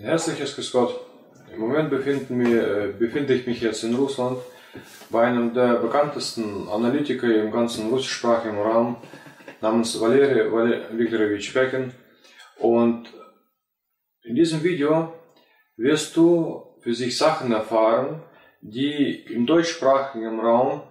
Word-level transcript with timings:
Herzliches 0.00 0.54
Grüß 0.54 0.70
Gott. 0.70 1.00
Im 1.52 1.58
Moment 1.58 1.90
wir, 1.90 2.92
befinde 2.96 3.34
ich 3.34 3.48
mich 3.48 3.60
jetzt 3.60 3.82
in 3.82 3.96
Russland 3.96 4.38
bei 5.10 5.26
einem 5.26 5.52
der 5.54 5.74
bekanntesten 5.74 6.68
Analytiker 6.68 7.26
im 7.26 7.50
ganzen 7.50 7.88
russischsprachigen 7.88 8.58
Raum 8.58 8.98
namens 9.60 10.00
Valery 10.00 10.52
Viktorovich 10.96 11.52
Pekin. 11.52 11.92
Und 12.58 13.12
in 14.22 14.36
diesem 14.36 14.62
Video 14.62 15.14
wirst 15.76 16.16
du 16.16 16.76
für 16.80 16.94
sich 16.94 17.18
Sachen 17.18 17.50
erfahren, 17.50 18.22
die 18.60 19.24
im 19.32 19.46
deutschsprachigen 19.46 20.38
Raum 20.38 20.82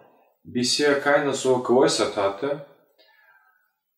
bisher 0.43 0.99
keiner 0.99 1.31
so 1.31 1.59
geäußert 1.59 2.17
hatte. 2.17 2.65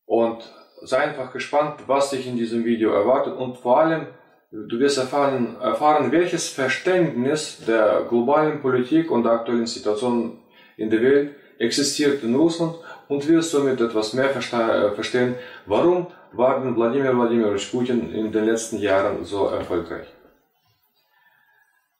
Und 0.05 0.53
sei 0.83 0.99
einfach 0.99 1.33
gespannt, 1.33 1.87
was 1.87 2.11
dich 2.11 2.27
in 2.27 2.37
diesem 2.37 2.63
Video 2.63 2.91
erwartet 2.91 3.35
und 3.35 3.57
vor 3.57 3.79
allem, 3.79 4.07
du 4.51 4.79
wirst 4.79 4.97
erfahren, 4.97 5.57
erfahren, 5.61 6.11
welches 6.11 6.49
Verständnis 6.49 7.63
der 7.65 8.05
globalen 8.09 8.61
Politik 8.61 9.11
und 9.11 9.23
der 9.23 9.33
aktuellen 9.33 9.67
Situation 9.67 10.39
in 10.77 10.89
der 10.89 11.01
Welt 11.01 11.35
existiert 11.59 12.23
in 12.23 12.35
Russland 12.35 12.75
und 13.07 13.27
wirst 13.27 13.51
somit 13.51 13.81
etwas 13.81 14.13
mehr 14.13 14.29
äh, 14.35 14.91
verstehen, 14.91 15.35
warum 15.65 16.07
war 16.31 16.61
denn 16.61 16.75
Wladimir 16.75 17.15
Wladimirovich 17.17 17.71
Putin 17.71 18.13
in 18.13 18.31
den 18.31 18.45
letzten 18.45 18.77
Jahren 18.77 19.25
so 19.25 19.47
erfolgreich. 19.47 20.07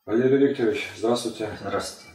Валерий 0.06 0.38
Викторович, 0.38 0.90
здравствуйте. 0.98 1.50
Здравствуйте. 1.60 2.10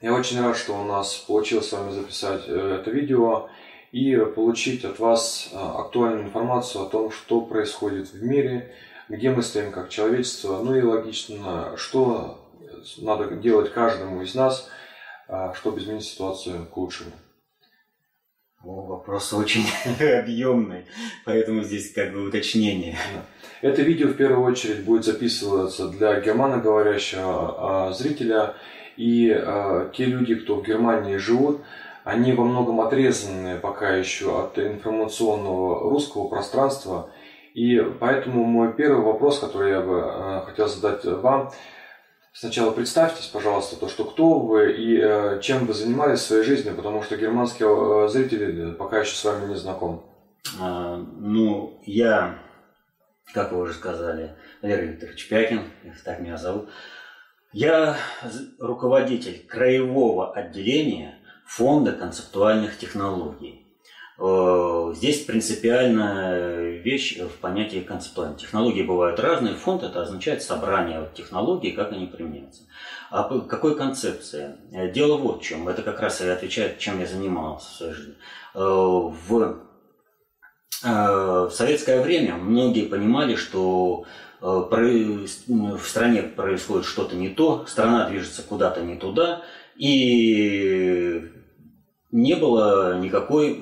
Я 0.00 0.14
очень 0.14 0.40
рад, 0.40 0.56
что 0.56 0.80
у 0.80 0.84
нас 0.84 1.16
получилось 1.16 1.68
с 1.68 1.72
вами 1.72 1.90
записать 1.90 2.44
э, 2.46 2.78
это 2.80 2.90
видео 2.90 3.48
и 3.92 4.16
получить 4.16 4.84
от 4.84 4.98
вас 4.98 5.50
э, 5.52 5.56
актуальную 5.56 6.24
информацию 6.24 6.84
о 6.84 6.88
том, 6.88 7.10
что 7.10 7.40
происходит 7.42 8.08
в 8.12 8.22
мире, 8.22 8.72
где 9.08 9.30
мы 9.30 9.42
стоим 9.42 9.72
как 9.72 9.88
человечество, 9.88 10.62
ну 10.62 10.74
и 10.74 10.82
логично, 10.82 11.76
что 11.76 12.48
надо 12.98 13.34
делать 13.36 13.72
каждому 13.72 14.22
из 14.22 14.34
нас, 14.34 14.68
э, 15.28 15.52
чтобы 15.54 15.80
изменить 15.80 16.04
ситуацию 16.04 16.66
к 16.66 16.76
лучшему. 16.76 17.12
О, 18.64 18.82
вопрос 18.82 19.32
очень 19.32 19.64
объемный, 20.00 20.86
поэтому 21.24 21.62
здесь 21.62 21.92
как 21.92 22.12
бы 22.12 22.26
уточнение. 22.26 22.96
Это 23.62 23.82
видео 23.82 24.08
в 24.08 24.14
первую 24.14 24.44
очередь 24.44 24.84
будет 24.84 25.04
записываться 25.04 25.88
для 25.88 26.20
германоговорящего 26.20 27.88
а, 27.88 27.92
зрителя, 27.92 28.54
и 28.96 29.30
а, 29.30 29.90
те 29.94 30.06
люди, 30.06 30.34
кто 30.34 30.56
в 30.56 30.66
Германии 30.66 31.16
живут, 31.16 31.60
они 32.02 32.32
во 32.32 32.44
многом 32.44 32.80
отрезаны 32.80 33.58
пока 33.58 33.94
еще 33.94 34.44
от 34.44 34.58
информационного 34.58 35.90
русского 35.90 36.26
пространства, 36.26 37.10
и 37.58 37.82
поэтому 37.98 38.44
мой 38.44 38.72
первый 38.74 39.02
вопрос, 39.04 39.40
который 39.40 39.70
я 39.70 39.80
бы 39.80 40.00
а, 40.04 40.44
хотел 40.46 40.68
задать 40.68 41.04
вам, 41.04 41.50
Сначала 42.40 42.70
представьтесь, 42.70 43.26
пожалуйста, 43.26 43.74
то, 43.74 43.88
что 43.88 44.04
кто 44.04 44.38
вы 44.38 44.72
и 44.72 44.96
э, 44.96 45.40
чем 45.42 45.66
вы 45.66 45.74
занимались 45.74 46.20
в 46.20 46.26
своей 46.26 46.44
жизни, 46.44 46.70
потому 46.70 47.02
что 47.02 47.16
германские 47.16 47.68
э, 47.68 48.08
зрители 48.08 48.74
пока 48.74 49.00
еще 49.00 49.16
с 49.16 49.24
вами 49.24 49.48
не 49.48 49.56
знакомы. 49.56 50.02
А, 50.60 50.98
ну, 50.98 51.80
я, 51.84 52.38
как 53.34 53.50
вы 53.50 53.62
уже 53.62 53.72
сказали, 53.72 54.36
Валерий 54.62 54.90
Викторович 54.90 55.28
Пякин, 55.28 55.62
так 56.04 56.20
меня 56.20 56.36
зовут. 56.36 56.68
Я 57.52 57.96
руководитель 58.60 59.44
краевого 59.48 60.32
отделения 60.32 61.18
Фонда 61.44 61.90
концептуальных 61.90 62.78
технологий. 62.78 63.57
Э, 64.20 64.92
здесь 64.96 65.24
принципиальная 65.24 66.78
вещь 66.78 67.18
в 67.18 67.38
понятии 67.38 67.78
концептуальной. 67.78 68.36
Технологии 68.36 68.82
бывают 68.82 69.20
разные. 69.20 69.54
Фонд 69.54 69.84
это 69.84 70.02
означает 70.02 70.42
собрание 70.42 71.08
технологий, 71.14 71.70
как 71.70 71.92
они 71.92 72.06
применяются. 72.06 72.62
А 73.10 73.22
какой 73.40 73.76
концепции? 73.76 74.56
Э, 74.72 74.90
дело 74.90 75.18
вот 75.18 75.42
в 75.42 75.44
чем. 75.44 75.68
Это 75.68 75.82
как 75.82 76.00
раз 76.00 76.20
и 76.20 76.26
отвечает, 76.26 76.78
чем 76.78 76.98
я 76.98 77.06
занимался 77.06 77.68
в 77.68 77.74
своей 77.74 77.92
жизни. 77.92 78.14
Э, 78.54 79.12
в 80.82 81.50
советское 81.50 82.00
время 82.02 82.34
многие 82.36 82.86
понимали, 82.86 83.34
что 83.34 84.04
в 84.40 85.80
стране 85.84 86.22
происходит 86.22 86.86
что-то 86.86 87.16
не 87.16 87.28
то, 87.28 87.66
страна 87.66 88.08
движется 88.08 88.42
куда-то 88.44 88.80
не 88.82 88.94
туда, 88.94 89.42
и 89.74 91.28
не 92.12 92.36
было 92.36 92.98
никакой 93.00 93.58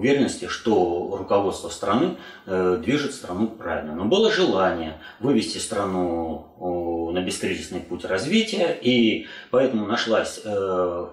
уверенности, 0.00 0.46
что 0.46 1.14
руководство 1.16 1.68
страны 1.68 2.16
э, 2.46 2.78
движет 2.82 3.14
страну 3.14 3.46
правильно. 3.46 3.94
Но 3.94 4.06
было 4.06 4.32
желание 4.32 4.98
вывести 5.20 5.58
страну 5.58 7.10
на 7.12 7.22
бескризисный 7.22 7.80
путь 7.80 8.04
развития, 8.04 8.76
и 8.80 9.26
поэтому 9.50 9.86
нашлась 9.86 10.40
э, 10.44 11.06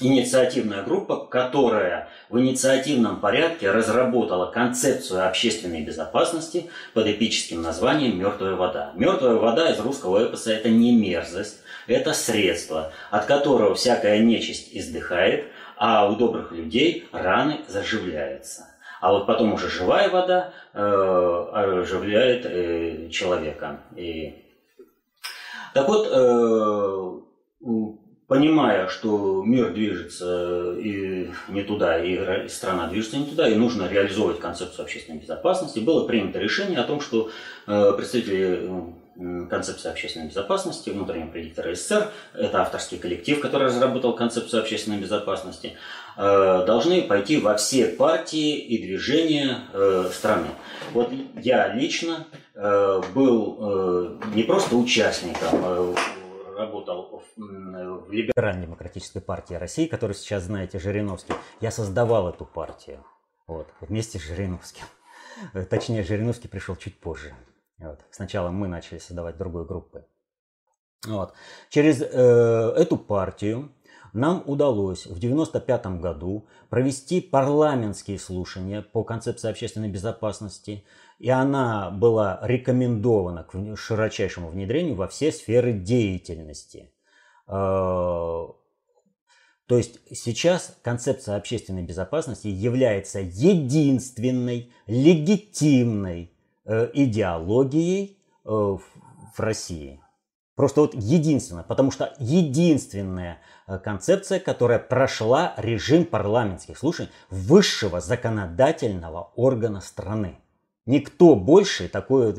инициативная 0.00 0.82
группа, 0.82 1.26
которая 1.26 2.08
в 2.28 2.38
инициативном 2.38 3.20
порядке 3.20 3.70
разработала 3.70 4.50
концепцию 4.50 5.26
общественной 5.26 5.82
безопасности 5.82 6.66
под 6.94 7.06
эпическим 7.06 7.62
названием 7.62 8.18
«Мертвая 8.18 8.54
вода». 8.54 8.92
Мертвая 8.94 9.34
вода 9.34 9.70
из 9.70 9.80
русского 9.80 10.24
эпоса– 10.24 10.52
это 10.52 10.68
не 10.68 10.94
мерзость, 10.94 11.58
это 11.86 12.12
средство, 12.12 12.92
от 13.10 13.24
которого 13.24 13.74
всякая 13.74 14.18
нечисть 14.18 14.68
издыхает– 14.72 15.46
а 15.78 16.08
у 16.08 16.16
добрых 16.16 16.52
людей 16.52 17.08
раны 17.12 17.60
заживляются. 17.68 18.66
А 19.00 19.12
вот 19.12 19.26
потом 19.26 19.52
уже 19.52 19.68
живая 19.70 20.10
вода 20.10 20.52
э, 20.74 21.48
оживляет 21.52 22.46
э, 22.46 23.08
человека. 23.10 23.80
И... 23.94 24.44
Так 25.72 25.88
вот, 25.88 26.08
э, 26.10 27.20
понимая, 28.26 28.88
что 28.88 29.42
мир 29.44 29.72
движется 29.72 30.74
и 30.78 31.30
не 31.48 31.62
туда, 31.62 32.02
и 32.02 32.48
страна 32.48 32.88
движется 32.88 33.18
не 33.18 33.26
туда, 33.26 33.48
и 33.48 33.54
нужно 33.54 33.88
реализовывать 33.88 34.40
концепцию 34.40 34.84
общественной 34.84 35.18
безопасности, 35.18 35.78
было 35.78 36.06
принято 36.06 36.40
решение 36.40 36.80
о 36.80 36.84
том, 36.84 37.00
что 37.00 37.30
э, 37.66 37.92
представители 37.96 38.68
концепции 39.50 39.90
общественной 39.90 40.28
безопасности 40.28 40.90
внутреннего 40.90 41.28
предиктора 41.28 41.74
СССР, 41.74 42.10
это 42.34 42.62
авторский 42.62 42.98
коллектив, 42.98 43.40
который 43.40 43.66
разработал 43.66 44.14
концепцию 44.14 44.62
общественной 44.62 44.98
безопасности, 44.98 45.76
э, 46.16 46.64
должны 46.66 47.02
пойти 47.02 47.38
во 47.38 47.56
все 47.56 47.86
партии 47.86 48.56
и 48.58 48.78
движения 48.78 49.58
э, 49.72 50.08
страны. 50.12 50.48
Вот 50.92 51.10
я 51.34 51.74
лично 51.74 52.26
э, 52.54 53.02
был 53.14 54.20
не 54.34 54.44
просто 54.44 54.76
участником, 54.76 55.94
работал 56.56 57.22
в 57.36 58.12
Либерально-демократической 58.12 59.20
партии 59.20 59.54
России, 59.54 59.86
которую 59.86 60.14
сейчас 60.14 60.44
знаете, 60.44 60.78
Жириновский. 60.78 61.34
Я 61.60 61.70
создавал 61.70 62.28
эту 62.28 62.44
партию 62.44 63.04
вот, 63.46 63.68
вместе 63.80 64.18
с 64.18 64.22
Жириновским. 64.22 64.84
Точнее, 65.70 66.02
Жириновский 66.02 66.48
пришел 66.48 66.74
чуть 66.74 66.98
позже. 66.98 67.34
Вот. 67.78 68.00
Сначала 68.10 68.50
мы 68.50 68.68
начали 68.68 68.98
создавать 68.98 69.36
другую 69.36 69.64
группу. 69.64 70.04
Вот. 71.06 71.32
Через 71.70 72.02
э, 72.02 72.06
эту 72.76 72.96
партию 72.96 73.70
нам 74.12 74.42
удалось 74.46 75.06
в 75.06 75.18
1995 75.18 76.00
году 76.00 76.48
провести 76.70 77.20
парламентские 77.20 78.18
слушания 78.18 78.82
по 78.82 79.04
концепции 79.04 79.50
общественной 79.50 79.88
безопасности, 79.88 80.84
и 81.18 81.30
она 81.30 81.90
была 81.90 82.40
рекомендована 82.42 83.44
к 83.44 83.76
широчайшему 83.76 84.48
внедрению 84.48 84.96
во 84.96 85.06
все 85.06 85.30
сферы 85.30 85.72
деятельности. 85.72 86.92
Э, 87.46 87.52
то 89.68 89.76
есть 89.76 90.00
сейчас 90.10 90.76
концепция 90.82 91.36
общественной 91.36 91.82
безопасности 91.82 92.48
является 92.48 93.20
единственной 93.20 94.72
легитимной 94.86 96.32
идеологией 96.94 98.18
э, 98.44 98.48
в 98.48 99.40
России. 99.40 100.00
Просто 100.58 100.80
вот 100.80 100.94
единственное, 100.94 101.62
потому 101.62 101.92
что 101.92 102.14
единственная 102.18 103.38
э, 103.68 103.78
концепция, 103.78 104.40
которая 104.40 104.80
прошла 104.80 105.54
режим 105.56 106.04
парламентских 106.04 106.76
слушаний 106.76 107.10
высшего 107.30 108.00
законодательного 108.00 109.30
органа 109.36 109.80
страны. 109.80 110.40
Никто 110.84 111.36
больше 111.36 111.88
такое, 111.88 112.32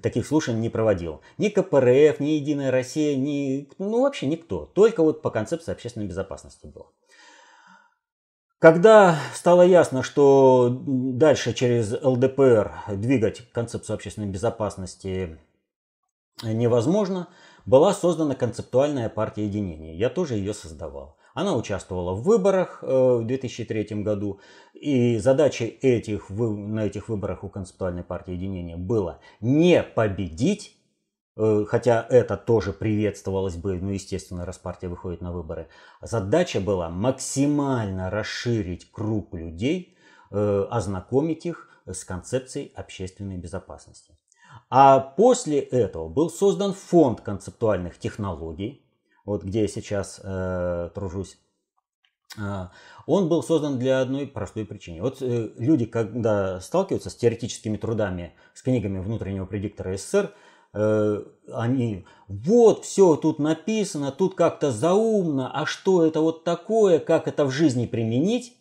таких 0.00 0.26
слушаний 0.26 0.60
не 0.60 0.70
проводил. 0.70 1.20
Ни 1.36 1.48
КПРФ, 1.48 2.20
ни 2.20 2.38
Единая 2.38 2.70
Россия, 2.70 3.16
ни, 3.16 3.68
ну 3.78 4.02
вообще 4.02 4.26
никто. 4.26 4.64
Только 4.66 5.02
вот 5.02 5.20
по 5.20 5.30
концепции 5.30 5.72
общественной 5.72 6.06
безопасности 6.06 6.66
было. 6.68 6.86
Когда 8.64 9.18
стало 9.34 9.60
ясно, 9.60 10.02
что 10.02 10.70
дальше 10.70 11.52
через 11.52 11.92
ЛДПР 12.02 12.72
двигать 12.94 13.42
концепцию 13.52 13.96
общественной 13.96 14.28
безопасности 14.28 15.38
невозможно, 16.42 17.28
была 17.66 17.92
создана 17.92 18.34
концептуальная 18.34 19.10
партия 19.10 19.44
единения. 19.44 19.92
Я 19.92 20.08
тоже 20.08 20.36
ее 20.36 20.54
создавал. 20.54 21.18
Она 21.34 21.54
участвовала 21.54 22.14
в 22.14 22.22
выборах 22.22 22.78
в 22.80 23.24
2003 23.24 24.02
году, 24.02 24.40
и 24.72 25.18
задачей 25.18 25.66
этих, 25.66 26.30
на 26.30 26.86
этих 26.86 27.10
выборах 27.10 27.44
у 27.44 27.50
концептуальной 27.50 28.02
партии 28.02 28.32
единения 28.32 28.78
было 28.78 29.20
не 29.42 29.82
победить, 29.82 30.78
хотя 31.36 32.06
это 32.08 32.36
тоже 32.36 32.72
приветствовалось 32.72 33.56
бы, 33.56 33.80
ну, 33.80 33.90
естественно, 33.90 34.44
раз 34.44 34.58
партия 34.58 34.88
выходит 34.88 35.20
на 35.20 35.32
выборы. 35.32 35.68
Задача 36.00 36.60
была 36.60 36.90
максимально 36.90 38.10
расширить 38.10 38.90
круг 38.90 39.34
людей, 39.34 39.96
ознакомить 40.30 41.46
их 41.46 41.68
с 41.86 42.04
концепцией 42.04 42.72
общественной 42.74 43.36
безопасности. 43.36 44.16
А 44.70 45.00
после 45.00 45.60
этого 45.60 46.08
был 46.08 46.30
создан 46.30 46.72
фонд 46.72 47.20
концептуальных 47.20 47.98
технологий, 47.98 48.84
вот 49.24 49.42
где 49.42 49.62
я 49.62 49.68
сейчас 49.68 50.20
э, 50.22 50.90
тружусь. 50.94 51.38
Э, 52.38 52.68
он 53.06 53.28
был 53.28 53.42
создан 53.42 53.78
для 53.78 54.00
одной 54.00 54.26
простой 54.26 54.64
причины. 54.66 55.00
Вот 55.00 55.22
э, 55.22 55.50
люди, 55.58 55.86
когда 55.86 56.60
сталкиваются 56.60 57.10
с 57.10 57.16
теоретическими 57.16 57.76
трудами, 57.76 58.34
с 58.52 58.62
книгами 58.62 58.98
внутреннего 58.98 59.46
предиктора 59.46 59.96
СССР, 59.96 60.26
э, 60.26 60.28
они, 60.74 62.04
вот, 62.28 62.84
все 62.84 63.16
тут 63.16 63.38
написано, 63.38 64.10
тут 64.12 64.34
как-то 64.34 64.70
заумно, 64.70 65.50
а 65.52 65.66
что 65.66 66.04
это 66.04 66.20
вот 66.20 66.44
такое, 66.44 66.98
как 66.98 67.28
это 67.28 67.44
в 67.44 67.50
жизни 67.50 67.86
применить? 67.86 68.56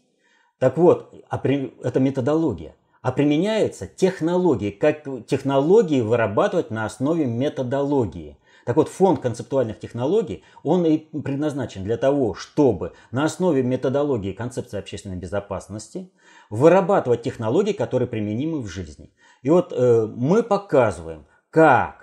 Так 0.59 0.77
вот, 0.77 1.13
а 1.29 1.41
это 1.83 1.99
методология 1.99 2.75
а 3.03 3.11
применяется 3.11 3.85
технологии, 3.85 4.71
как 4.71 5.03
технологии 5.27 5.99
вырабатывать 5.99 6.71
на 6.71 6.85
основе 6.85 7.25
методологии. 7.25 8.37
Так 8.65 8.77
вот, 8.77 8.87
фонд 8.87 9.19
концептуальных 9.19 9.77
технологий, 9.77 10.41
он 10.63 10.85
и 10.85 10.97
предназначен 10.97 11.83
для 11.83 11.97
того, 11.97 12.33
чтобы 12.33 12.93
на 13.11 13.25
основе 13.25 13.61
методологии 13.61 14.31
концепции 14.31 14.79
общественной 14.79 15.17
безопасности 15.17 16.11
вырабатывать 16.49 17.23
технологии, 17.23 17.73
которые 17.73 18.07
применимы 18.07 18.61
в 18.61 18.67
жизни. 18.67 19.11
И 19.41 19.49
вот 19.49 19.73
э, 19.73 20.07
мы 20.15 20.41
показываем, 20.41 21.25
как 21.49 22.02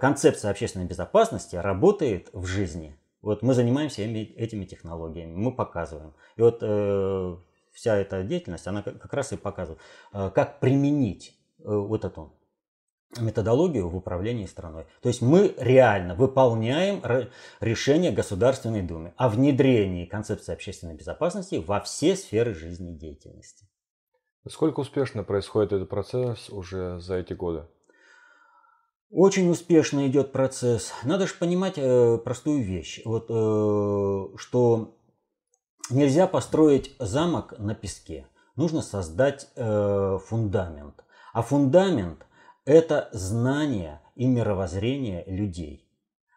концепция 0.00 0.50
общественной 0.50 0.86
безопасности 0.86 1.56
работает 1.56 2.30
в 2.32 2.46
жизни. 2.46 2.96
Вот 3.26 3.42
мы 3.42 3.54
занимаемся 3.54 4.02
этими 4.02 4.64
технологиями, 4.64 5.34
мы 5.34 5.50
показываем. 5.50 6.14
И 6.36 6.42
вот 6.42 6.58
э, 6.62 7.36
вся 7.72 7.96
эта 7.96 8.22
деятельность, 8.22 8.68
она 8.68 8.82
как 8.82 9.12
раз 9.12 9.32
и 9.32 9.36
показывает, 9.36 9.80
э, 10.12 10.30
как 10.32 10.60
применить 10.60 11.36
э, 11.58 11.64
вот 11.64 12.04
эту 12.04 12.32
методологию 13.18 13.88
в 13.88 13.96
управлении 13.96 14.46
страной. 14.46 14.86
То 15.02 15.08
есть 15.08 15.22
мы 15.22 15.56
реально 15.58 16.14
выполняем 16.14 17.02
решение 17.58 18.12
Государственной 18.12 18.82
Думы 18.82 19.12
о 19.16 19.28
внедрении 19.28 20.04
концепции 20.04 20.52
общественной 20.52 20.94
безопасности 20.94 21.56
во 21.56 21.80
все 21.80 22.14
сферы 22.14 22.54
жизнедеятельности. 22.54 23.66
Насколько 24.44 24.78
успешно 24.78 25.24
происходит 25.24 25.72
этот 25.72 25.88
процесс 25.88 26.48
уже 26.50 27.00
за 27.00 27.16
эти 27.16 27.32
годы? 27.32 27.66
Очень 29.10 29.48
успешно 29.50 30.08
идет 30.08 30.32
процесс. 30.32 30.92
Надо 31.04 31.26
же 31.26 31.34
понимать 31.34 31.74
э, 31.76 32.18
простую 32.18 32.62
вещь, 32.62 33.02
вот, 33.04 33.26
э, 33.28 34.36
что 34.36 34.96
нельзя 35.90 36.26
построить 36.26 36.96
замок 36.98 37.54
на 37.58 37.74
песке. 37.74 38.26
Нужно 38.56 38.82
создать 38.82 39.48
э, 39.54 40.18
фундамент. 40.26 41.04
А 41.32 41.42
фундамент– 41.42 42.26
это 42.64 43.08
знание 43.12 44.00
и 44.16 44.26
мировоззрение 44.26 45.22
людей. 45.26 45.85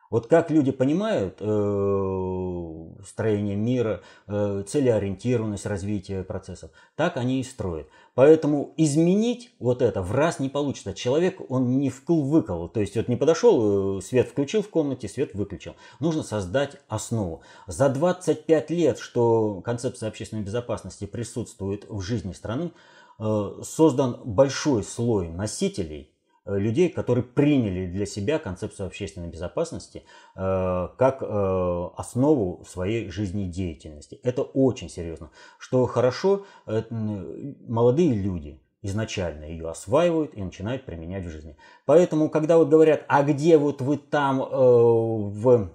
Вот 0.09 0.25
как 0.25 0.49
люди 0.49 0.71
понимают 0.71 1.37
э, 1.39 2.85
строение 3.05 3.55
мира, 3.55 4.01
э, 4.27 4.63
целеориентированность 4.67 5.67
развития 5.67 6.23
процессов, 6.23 6.71
так 6.95 7.15
они 7.17 7.39
и 7.39 7.43
строят. 7.43 7.87
Поэтому 8.15 8.73
изменить 8.75 9.53
вот 9.59 9.83
это 9.83 10.01
в 10.01 10.11
раз 10.11 10.39
не 10.39 10.49
получится. 10.49 10.93
Человек, 10.93 11.39
он 11.49 11.77
не 11.77 11.89
вкл-выкол. 11.89 12.69
То 12.69 12.79
есть 12.79 12.95
вот 12.95 13.07
не 13.07 13.17
подошел, 13.17 13.99
э, 13.99 14.01
свет 14.01 14.29
включил 14.29 14.63
в 14.63 14.69
комнате, 14.69 15.07
свет 15.07 15.35
выключил. 15.35 15.75
Нужно 15.99 16.23
создать 16.23 16.77
основу. 16.87 17.41
За 17.67 17.87
25 17.87 18.71
лет, 18.71 18.97
что 18.97 19.61
концепция 19.61 20.09
общественной 20.09 20.43
безопасности 20.43 21.05
присутствует 21.05 21.85
в 21.87 22.01
жизни 22.01 22.33
страны, 22.33 22.71
э, 23.19 23.61
создан 23.63 24.19
большой 24.25 24.83
слой 24.83 25.29
носителей– 25.29 26.11
людей, 26.57 26.89
которые 26.89 27.23
приняли 27.23 27.87
для 27.87 28.05
себя 28.05 28.39
концепцию 28.39 28.87
общественной 28.87 29.27
безопасности 29.29 30.03
э, 30.35 30.89
как 30.97 31.21
э, 31.21 31.89
основу 31.95 32.63
своей 32.67 33.09
жизнедеятельности. 33.09 34.19
Это 34.23 34.41
очень 34.41 34.89
серьезно. 34.89 35.31
Что 35.57 35.85
хорошо, 35.85 36.45
молодые 36.89 38.13
люди 38.13 38.61
изначально 38.81 39.45
ее 39.45 39.69
осваивают 39.69 40.33
и 40.33 40.43
начинают 40.43 40.85
применять 40.85 41.25
в 41.25 41.29
жизни. 41.29 41.57
Поэтому, 41.85 42.29
когда 42.29 42.57
вот 42.57 42.69
говорят, 42.69 43.03
а 43.07 43.23
где 43.23 43.57
вот 43.57 43.81
вы 43.81 43.97
там 43.97 44.39
в, 44.39 45.69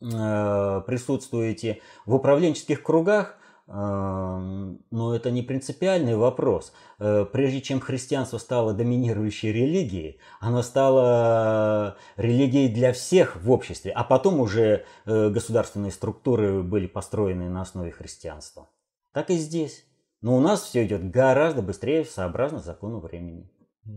присутствуете 0.00 1.80
в 2.06 2.14
управленческих 2.14 2.82
кругах, 2.82 3.36
но 3.72 5.14
это 5.14 5.30
не 5.30 5.42
принципиальный 5.42 6.16
вопрос. 6.16 6.72
Э, 6.98 7.24
прежде 7.24 7.60
чем 7.60 7.80
христианство 7.80 8.38
стало 8.38 8.74
доминирующей 8.74 9.52
религией, 9.52 10.18
оно 10.40 10.62
стало 10.62 11.96
религией 12.16 12.68
для 12.68 12.92
всех 12.92 13.36
в 13.36 13.50
обществе, 13.50 13.92
а 13.92 14.02
потом 14.02 14.40
уже 14.40 14.84
э, 15.06 15.28
государственные 15.30 15.92
структуры 15.92 16.62
были 16.64 16.88
построены 16.88 17.48
на 17.48 17.62
основе 17.62 17.92
христианства. 17.92 18.68
Так 19.12 19.30
и 19.30 19.36
здесь. 19.36 19.84
Но 20.20 20.36
у 20.36 20.40
нас 20.40 20.62
все 20.62 20.84
идет 20.84 21.08
гораздо 21.10 21.62
быстрее, 21.62 22.04
сообразно 22.04 22.58
закону 22.58 22.98
времени. 22.98 23.50
А, 23.86 23.90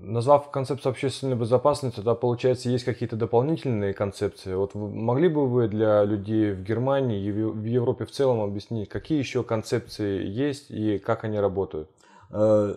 назвав 0.00 0.50
концепцию 0.50 0.92
общественной 0.92 1.36
безопасности, 1.36 1.96
тогда, 1.96 2.14
получается, 2.14 2.70
есть 2.70 2.84
какие-то 2.84 3.16
дополнительные 3.16 3.92
концепции. 3.92 4.54
Вот 4.54 4.74
могли 4.74 5.28
бы 5.28 5.46
вы 5.46 5.68
для 5.68 6.04
людей 6.04 6.52
в 6.52 6.62
Германии 6.62 7.22
и 7.22 7.30
в 7.30 7.64
Европе 7.64 8.06
в 8.06 8.10
целом 8.10 8.40
объяснить, 8.40 8.88
какие 8.88 9.18
еще 9.18 9.42
концепции 9.42 10.26
есть 10.26 10.70
и 10.70 10.98
как 10.98 11.24
они 11.24 11.38
работают? 11.38 11.90
Э, 12.30 12.76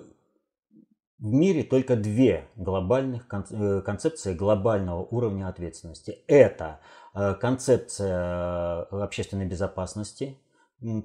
в 1.18 1.34
мире 1.34 1.64
только 1.64 1.96
две 1.96 2.50
глобальных 2.58 3.26
э, 3.32 3.82
концепции 3.82 4.34
глобального 4.34 5.02
уровня 5.04 5.48
ответственности. 5.48 6.20
Это 6.28 6.82
э, 7.14 7.36
концепция 7.36 8.82
общественной 8.92 9.46
безопасности, 9.46 10.38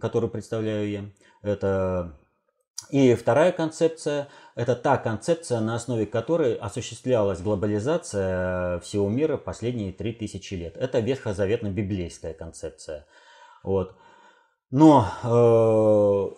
которую 0.00 0.30
представляю 0.30 0.90
я. 0.90 1.04
Это 1.42 2.18
и 2.88 3.14
вторая 3.14 3.52
концепция– 3.52 4.28
это 4.54 4.74
та 4.74 4.96
концепция, 4.96 5.60
на 5.60 5.74
основе 5.74 6.06
которой 6.06 6.54
осуществлялась 6.54 7.40
глобализация 7.40 8.80
всего 8.80 9.08
мира 9.08 9.36
последние 9.36 9.92
3000 9.92 10.54
лет. 10.54 10.76
Это 10.76 11.00
ветхозаветно-библейская 11.00 12.32
концепция. 12.34 13.06
Вот. 13.62 13.94
Но 14.70 15.06
э, 15.22 16.28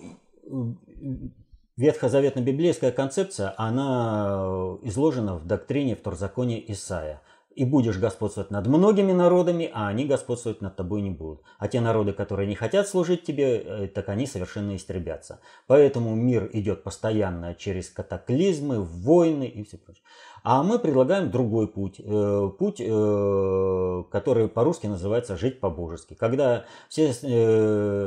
ветхозаветно-библейская 1.77 2.93
концепция, 2.93 3.55
она 3.57 4.77
изложена 4.83 5.37
в 5.37 5.47
доктрине 5.47 5.97
второзакония 5.97 6.63
Исаия– 6.67 7.21
и 7.55 7.65
будешь 7.65 7.99
господствовать 7.99 8.51
над 8.51 8.67
многими 8.67 9.13
народами, 9.13 9.71
а 9.73 9.89
они 9.89 10.05
господствовать 10.05 10.61
над 10.61 10.77
тобой 10.77 11.03
не 11.03 11.11
будут. 11.11 11.43
А 11.59 11.69
те 11.69 11.81
народы, 11.81 12.13
которые 12.13 12.49
не 12.49 12.55
хотят 12.55 12.89
служить 12.89 13.25
тебе, 13.25 13.59
э, 13.59 13.89
так 13.89 14.09
они 14.09 14.27
совершенно 14.27 14.77
истребятся. 14.77 15.41
Поэтому 15.67 16.15
мир 16.15 16.49
идет 16.53 16.83
постоянно 16.83 17.55
через 17.55 17.91
катаклизмы, 17.91 18.83
войны 18.83 19.47
и 19.47 19.63
все 19.65 19.79
прочее. 19.79 20.03
А 20.45 20.63
мы 20.63 20.79
предлагаем 20.79 21.31
другой 21.31 21.69
путь. 21.69 22.01
Э, 22.05 22.51
путь, 22.59 22.81
э, 22.81 24.05
который 24.11 24.49
по-русски 24.49 24.87
называется 24.87 25.37
«жить 25.37 25.61
по-божески». 25.61 26.15
Когда 26.15 26.65
все 26.89 27.13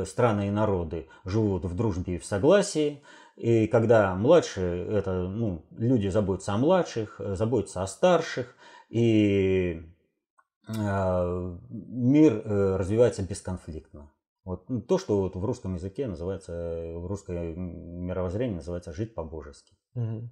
страны 0.04 0.48
и 0.48 0.50
народы 0.50 1.08
живут 1.24 1.64
в 1.64 1.74
дружбе 1.74 2.16
и 2.16 2.18
в 2.18 2.26
согласии, 2.26 3.02
и 3.36 3.66
когда 3.66 4.14
младшие, 4.14 4.86
это 4.86 5.28
ну, 5.28 5.62
люди 5.76 6.08
заботятся 6.08 6.54
о 6.54 6.58
младших, 6.58 7.20
заботятся 7.34 7.82
о 7.82 7.86
старших, 7.86 8.54
и 8.88 9.82
а, 10.68 11.58
мир 11.68 12.42
э, 12.44 12.76
развивается 12.76 13.22
бесконфликтно. 13.22 14.10
Вот 14.44 14.68
ну, 14.68 14.80
то, 14.80 14.98
что 14.98 15.20
вот 15.20 15.36
в 15.36 15.44
русском 15.44 15.74
языке 15.74 16.06
называется, 16.06 16.52
в 16.96 17.06
русское 17.06 17.54
мировоззрение 17.54 18.56
называется 18.56 18.92
жить 18.92 19.14
по-божески. 19.14 19.74
Угу. 19.94 20.30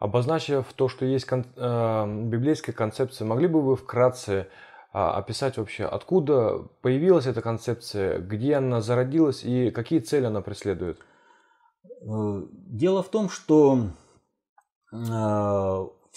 Обозначив 0.00 0.72
то, 0.74 0.88
что 0.88 1.04
есть 1.04 1.24
кон- 1.24 1.46
э, 1.56 2.24
библейская 2.24 2.72
концепция, 2.72 3.26
могли 3.26 3.46
бы 3.46 3.60
вы 3.62 3.76
вкратце 3.76 4.32
э, 4.32 4.46
описать 4.92 5.58
вообще, 5.58 5.84
откуда 5.84 6.58
появилась 6.82 7.26
эта 7.26 7.42
концепция, 7.42 8.18
где 8.18 8.56
она 8.56 8.80
зародилась 8.80 9.44
и 9.44 9.70
какие 9.70 10.00
цели 10.00 10.26
она 10.26 10.40
преследует? 10.40 10.98
Э, 12.02 12.42
дело 12.50 13.02
в 13.02 13.08
том, 13.08 13.28
что 13.28 13.88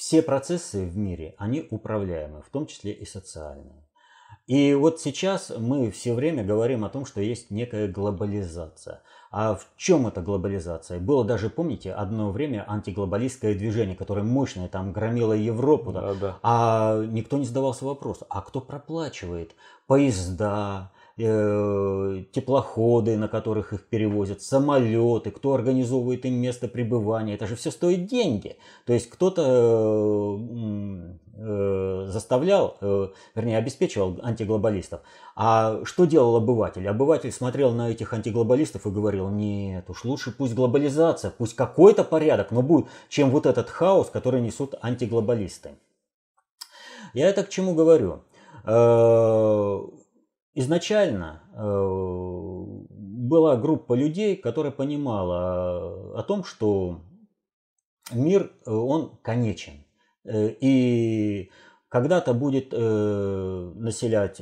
все 0.01 0.23
процессы 0.23 0.83
в 0.83 0.97
мире, 0.97 1.35
они 1.37 1.67
управляемы, 1.69 2.41
в 2.41 2.49
том 2.49 2.65
числе 2.65 2.91
и 2.91 3.05
социальные. 3.05 3.85
И 4.47 4.73
вот 4.73 4.99
сейчас 4.99 5.53
мы 5.55 5.91
все 5.91 6.15
время 6.15 6.43
говорим 6.43 6.83
о 6.83 6.89
том, 6.89 7.05
что 7.05 7.21
есть 7.21 7.51
некая 7.51 7.87
глобализация. 7.87 9.03
А 9.29 9.53
в 9.53 9.67
чем 9.77 10.07
эта 10.07 10.21
глобализация? 10.23 10.99
Было 10.99 11.23
даже, 11.23 11.51
помните, 11.51 11.93
одно 11.93 12.31
время 12.31 12.65
антиглобалистское 12.67 13.53
движение, 13.53 13.95
которое 13.95 14.23
мощное, 14.23 14.67
там 14.67 14.91
громило 14.91 15.33
Европу, 15.33 15.91
да, 15.91 16.15
да. 16.15 16.39
а 16.41 17.05
никто 17.05 17.37
не 17.37 17.45
задавался 17.45 17.85
вопросом, 17.85 18.25
а 18.31 18.41
кто 18.41 18.59
проплачивает 18.59 19.51
поезда, 19.85 20.89
Э, 21.17 22.23
теплоходы, 22.31 23.17
на 23.17 23.27
которых 23.27 23.73
их 23.73 23.85
перевозят, 23.87 24.41
самолеты, 24.41 25.29
кто 25.31 25.53
организовывает 25.53 26.25
им 26.25 26.35
место 26.35 26.69
пребывания. 26.69 27.33
Это 27.33 27.47
же 27.47 27.57
все 27.57 27.69
стоит 27.69 28.05
деньги. 28.05 28.55
То 28.85 28.93
есть 28.93 29.09
кто-то 29.09 30.39
э, 30.39 31.13
э, 31.35 32.05
заставлял, 32.07 32.77
вернее, 33.35 33.57
обеспечивал 33.57 34.19
антиглобалистов. 34.23 35.01
А 35.35 35.81
что 35.83 36.05
делал 36.05 36.37
обыватель? 36.37 36.87
Обыватель 36.87 37.33
смотрел 37.33 37.71
на 37.71 37.91
этих 37.91 38.13
антиглобалистов 38.13 38.87
и 38.87 38.89
говорил, 38.89 39.29
нет, 39.29 39.89
уж 39.89 40.05
лучше 40.05 40.31
пусть 40.31 40.53
глобализация, 40.53 41.31
пусть 41.37 41.57
какой-то 41.57 42.05
порядок, 42.05 42.51
но 42.51 42.61
будет, 42.61 42.87
чем 43.09 43.31
вот 43.31 43.45
этот 43.45 43.69
хаос, 43.69 44.09
который 44.09 44.39
несут 44.39 44.75
антиглобалисты. 44.81 45.71
Я 47.13 47.27
это 47.27 47.43
к 47.43 47.49
чему 47.49 47.75
говорю? 47.75 48.21
Изначально 50.53 51.43
э, 51.53 51.61
была 52.89 53.55
группа 53.57 53.93
людей, 53.93 54.35
которая 54.35 54.71
понимала 54.71 56.17
о 56.17 56.23
том, 56.23 56.43
что 56.43 57.01
мир, 58.11 58.51
э, 58.65 58.71
он 58.71 59.17
конечен. 59.21 59.85
Э, 60.25 60.49
и 60.59 61.49
когда-то 61.89 62.33
будет 62.33 62.71
населять 62.71 64.41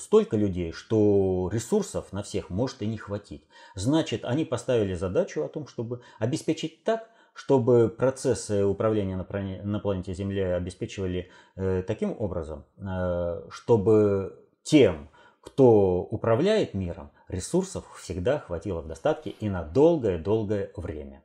столько 0.00 0.36
людей, 0.36 0.70
что 0.70 1.50
ресурсов 1.52 2.12
на 2.12 2.22
всех 2.22 2.50
может 2.50 2.82
и 2.82 2.86
не 2.86 2.98
хватить. 2.98 3.42
Значит, 3.74 4.24
они 4.24 4.44
поставили 4.44 4.94
задачу 4.94 5.42
о 5.42 5.48
том, 5.48 5.66
чтобы 5.66 6.02
обеспечить 6.20 6.84
так, 6.84 7.10
чтобы 7.32 7.88
процессы 7.88 8.64
управления 8.64 9.16
на 9.16 9.80
планете 9.80 10.14
Земля 10.14 10.54
обеспечивали 10.54 11.32
таким 11.56 12.14
образом, 12.16 12.64
чтобы 13.50 14.38
тем, 14.62 15.08
кто 15.44 16.02
управляет 16.02 16.74
миром, 16.74 17.10
ресурсов 17.28 17.84
всегда 17.98 18.38
хватило 18.38 18.80
в 18.80 18.86
достатке 18.86 19.30
и 19.30 19.48
на 19.48 19.62
долгое-долгое 19.62 20.70
время. 20.76 21.22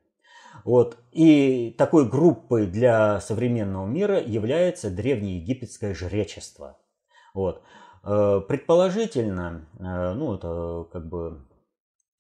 Вот. 0.63 0.97
И 1.11 1.73
такой 1.77 2.07
группой 2.07 2.67
для 2.67 3.21
современного 3.21 3.85
мира 3.85 4.19
является 4.19 4.89
древнеегипетское 4.89 5.93
жречество. 5.93 6.77
Вот. 7.33 7.63
Э, 8.03 8.41
предположительно, 8.47 9.65
э, 9.79 10.13
ну 10.13 10.35
это 10.35 10.85
как 10.91 11.07
бы 11.07 11.45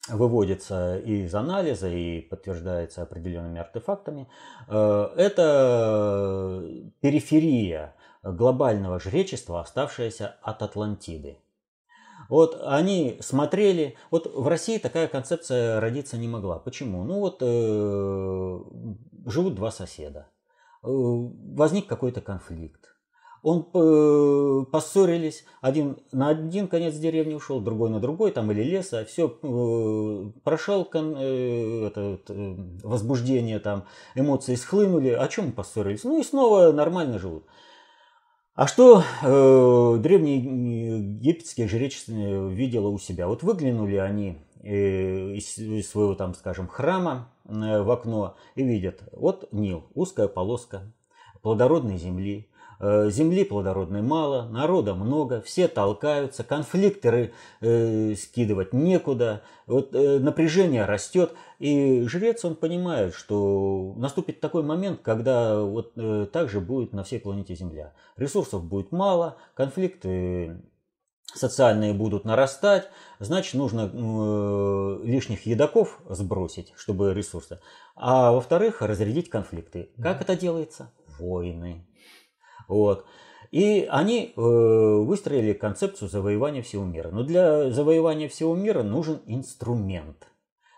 выводится 0.09 0.97
из 0.97 1.33
анализа 1.35 1.87
и 1.87 2.21
подтверждается 2.21 3.03
определенными 3.03 3.59
артефактами, 3.59 4.27
э, 4.67 5.09
это 5.17 6.63
периферия 7.01 7.95
глобального 8.23 8.99
жречества, 8.99 9.61
оставшаяся 9.61 10.35
от 10.41 10.61
Атлантиды. 10.61 11.37
Вот 12.29 12.61
они 12.63 13.17
смотрели, 13.21 13.95
вот 14.11 14.31
в 14.33 14.47
России 14.47 14.77
такая 14.77 15.07
концепция 15.07 15.79
родиться 15.79 16.15
не 16.15 16.27
могла. 16.27 16.59
Почему? 16.59 17.03
Ну 17.03 17.19
вот 17.19 17.39
э, 17.41 18.59
живут 19.25 19.55
два 19.55 19.71
соседа, 19.71 20.27
э, 20.83 20.87
возник 20.87 21.87
какой-то 21.87 22.21
конфликт. 22.21 22.85
Он 23.41 23.67
э, 23.73 24.65
поссорились, 24.71 25.43
один 25.61 25.97
на 26.11 26.29
один 26.29 26.67
конец 26.67 26.95
деревни 26.95 27.33
ушел, 27.33 27.61
другой 27.61 27.89
на 27.89 27.99
другой, 27.99 28.31
там 28.31 28.51
или 28.51 28.61
леса, 28.61 29.05
все 29.05 29.29
прошел 30.43 30.83
это, 30.83 32.19
возбуждение, 32.83 33.59
там 33.59 33.85
эмоции 34.13 34.55
схлынули, 34.55 35.09
о 35.09 35.27
чем 35.29 35.51
поссорились, 35.51 36.03
ну 36.03 36.19
и 36.19 36.23
снова 36.23 36.73
нормально 36.73 37.17
живут. 37.17 37.45
А 38.59 38.67
что 38.67 39.03
э, 39.21 39.97
древние 40.01 40.97
египетские 40.97 41.69
жречество 41.69 42.49
видело 42.49 42.89
у 42.89 42.99
себя? 42.99 43.29
Вот 43.29 43.41
выглянули 43.41 43.95
они 43.95 44.37
э, 44.63 45.35
из, 45.35 45.87
своего, 45.89 46.13
там, 46.13 46.33
скажем, 46.33 46.67
храма 46.67 47.29
э, 47.45 47.81
в 47.81 47.89
окно 47.89 48.35
и 48.55 48.63
видят, 48.63 49.01
вот 49.13 49.47
Нил, 49.53 49.85
узкая 49.95 50.27
полоска 50.27 50.91
плодородной 51.41 51.97
земли, 51.97 52.49
земли 52.79 53.43
плодородной 53.43 54.01
мало, 54.01 54.47
народа 54.47 54.95
много, 54.95 55.41
все 55.41 55.67
толкаются, 55.67 56.43
конфликты 56.43 57.33
э, 57.59 58.15
скидывать 58.15 58.73
некуда, 58.73 59.43
вот, 59.67 59.93
э, 59.93 60.19
напряжение 60.19 60.85
растет, 60.85 61.33
и 61.59 62.03
жрец 62.07 62.45
он 62.45 62.55
понимает, 62.55 63.13
что 63.13 63.93
наступит 63.97 64.39
такой 64.39 64.63
момент, 64.63 65.01
когда 65.01 65.61
вот 65.61 65.91
э, 65.97 66.27
так 66.31 66.49
же 66.49 66.61
будет 66.61 66.93
на 66.93 67.03
всей 67.03 67.19
планете 67.19 67.53
Земля. 67.53 67.93
Ресурсов 68.15 68.63
будет 68.63 68.91
мало, 68.91 69.35
конфликты 69.55 70.61
социальные 71.33 71.93
будут 71.93 72.25
нарастать, 72.25 72.89
значит 73.19 73.55
нужно 73.55 73.91
э, 73.91 74.99
лишних 75.03 75.45
едоков 75.45 75.99
сбросить, 76.07 76.73
чтобы 76.77 77.13
ресурсы. 77.13 77.59
А 77.95 78.31
во-вторых, 78.31 78.81
разрядить 78.81 79.29
конфликты. 79.29 79.91
Как 80.01 80.21
это 80.21 80.35
делается? 80.35 80.91
Войны. 81.19 81.85
Вот. 82.69 83.05
И 83.51 83.87
они 83.89 84.31
э, 84.35 84.39
выстроили 84.39 85.53
концепцию 85.53 86.07
завоевания 86.07 86.61
всего 86.61 86.85
мира. 86.85 87.09
Но 87.09 87.23
для 87.23 87.71
завоевания 87.71 88.29
всего 88.29 88.55
мира 88.55 88.83
нужен 88.83 89.21
инструмент. 89.25 90.27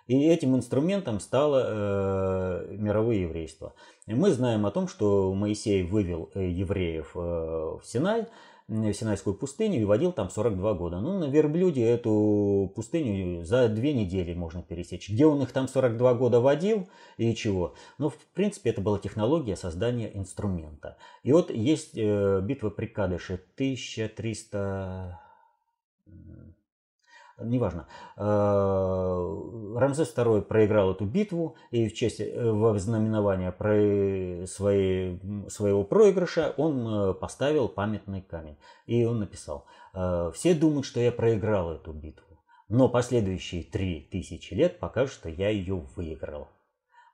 И 0.07 0.27
этим 0.27 0.55
инструментом 0.55 1.19
стало 1.19 1.63
э, 1.65 2.75
мировое 2.77 3.17
еврейство. 3.17 3.73
И 4.07 4.13
мы 4.13 4.31
знаем 4.31 4.65
о 4.65 4.71
том, 4.71 4.87
что 4.87 5.33
Моисей 5.33 5.83
вывел 5.83 6.31
э, 6.33 6.47
евреев 6.49 7.11
э, 7.15 7.19
в 7.19 7.81
Синай, 7.83 8.27
Синайскую 8.71 9.33
пустыню 9.33 9.81
и 9.81 9.85
водил 9.85 10.13
там 10.13 10.29
42 10.29 10.73
года. 10.75 11.01
Ну, 11.01 11.19
на 11.19 11.25
верблюде 11.25 11.85
эту 11.85 12.71
пустыню 12.73 13.43
за 13.43 13.67
две 13.67 13.93
недели 13.93 14.33
можно 14.33 14.63
пересечь. 14.63 15.09
Где 15.09 15.25
он 15.25 15.41
их 15.41 15.51
там 15.51 15.67
42 15.67 16.13
года 16.13 16.39
водил 16.39 16.87
и 17.17 17.35
чего? 17.35 17.75
Ну, 17.97 18.07
в 18.09 18.17
принципе, 18.33 18.69
это 18.69 18.79
была 18.79 18.97
технология 18.97 19.57
создания 19.57 20.09
инструмента. 20.17 20.95
И 21.23 21.33
вот 21.33 21.51
есть 21.51 21.97
э, 21.97 22.39
битва 22.41 22.69
при 22.69 22.85
Кадыше 22.85 23.33
1300 23.55 25.19
неважно. 27.43 27.87
Э, 28.17 29.77
Рамзес 29.77 30.13
II 30.15 30.41
проиграл 30.41 30.91
эту 30.91 31.05
битву, 31.05 31.55
и 31.71 31.87
в 31.87 31.93
честь 31.93 32.19
э, 32.19 32.51
во 32.51 32.77
знаменования 32.77 33.51
про 33.51 34.45
своей, 34.47 35.19
своего 35.49 35.83
проигрыша 35.83 36.53
он 36.57 36.87
э, 36.87 37.13
поставил 37.13 37.67
памятный 37.67 38.21
камень. 38.21 38.57
И 38.85 39.05
он 39.05 39.19
написал, 39.19 39.65
все 40.33 40.53
думают, 40.53 40.85
что 40.85 40.99
я 40.99 41.11
проиграл 41.11 41.71
эту 41.71 41.91
битву, 41.91 42.39
но 42.69 42.87
последующие 42.87 43.63
три 43.63 44.07
тысячи 44.11 44.53
лет 44.53 44.79
покажут, 44.79 45.13
что 45.13 45.29
я 45.29 45.49
ее 45.49 45.85
выиграл. 45.95 46.47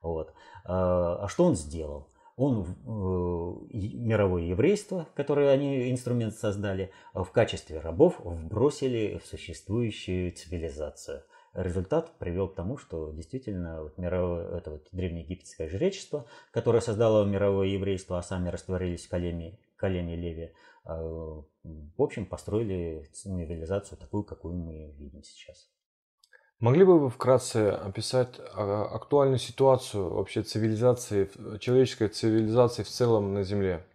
Вот. 0.01 0.33
А 0.63 1.27
что 1.27 1.45
он 1.45 1.55
сделал? 1.55 2.07
Он 2.37 2.63
э, 2.63 2.67
мировое 3.73 4.43
еврейство, 4.43 5.07
которое 5.15 5.49
они 5.49 5.89
инструмент 5.91 6.35
создали, 6.35 6.91
в 7.13 7.25
качестве 7.31 7.79
рабов 7.79 8.19
вбросили 8.19 9.17
в 9.17 9.25
существующую 9.25 10.31
цивилизацию. 10.31 11.23
Результат 11.55 12.15
привел 12.19 12.47
к 12.47 12.53
тому, 12.53 12.77
что 12.77 13.11
действительно 13.11 13.81
вот 13.81 13.97
мировое, 13.97 14.55
это 14.55 14.69
вот 14.69 14.87
древнеегипетское 14.91 15.67
жречество, 15.67 16.27
которое 16.51 16.81
создало 16.81 17.25
мировое 17.25 17.69
еврейство, 17.69 18.19
а 18.19 18.23
сами 18.23 18.49
растворились 18.49 19.07
в 19.07 19.09
колене, 19.09 19.57
колене 19.75 20.15
Леви, 20.15 20.53
э, 20.85 20.91
в 20.93 21.43
общем, 21.97 22.27
построили 22.27 23.09
цивилизацию 23.13 23.97
такую, 23.97 24.23
какую 24.23 24.55
мы 24.55 24.93
видим 24.99 25.23
сейчас. 25.23 25.67
Могли 26.59 26.83
бы 26.85 26.99
вы 26.99 27.11
вкратце 27.11 27.69
описать 27.69 28.39
а, 28.55 28.85
актуальную 28.85 29.37
ситуацию 29.37 30.09
вообще 30.09 30.41
цивилизации, 30.41 31.29
человеческой 31.59 32.07
цивилизации 32.07 32.81
в 32.81 32.89
целом 32.89 33.35
на 33.35 33.43
Земле? 33.43 33.85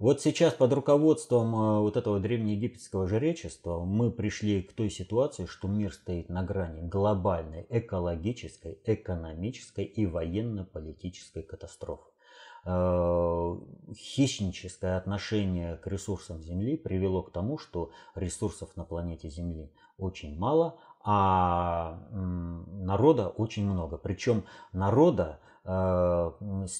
Вот 0.00 0.20
сейчас 0.20 0.52
под 0.52 0.72
руководством 0.72 1.54
э, 1.54 1.80
вот 1.80 1.96
этого 1.96 2.18
древнеегипетского 2.18 3.06
жречества 3.06 3.84
мы 3.84 4.10
пришли 4.10 4.62
к 4.62 4.72
той 4.72 4.90
ситуации, 4.90 5.46
что 5.46 5.68
мир 5.68 5.92
стоит 5.94 6.28
на 6.28 6.42
грани 6.42 6.82
глобальной 6.82 7.66
экологической, 7.70 8.78
экономической 8.84 9.84
и 9.84 10.06
военно-политической 10.06 11.44
катастрофы. 11.44 12.10
Э, 12.64 13.56
хищническое 13.94 14.96
отношение 14.96 15.76
к 15.76 15.86
ресурсам 15.86 16.42
Земли 16.42 16.76
привело 16.76 17.22
к 17.22 17.30
тому, 17.30 17.58
что 17.58 17.92
ресурсов 18.16 18.76
на 18.76 18.84
планете 18.84 19.30
Земли 19.30 19.70
очень 19.98 20.36
мало, 20.36 20.78
а 21.08 22.00
народа 22.10 23.28
очень 23.28 23.64
много. 23.64 23.96
Причем 23.96 24.44
народа 24.72 25.38
э, 25.64 26.30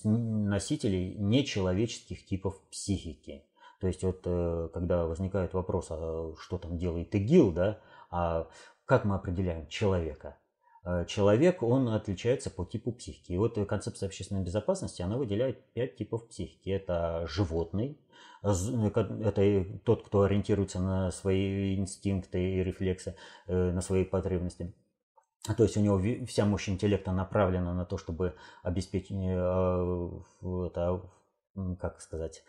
носителей 0.04 1.14
нечеловеческих 1.14 2.26
типов 2.26 2.60
психики. 2.70 3.44
То 3.80 3.86
есть 3.86 4.02
вот 4.02 4.22
когда 4.72 5.06
возникает 5.06 5.54
вопрос, 5.54 5.88
а 5.90 6.34
что 6.40 6.58
там 6.58 6.76
делает 6.76 7.14
ИГИЛ, 7.14 7.52
да, 7.52 7.78
а 8.10 8.48
как 8.84 9.04
мы 9.04 9.14
определяем 9.14 9.68
человека? 9.68 10.36
Человек, 11.08 11.62
он 11.62 11.88
отличается 11.88 12.48
по 12.50 12.64
типу 12.64 12.92
психики. 12.92 13.32
И 13.32 13.38
вот 13.38 13.58
концепция 13.66 14.06
общественной 14.06 14.42
безопасности, 14.42 15.02
она 15.02 15.16
выделяет 15.16 15.64
пять 15.72 15.96
типов 15.96 16.28
психики. 16.28 16.70
Это 16.70 17.26
животный, 17.28 17.98
это 18.42 19.64
тот, 19.84 20.06
кто 20.06 20.22
ориентируется 20.22 20.78
на 20.80 21.10
свои 21.10 21.76
инстинкты 21.76 22.40
и 22.40 22.62
рефлексы, 22.62 23.16
на 23.48 23.80
свои 23.80 24.04
потребности. 24.04 24.72
То 25.56 25.62
есть 25.62 25.76
у 25.76 25.80
него 25.80 26.00
вся 26.26 26.44
мощь 26.44 26.68
интеллекта 26.68 27.12
направлена 27.12 27.72
на 27.72 27.84
то, 27.84 27.98
чтобы 27.98 28.34
обеспечить, 28.62 29.12
э, 29.12 30.10
это, 30.42 31.02
как 31.78 32.00
сказать, 32.00 32.42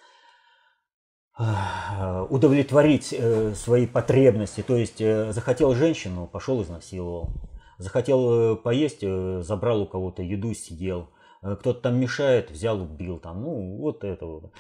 удовлетворить 1.38 3.14
э, 3.14 3.54
свои 3.54 3.86
потребности. 3.86 4.64
То 4.64 4.76
есть 4.76 5.00
э, 5.00 5.32
захотел 5.32 5.76
женщину, 5.76 6.26
пошел 6.26 6.64
изнасиловал. 6.64 7.30
Захотел 7.78 8.58
поесть, 8.58 9.02
забрал 9.02 9.82
у 9.82 9.88
кого-то 9.88 10.22
еду, 10.24 10.54
сидел. 10.54 11.10
Кто-то 11.42 11.82
там 11.82 12.00
мешает, 12.00 12.50
взял, 12.50 12.82
убил 12.82 13.20
там. 13.20 13.44
Ну, 13.44 13.78
вот 13.78 14.04
это. 14.04 14.52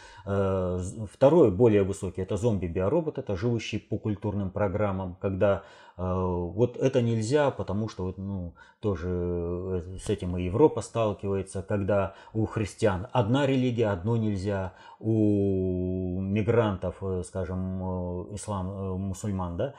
Второй, 1.12 1.52
более 1.52 1.84
высокий, 1.84 2.22
это 2.22 2.38
зомби-биоробот, 2.38 3.18
это 3.18 3.36
живущий 3.36 3.80
по 3.80 3.98
культурным 3.98 4.52
программам, 4.52 5.16
когда 5.20 5.64
вот 5.98 6.78
это 6.78 7.02
нельзя, 7.02 7.50
потому 7.50 7.90
что 7.90 8.04
вот, 8.04 8.18
ну, 8.20 8.54
тоже 8.80 9.10
э, 9.10 9.98
с 9.98 10.10
этим 10.10 10.38
и 10.38 10.44
Европа 10.44 10.82
сталкивается, 10.82 11.64
когда 11.64 12.14
у 12.34 12.46
христиан 12.46 13.08
одна 13.12 13.48
религия, 13.48 13.88
одно 13.88 14.18
нельзя, 14.18 14.74
у 15.00 16.20
мигрантов, 16.22 16.98
э, 17.02 17.24
скажем, 17.26 17.82
э, 17.82 18.36
ислам, 18.36 19.00
мусульман, 19.02 19.58
да, 19.58 19.74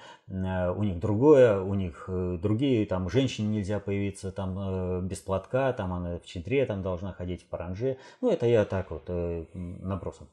у 0.73 0.83
них 0.83 0.99
другое, 0.99 1.61
у 1.61 1.75
них 1.75 2.09
другие, 2.09 2.85
там, 2.87 3.09
женщине 3.09 3.49
нельзя 3.49 3.79
появиться 3.79 4.33
там 4.33 5.07
без 5.07 5.19
платка, 5.19 5.73
там 5.73 5.93
она 5.93 6.19
в 6.19 6.27
чедре 6.27 6.67
там 6.67 6.83
должна 6.83 7.13
ходить 7.13 7.43
в 7.43 7.47
паранже. 7.47 7.97
Ну, 8.21 8.31
это 8.31 8.47
я 8.47 8.65
так 8.65 8.91
вот 8.91 9.09
набросом. 9.55 10.27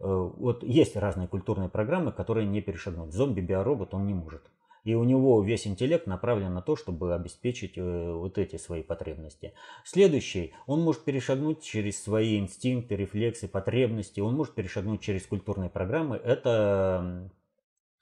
А, 0.00 0.10
Э, 0.10 0.30
вот 0.36 0.62
есть 0.62 0.96
разные 0.96 1.28
культурные 1.28 1.68
программы, 1.68 2.12
которые 2.12 2.46
не 2.46 2.60
перешагнуть. 2.60 3.12
Зомби-биоробот 3.12 3.94
он 3.94 4.06
не 4.06 4.14
может. 4.14 4.42
И 4.82 4.94
у 4.94 5.04
него 5.04 5.42
весь 5.42 5.66
интеллект 5.66 6.06
направлен 6.06 6.54
на 6.54 6.62
то, 6.62 6.74
чтобы 6.74 7.14
обеспечить 7.14 7.76
э, 7.76 8.12
вот 8.12 8.38
эти 8.38 8.56
свои 8.56 8.82
потребности. 8.82 9.52
Следующий, 9.84 10.54
он 10.66 10.80
может 10.80 11.04
перешагнуть 11.04 11.62
через 11.62 12.02
свои 12.02 12.38
инстинкты, 12.38 12.96
рефлексы, 12.96 13.46
потребности. 13.46 14.20
Он 14.20 14.34
может 14.34 14.54
перешагнуть 14.54 15.02
через 15.02 15.26
культурные 15.26 15.68
программы. 15.68 16.16
Это 16.16 17.30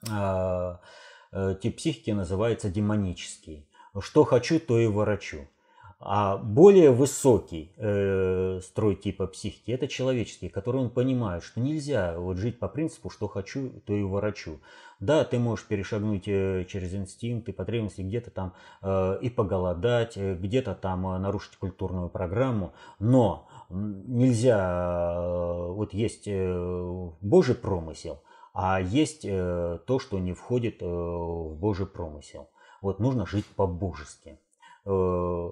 э, 0.08 1.56
тип 1.60 1.76
психики 1.76 2.12
называется 2.12 2.70
демонический. 2.70 3.68
Что 4.00 4.22
хочу, 4.22 4.60
то 4.60 4.78
и 4.78 4.86
ворочу. 4.86 5.48
А 6.00 6.36
более 6.36 6.92
высокий 6.92 7.72
э, 7.76 8.60
строй 8.62 8.94
типа 8.94 9.26
психики– 9.26 9.70
это 9.72 9.88
человеческий, 9.88 10.48
который 10.48 10.80
он 10.80 10.90
понимает, 10.90 11.42
что 11.42 11.60
нельзя 11.60 12.14
вот 12.16 12.36
жить 12.36 12.60
по 12.60 12.68
принципу, 12.68 13.10
что 13.10 13.26
хочу, 13.26 13.70
то 13.84 13.92
и 13.92 14.04
ворочу. 14.04 14.60
Да, 15.00 15.24
ты 15.24 15.40
можешь 15.40 15.66
перешагнуть 15.66 16.28
э, 16.28 16.64
через 16.68 16.94
инстинкты, 16.94 17.52
потребности, 17.52 18.02
где-то 18.02 18.30
там 18.30 18.54
э, 18.80 19.18
и 19.22 19.28
поголодать, 19.28 20.16
э, 20.16 20.34
где-то 20.34 20.76
там 20.76 21.04
э, 21.08 21.18
нарушить 21.18 21.56
культурную 21.56 22.08
программу, 22.10 22.74
но 23.00 23.48
нельзя, 23.68 25.14
э, 25.16 25.72
вот 25.72 25.94
есть 25.94 26.28
э, 26.28 27.10
Божий 27.20 27.56
промысел, 27.56 28.22
а 28.54 28.80
есть 28.80 29.24
э, 29.24 29.80
то, 29.84 29.98
что 29.98 30.20
не 30.20 30.32
входит 30.32 30.80
э, 30.80 30.86
в 30.86 31.56
Божий 31.56 31.86
промысел. 31.86 32.50
Вот 32.82 33.00
нужно 33.00 33.26
жить 33.26 33.46
по-божески. 33.46 34.38
Э, 34.84 35.50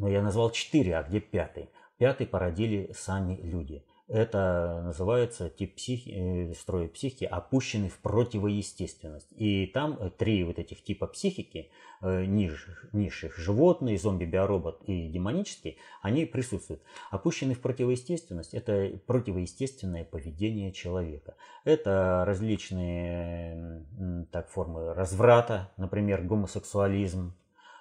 но 0.00 0.08
я 0.08 0.22
назвал 0.22 0.50
четыре, 0.50 0.96
а 0.96 1.02
где 1.02 1.20
пятый? 1.20 1.68
Пятый 1.98 2.26
породили 2.26 2.90
сами 2.94 3.38
люди. 3.42 3.84
Это 4.08 4.80
называется 4.82 5.50
тип 5.50 5.76
психи, 5.76 6.50
э, 6.50 6.54
строя 6.54 6.88
психики, 6.88 7.24
опущенный 7.24 7.90
в 7.90 7.98
противоестественность. 7.98 9.28
И 9.36 9.66
там 9.66 9.96
э, 10.00 10.10
три 10.10 10.42
вот 10.42 10.58
этих 10.58 10.82
типа 10.82 11.06
психики, 11.06 11.70
э, 12.00 12.24
ниж, 12.24 12.66
низших, 12.92 13.36
животные, 13.36 13.98
зомби-биоробот 13.98 14.82
и 14.88 15.06
демонический, 15.08 15.78
они 16.02 16.24
присутствуют. 16.24 16.82
Опущенный 17.10 17.54
в 17.54 17.60
противоестественность– 17.60 18.52
это 18.54 18.98
противоестественное 19.06 20.04
поведение 20.04 20.72
человека. 20.72 21.36
Это 21.64 22.24
различные 22.26 23.86
так, 24.32 24.48
формы 24.48 24.92
разврата, 24.94 25.70
например, 25.76 26.22
гомосексуализм, 26.22 27.34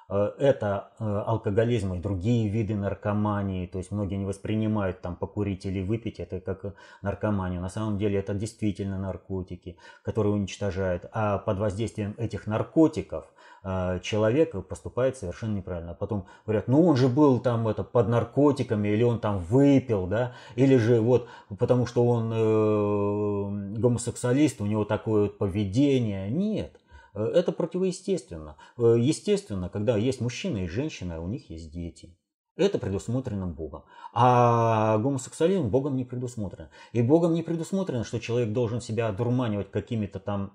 это 0.09 0.89
э, 0.99 1.03
алкоголизм 1.05 1.93
и 1.93 1.99
другие 1.99 2.49
виды 2.49 2.75
наркомании. 2.75 3.67
То 3.67 3.77
есть 3.77 3.91
многие 3.91 4.15
не 4.15 4.25
воспринимают 4.25 5.01
там 5.01 5.15
покурить 5.15 5.65
или 5.65 5.81
выпить 5.81 6.19
это 6.19 6.39
как 6.39 6.73
наркоманию. 7.03 7.61
На 7.61 7.69
самом 7.69 7.99
деле 7.99 8.17
это 8.17 8.33
действительно 8.33 8.97
наркотики, 8.97 9.77
которые 10.03 10.33
уничтожают. 10.33 11.05
А 11.11 11.37
под 11.37 11.59
воздействием 11.59 12.15
этих 12.17 12.47
наркотиков 12.47 13.31
э, 13.63 13.99
человек 14.01 14.55
поступает 14.67 15.15
совершенно 15.15 15.57
неправильно. 15.57 15.93
Потом 15.93 16.25
говорят, 16.45 16.67
ну 16.67 16.87
он 16.87 16.95
же 16.95 17.07
был 17.07 17.39
там 17.39 17.67
это, 17.67 17.83
под 17.83 18.09
наркотиками, 18.09 18.87
или 18.87 19.03
он 19.03 19.19
там 19.19 19.37
выпил, 19.37 20.07
да, 20.07 20.33
или 20.55 20.77
же 20.77 21.01
вот 21.01 21.27
потому 21.59 21.85
что 21.85 22.03
он 22.07 22.31
э, 22.33 23.77
гомосексуалист, 23.79 24.59
у 24.61 24.65
него 24.65 24.85
такое 24.85 25.29
поведение. 25.29 26.31
Нет. 26.31 26.79
Э, 27.19 27.25
это 27.33 27.51
противоестественно. 27.51 28.55
Э, 28.77 28.95
естественно, 28.97 29.69
когда 29.69 29.97
есть 29.97 30.21
мужчина 30.21 30.59
и 30.63 30.67
женщина, 30.67 31.21
у 31.21 31.27
них 31.27 31.49
есть 31.49 31.71
дети. 31.71 32.15
Это 32.55 32.77
предусмотрено 32.79 33.47
Богом. 33.47 33.83
А 34.13 34.97
гомосексуализм 34.97 35.69
Богом 35.69 35.95
не 35.95 36.05
предусмотрен. 36.05 36.69
И 36.93 37.01
Богом 37.01 37.33
не 37.33 37.43
предусмотрено, 37.43 38.03
что 38.03 38.19
человек 38.19 38.51
должен 38.51 38.81
себя 38.81 39.07
одурманивать 39.07 39.71
какими-то 39.71 40.19
там 40.19 40.53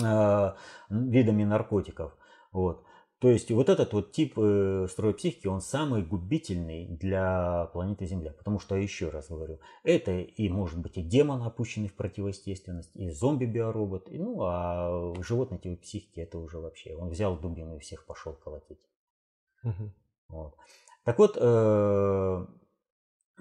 э, 0.00 0.52
видами 0.88 1.44
наркотиков. 1.44 2.16
Вот. 2.52 2.84
То 3.22 3.30
есть 3.30 3.52
вот 3.52 3.68
этот 3.68 3.92
вот 3.92 4.10
тип 4.10 4.34
э, 4.36 4.88
строя 4.90 5.12
психики, 5.12 5.46
он 5.46 5.60
самый 5.60 6.02
губительный 6.02 6.88
для 6.88 7.66
планеты 7.72 8.04
Земля. 8.04 8.32
Потому 8.32 8.58
что, 8.58 8.74
еще 8.74 9.10
раз 9.10 9.28
говорю, 9.28 9.60
это 9.84 10.10
и 10.18 10.48
может 10.48 10.80
быть 10.80 10.98
и 10.98 11.02
демон, 11.02 11.40
опущенный 11.44 11.86
в 11.86 11.94
противоестественность, 11.94 12.90
и 12.96 13.10
зомби-биоробот, 13.10 14.08
и, 14.10 14.18
ну 14.18 14.42
а 14.42 15.14
животный 15.22 15.58
тип 15.58 15.80
психики 15.82 16.18
это 16.18 16.38
уже 16.38 16.58
вообще. 16.58 16.96
Он 16.96 17.10
взял 17.10 17.38
дубину 17.38 17.76
и 17.76 17.78
всех 17.78 18.06
пошел 18.06 18.32
колотить. 18.32 18.90
Угу. 19.62 19.92
Вот. 20.30 20.56
Так 21.04 21.20
вот, 21.20 21.38
э, 21.40 22.46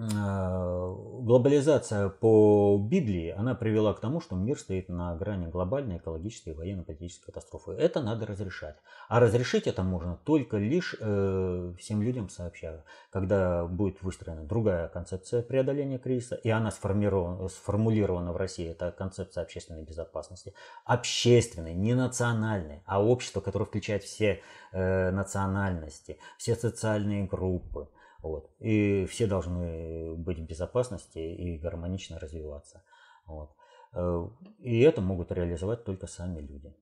Э, 0.02 0.96
глобализация 1.22 2.10
по 2.10 2.78
Библии, 2.78 3.30
она 3.30 3.56
привела 3.56 3.94
к 3.94 4.00
тому, 4.00 4.20
что 4.20 4.36
мир 4.36 4.60
стоит 4.60 4.90
на 4.90 5.16
грани 5.16 5.48
глобальной 5.48 5.98
экологической 5.98 6.50
и 6.50 6.54
военно-политической 6.54 7.28
катастрофы. 7.28 7.72
Это 7.72 8.02
надо 8.02 8.26
разрешать. 8.26 8.76
А 9.08 9.20
разрешить 9.20 9.68
это 9.68 9.84
можно 9.84 10.18
только 10.24 10.58
лишь 10.58 10.96
э, 11.00 11.74
всем 11.78 12.02
людям 12.02 12.30
сообща, 12.30 12.84
когда 13.12 13.66
будет 13.66 14.02
выстроена 14.02 14.44
другая 14.44 14.88
концепция 14.88 15.44
преодоления 15.44 16.00
кризиса, 16.00 16.36
и 16.36 16.50
она 16.50 16.72
сформирована, 16.72 17.48
сформулирована 17.50 18.34
в 18.34 18.38
России, 18.38 18.70
это 18.70 18.92
концепция 18.92 19.44
общественной 19.44 19.84
безопасности. 19.84 20.54
Общественной, 20.86 21.74
не 21.74 21.94
национальной, 21.94 22.82
а 22.86 23.04
общество, 23.04 23.42
которое 23.42 23.66
включает 23.66 24.04
все 24.04 24.42
э, 24.72 25.12
национальности, 25.12 26.18
все 26.38 26.56
социальные 26.56 27.26
группы, 27.26 27.88
вот. 28.22 28.52
И 28.60 29.06
все 29.06 29.28
должны 29.28 30.16
быть 30.16 30.40
в 30.40 30.46
безопасности 30.46 31.20
и 31.20 31.58
гармонично 31.58 32.20
развиваться. 32.20 32.84
Вот. 33.26 33.52
Э, 33.94 34.28
и 34.60 34.80
это 34.82 35.02
могут 35.02 35.32
реализовать 35.32 35.84
только 35.84 36.08
сами 36.08 36.40
люди. 36.40 36.76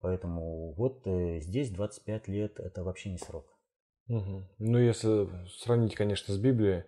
Поэтому 0.00 0.72
вот 0.74 1.06
э, 1.06 1.40
здесь 1.40 1.70
25 1.70 2.28
лет 2.28 2.58
это 2.58 2.82
вообще 2.82 3.10
не 3.10 3.18
срок. 3.18 3.46
Угу. 4.08 4.42
Ну, 4.58 4.78
если 4.78 5.28
сравнить, 5.62 5.94
конечно, 5.94 6.34
с 6.34 6.38
Библией, 6.38 6.84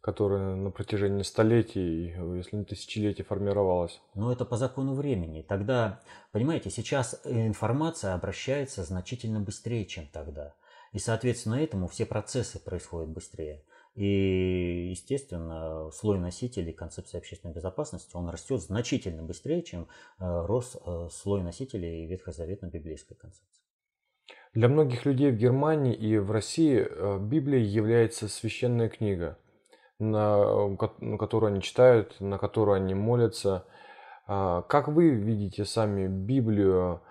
которая 0.00 0.54
на 0.54 0.70
протяжении 0.70 1.22
столетий, 1.22 2.14
если 2.36 2.56
не 2.56 2.64
тысячелетий 2.64 3.24
формировалась. 3.24 4.00
Но 4.14 4.30
это 4.30 4.44
по 4.44 4.56
закону 4.56 4.94
времени. 4.94 5.42
Тогда, 5.42 6.00
понимаете, 6.30 6.70
сейчас 6.70 7.20
информация 7.24 8.14
обращается 8.14 8.84
значительно 8.84 9.40
быстрее, 9.40 9.86
чем 9.86 10.06
тогда. 10.06 10.54
И, 10.92 10.98
соответственно, 10.98 11.56
этому 11.56 11.88
все 11.88 12.06
процессы 12.06 12.58
происходят 12.62 13.10
быстрее. 13.10 13.64
И, 13.94 14.88
естественно, 14.90 15.90
слой 15.90 16.18
носителей 16.18 16.72
концепции 16.72 17.18
общественной 17.18 17.54
безопасности, 17.54 18.14
он 18.14 18.28
растет 18.28 18.62
значительно 18.62 19.22
быстрее, 19.22 19.62
чем 19.62 19.82
э, 19.82 19.86
рос 20.18 20.76
э, 20.76 21.08
слой 21.10 21.42
носителей 21.42 22.06
ветхозаветно-библейской 22.06 23.16
концепции. 23.16 23.62
Для 24.54 24.68
многих 24.68 25.04
людей 25.04 25.30
в 25.32 25.36
Германии 25.36 25.94
и 25.94 26.16
в 26.18 26.30
России 26.30 26.86
э, 26.88 27.18
Библия 27.18 27.60
является 27.60 28.28
священная 28.28 28.88
книга. 28.88 29.36
на, 29.98 30.76
которую 31.18 31.52
они 31.52 31.62
читают, 31.62 32.20
на 32.20 32.38
которую 32.38 32.76
они 32.76 32.94
молятся. 32.94 33.64
А, 34.26 34.62
как 34.62 34.88
вы 34.88 35.10
видите 35.10 35.64
сами 35.64 36.06
Библию? 36.06 37.02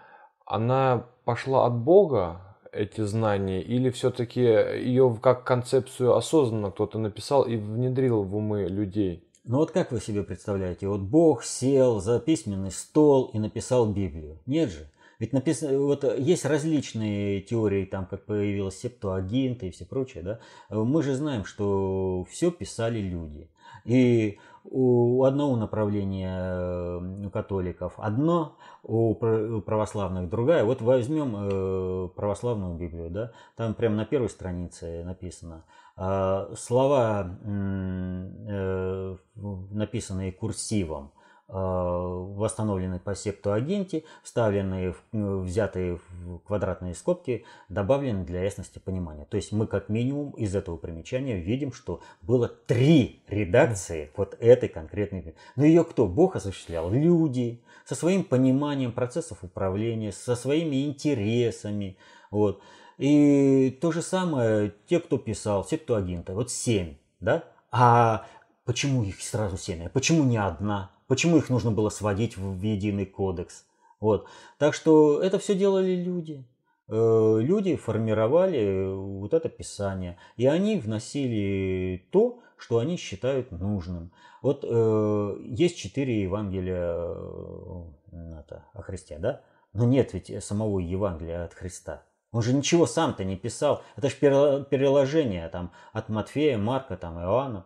Она 0.46 1.08
пошла 1.26 1.66
от 1.66 1.74
Бога, 1.74 2.47
эти 2.72 3.02
знания, 3.02 3.62
или 3.62 3.90
все-таки 3.90 4.42
ее 4.42 5.18
как 5.22 5.44
концепцию 5.44 6.16
осознанно 6.16 6.72
кто-то 6.72 7.00
написал 7.00 7.44
и 7.44 7.56
внедрил 7.56 8.24
в 8.24 8.36
умы 8.36 8.66
людей? 8.66 9.24
Ну 9.44 9.58
вот 9.58 9.72
как 9.72 9.92
вы 9.92 10.02
себе 10.02 10.24
представляете, 10.24 10.88
вот 10.88 11.02
Бог 11.02 11.44
сел 11.44 12.02
за 12.02 12.20
письменный 12.20 12.72
стол 12.72 13.32
и 13.34 13.40
написал 13.40 13.86
Библию? 13.92 14.40
Нет 14.46 14.70
же. 14.70 14.90
Ведь 15.20 15.34
написано, 15.34 15.80
вот 15.80 16.04
есть 16.20 16.46
различные 16.46 17.42
теории, 17.42 17.86
там 17.86 18.06
как 18.06 18.26
появилась 18.26 18.78
септуагинта 18.78 19.66
и 19.66 19.72
все 19.72 19.86
прочее, 19.86 20.24
да. 20.24 20.40
Мы 20.70 21.02
же 21.02 21.16
знаем, 21.16 21.44
что 21.44 22.28
все 22.30 22.52
писали 22.52 23.00
люди. 23.00 23.50
И 23.84 24.38
у 24.70 25.24
одного 25.24 25.56
направления 25.56 27.00
у 27.00 27.30
католиков 27.30 27.94
одно, 27.98 28.58
у 28.84 29.16
православных 29.62 30.30
другая. 30.30 30.64
Вот 30.64 30.82
возьмем 30.82 31.36
э, 31.38 32.10
православную 32.16 32.76
Библию, 32.76 33.10
да, 33.10 33.32
там 33.56 33.74
прямо 33.74 33.96
на 33.96 34.06
первой 34.06 34.30
странице 34.30 35.04
написано 35.04 35.64
а, 35.96 36.54
слова, 36.56 37.40
э, 37.44 39.18
написанные 39.36 40.32
курсивом, 40.32 41.12
Восстановленные 41.50 43.00
по 43.00 43.16
септуагинте, 43.16 44.04
вставленные, 44.22 44.96
э, 45.14 45.36
взятые 45.38 45.96
в 45.96 46.40
квадратные 46.40 46.94
скобки, 46.94 47.46
добавлены 47.70 48.26
для 48.26 48.44
ясности 48.44 48.80
понимания. 48.80 49.24
То 49.24 49.38
есть 49.38 49.54
мы 49.54 49.66
как 49.66 49.88
минимум 49.88 50.32
из 50.32 50.54
этого 50.56 50.76
примечания 50.76 51.38
видим, 51.38 51.72
что 51.72 52.02
было 52.22 52.50
три 52.50 53.24
редакции 53.30 54.12
вот 54.18 54.36
этой 54.42 54.68
конкретной. 54.68 55.36
Но 55.56 55.64
ее 55.64 55.86
кто? 55.86 56.06
Бог 56.06 56.36
осуществлял? 56.36 56.92
Люди 56.92 57.62
со 57.86 57.96
своим 57.96 58.26
пониманием 58.26 58.92
процессов 58.92 59.42
управления, 59.42 60.12
со 60.12 60.36
своими 60.36 60.86
интересами. 60.86 61.96
Вот. 62.30 62.62
И 62.98 63.78
то 63.82 63.94
же 63.94 64.02
самое 64.02 64.74
те, 64.88 65.00
кто 65.00 65.18
писал 65.18 65.64
септуагинта, 65.64 66.34
вот 66.34 66.52
семь, 66.52 66.98
да? 67.22 67.46
А 67.72 68.26
почему 68.66 69.04
их 69.04 69.22
сразу 69.22 69.56
семь? 69.58 69.86
А 69.86 69.90
почему 69.90 70.26
не 70.26 70.38
одна? 70.38 70.92
Почему 71.08 71.38
их 71.38 71.50
нужно 71.50 71.72
было 71.72 71.90
сводить 71.90 72.38
в 72.38 72.62
единый 72.62 73.06
кодекс? 73.06 73.66
Вот. 74.00 74.28
Так 74.58 74.74
что 74.74 75.22
это 75.22 75.40
все 75.40 75.56
делали 75.56 75.96
люди. 75.96 76.46
Э, 76.90 77.40
люди 77.42 77.76
формировали 77.76 78.94
вот 78.94 79.34
это 79.34 79.50
писание, 79.50 80.18
и 80.38 80.46
они 80.48 80.78
вносили 80.80 82.08
то, 82.12 82.40
что 82.58 82.80
они 82.80 82.98
считают 82.98 83.52
нужным. 83.52 84.12
Вот 84.42 84.64
э, 84.68 85.38
есть 85.46 85.78
четыре 85.78 86.24
Евангелия 86.24 86.94
э, 86.94 88.40
это, 88.40 88.66
о 88.74 88.82
Христе, 88.82 89.18
да? 89.20 89.42
Но 89.74 89.86
нет 89.86 90.14
ведь 90.14 90.44
самого 90.44 90.80
Евангелия 90.80 91.44
от 91.44 91.54
Христа. 91.54 92.04
Он 92.32 92.42
же 92.42 92.54
ничего 92.54 92.86
сам-то 92.86 93.24
не 93.24 93.36
писал. 93.36 93.82
Это 93.96 94.10
же 94.10 94.16
переложение 94.16 95.48
там, 95.50 95.72
от 95.94 96.10
Матфея, 96.10 96.58
Марка, 96.58 96.98
там, 96.98 97.20
Иоанна. 97.20 97.66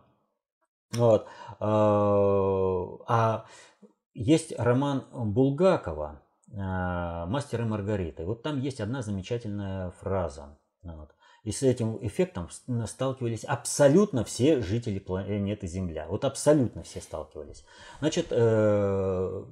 Вот. 0.92 1.26
А, 1.58 2.98
а 3.06 3.46
есть 4.14 4.52
роман 4.58 5.04
Булгакова 5.12 6.22
«Мастер 6.48 7.62
и 7.62 7.64
Маргарита». 7.64 8.24
вот 8.24 8.42
там 8.42 8.60
есть 8.60 8.80
одна 8.80 9.02
замечательная 9.02 9.90
фраза. 9.92 10.58
Вот. 10.82 11.10
И 11.44 11.50
с 11.50 11.62
этим 11.62 11.98
эффектом 12.06 12.48
сталкивались 12.86 13.44
абсолютно 13.44 14.24
все 14.24 14.60
жители 14.60 14.98
планеты 14.98 15.66
Земля. 15.66 16.06
Вот 16.08 16.24
абсолютно 16.24 16.82
все 16.84 17.00
сталкивались. 17.00 17.64
Значит, 17.98 18.26
э, 18.30 19.44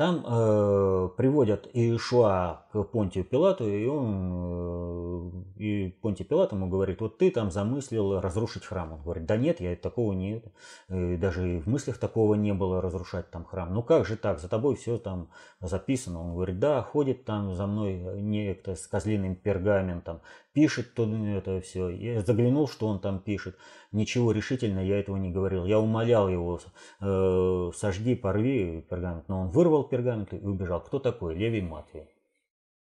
там 0.00 0.24
э, 0.26 1.08
приводят 1.18 1.68
Иешуа 1.74 2.64
к 2.72 2.84
Понтию 2.84 3.22
Пилату, 3.22 3.68
и 3.68 3.84
он 3.84 5.42
э, 5.58 5.60
и 5.60 5.90
Понтий 6.00 6.24
Пилат 6.24 6.52
ему 6.52 6.70
говорит, 6.70 7.02
вот 7.02 7.18
ты 7.18 7.30
там 7.30 7.50
замыслил 7.50 8.18
разрушить 8.18 8.64
храм. 8.64 8.94
Он 8.94 9.02
говорит, 9.02 9.26
да 9.26 9.36
нет, 9.36 9.60
я 9.60 9.76
такого 9.76 10.14
не, 10.14 10.42
э, 10.88 11.18
даже 11.18 11.56
и 11.56 11.60
в 11.60 11.66
мыслях 11.66 11.98
такого 11.98 12.34
не 12.34 12.54
было 12.54 12.80
разрушать 12.80 13.30
там 13.30 13.44
храм. 13.44 13.74
Ну 13.74 13.82
как 13.82 14.06
же 14.06 14.16
так, 14.16 14.40
за 14.40 14.48
тобой 14.48 14.76
все 14.76 14.96
там 14.96 15.28
записано. 15.60 16.22
Он 16.22 16.34
говорит, 16.34 16.58
да, 16.58 16.80
ходит 16.80 17.26
там 17.26 17.52
за 17.52 17.66
мной 17.66 18.22
некто 18.22 18.76
с 18.76 18.86
козлиным 18.86 19.36
пергаментом, 19.36 20.22
пишет 20.52 20.94
то 20.94 21.04
это 21.04 21.60
все. 21.60 21.88
Я 21.90 22.20
заглянул, 22.22 22.68
что 22.68 22.88
он 22.88 23.00
там 23.00 23.20
пишет. 23.20 23.56
Ничего 23.92 24.32
решительно 24.32 24.80
я 24.80 24.98
этого 24.98 25.16
не 25.16 25.30
говорил. 25.30 25.64
Я 25.64 25.78
умолял 25.78 26.28
его, 26.28 26.60
э, 27.00 27.70
сожги, 27.74 28.14
порви 28.14 28.86
пергамент. 28.88 29.28
Но 29.28 29.42
он 29.42 29.50
вырвал 29.50 29.84
пергамент 29.84 30.32
и 30.32 30.38
убежал. 30.38 30.80
Кто 30.80 30.98
такой? 30.98 31.34
Левий 31.34 31.62
Матвей. 31.62 32.08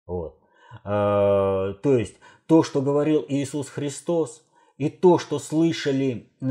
Вот. 0.07 0.38
Э, 0.85 1.74
то 1.83 1.98
есть 1.98 2.16
то, 2.46 2.62
что 2.62 2.83
говорил 2.83 3.24
Иисус 3.29 3.68
Христос, 3.68 4.44
и 4.76 4.88
то, 4.88 5.18
что 5.18 5.38
слышали 5.38 6.30
э, 6.40 6.46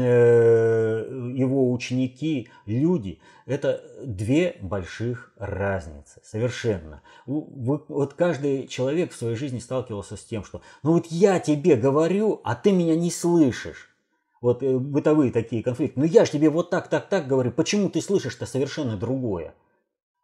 его 1.35 1.71
ученики, 1.71 2.49
люди, 2.65 3.19
это 3.45 3.83
две 4.03 4.57
больших 4.61 5.33
разницы, 5.37 6.21
совершенно. 6.23 7.01
Вот 7.25 8.13
каждый 8.13 8.67
человек 8.67 9.11
в 9.11 9.17
своей 9.17 9.35
жизни 9.35 9.59
сталкивался 9.59 10.15
с 10.15 10.23
тем, 10.23 10.43
что 10.45 10.61
ну 10.83 10.93
вот 10.93 11.07
я 11.07 11.39
тебе 11.39 11.75
говорю, 11.75 12.39
а 12.43 12.55
ты 12.55 12.71
меня 12.71 12.95
не 12.95 13.11
слышишь. 13.11 13.89
Вот 14.39 14.63
э, 14.63 14.77
бытовые 14.77 15.31
такие 15.31 15.63
конфликты. 15.63 15.99
Ну 15.99 16.05
я 16.05 16.25
же 16.25 16.31
тебе 16.31 16.49
вот 16.49 16.69
так, 16.69 16.89
так, 16.89 17.09
так 17.09 17.27
говорю, 17.27 17.51
почему 17.51 17.89
ты 17.89 18.01
слышишь-то 18.01 18.45
совершенно 18.45 18.97
другое? 18.97 19.53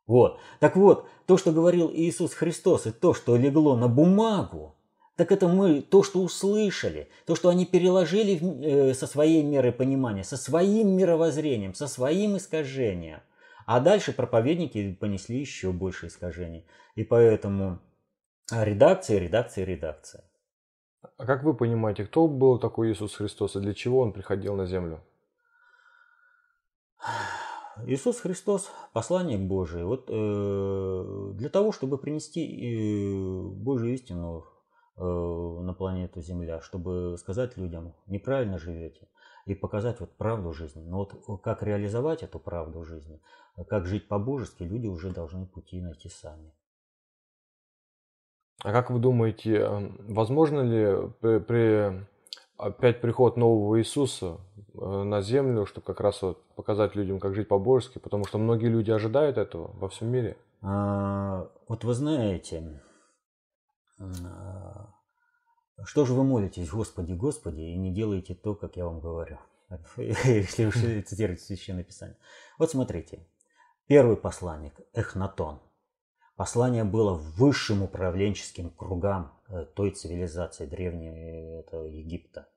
Вот. 0.08 0.40
Так 0.60 0.76
вот, 0.76 1.08
то, 1.26 1.38
что 1.38 1.52
говорил 1.52 1.92
Иисус 1.94 2.34
Христос, 2.34 2.88
и 2.88 2.92
то, 2.92 3.14
что 3.14 3.38
легло 3.38 3.76
на 3.76 3.88
бумагу, 3.88 4.76
так 5.20 5.34
это 5.34 5.50
мы 5.50 5.82
то, 5.82 6.02
что 6.02 6.22
услышали, 6.22 7.10
то, 7.26 7.36
что 7.36 7.50
они 7.50 7.66
переложили 7.66 8.40
э, 8.42 8.94
со 8.94 9.06
своей 9.06 9.44
мерой 9.44 9.74
понимания, 9.74 10.24
со 10.24 10.38
своим 10.38 10.96
мировоззрением, 10.96 11.74
со 11.74 11.88
своим 11.88 12.38
искажением. 12.38 13.20
А 13.66 13.82
дальше 13.82 14.14
проповедники 14.14 14.94
понесли 14.94 15.38
еще 15.38 15.74
больше 15.74 16.08
искажений. 16.08 16.66
И 16.96 17.04
поэтому 17.04 17.80
редакция, 18.50 19.20
редакция, 19.20 19.66
редакция. 19.66 20.24
А 21.18 21.26
как 21.26 21.44
вы 21.44 21.54
понимаете, 21.54 22.06
кто 22.06 22.30
был 22.30 22.58
такой 22.58 22.94
Иисус 22.94 23.16
Христос 23.16 23.58
и 23.58 23.60
для 23.60 23.74
чего 23.74 24.00
он 24.00 24.14
приходил 24.14 24.56
на 24.56 24.68
землю? 24.68 25.02
Иисус 27.86 28.22
Христос– 28.22 28.72
посланник 28.94 29.42
Божий. 29.42 29.84
Вот 29.84 30.06
э, 30.08 31.32
для 31.34 31.50
того, 31.50 31.74
чтобы 31.74 31.98
принести 31.98 32.42
э, 32.42 33.50
Божью 33.50 33.94
истину 33.94 34.46
на 35.00 35.74
планету 35.74 36.22
Земля, 36.22 36.62
чтобы 36.62 37.16
сказать 37.18 37.58
людям, 37.58 37.94
неправильно 38.08 38.58
живете, 38.60 39.08
и 39.46 39.56
показать 39.56 40.00
вот 40.00 40.12
правду 40.18 40.54
жизни. 40.54 40.84
Но 40.84 41.08
вот 41.28 41.42
как 41.42 41.64
реализовать 41.64 42.24
эту 42.24 42.40
правду 42.40 42.84
жизни, 42.84 43.22
как 43.68 43.86
жить 43.86 44.08
по-божески, 44.08 44.64
люди 44.64 44.88
уже 44.88 45.12
должны 45.12 45.46
пути 45.46 45.82
найти 45.82 46.10
сами. 46.10 46.52
А 48.62 48.74
как 48.74 48.90
вы 48.92 49.00
думаете, 49.00 49.56
э, 49.56 49.92
возможно 50.00 50.62
ли 50.62 51.10
при, 51.22 51.40
при 51.40 52.06
опять 52.58 53.00
приход 53.00 53.38
нового 53.38 53.80
Иисуса 53.80 54.38
э, 54.74 55.04
на 55.04 55.22
землю, 55.22 55.66
чтобы 55.66 55.86
как 55.86 56.02
раз 56.02 56.22
вот 56.22 56.44
показать 56.56 56.94
людям, 56.94 57.20
как 57.20 57.36
жить 57.36 57.48
по-божески, 57.48 58.00
потому 58.00 58.26
что 58.26 58.38
многие 58.38 58.68
люди 58.68 58.92
ожидают 58.92 59.38
этого 59.38 59.72
во 59.80 59.88
всем 59.88 60.10
мире? 60.10 60.36
А, 60.62 61.48
вот 61.70 61.86
вы 61.86 61.94
знаете, 61.94 62.82
что 65.86 66.06
же 66.06 66.14
вы 66.14 66.24
молитесь, 66.24 66.70
Господи, 66.70 67.14
Господи, 67.14 67.62
и 67.62 67.76
не 67.76 67.94
делаете 67.94 68.36
то, 68.36 68.56
как 68.56 68.78
я 68.78 68.86
вам 68.86 69.00
говорю? 69.00 69.40
Если 69.98 70.66
уж 70.66 70.76
цитировать 71.06 71.42
Священное 71.42 71.84
Писание. 71.84 72.18
Вот 72.58 72.72
смотрите. 72.72 73.26
Первый 73.88 74.18
посланник, 74.18 74.80
Эхнатон. 74.94 75.60
Послание 76.36 76.84
было 76.84 77.16
высшим 77.16 77.84
управленческим 77.84 78.70
кругам 78.70 79.34
э, 79.50 79.66
той 79.76 79.92
цивилизации 79.92 80.68
древней 80.68 81.60
этого 81.60 81.86
Египта. 81.86 82.48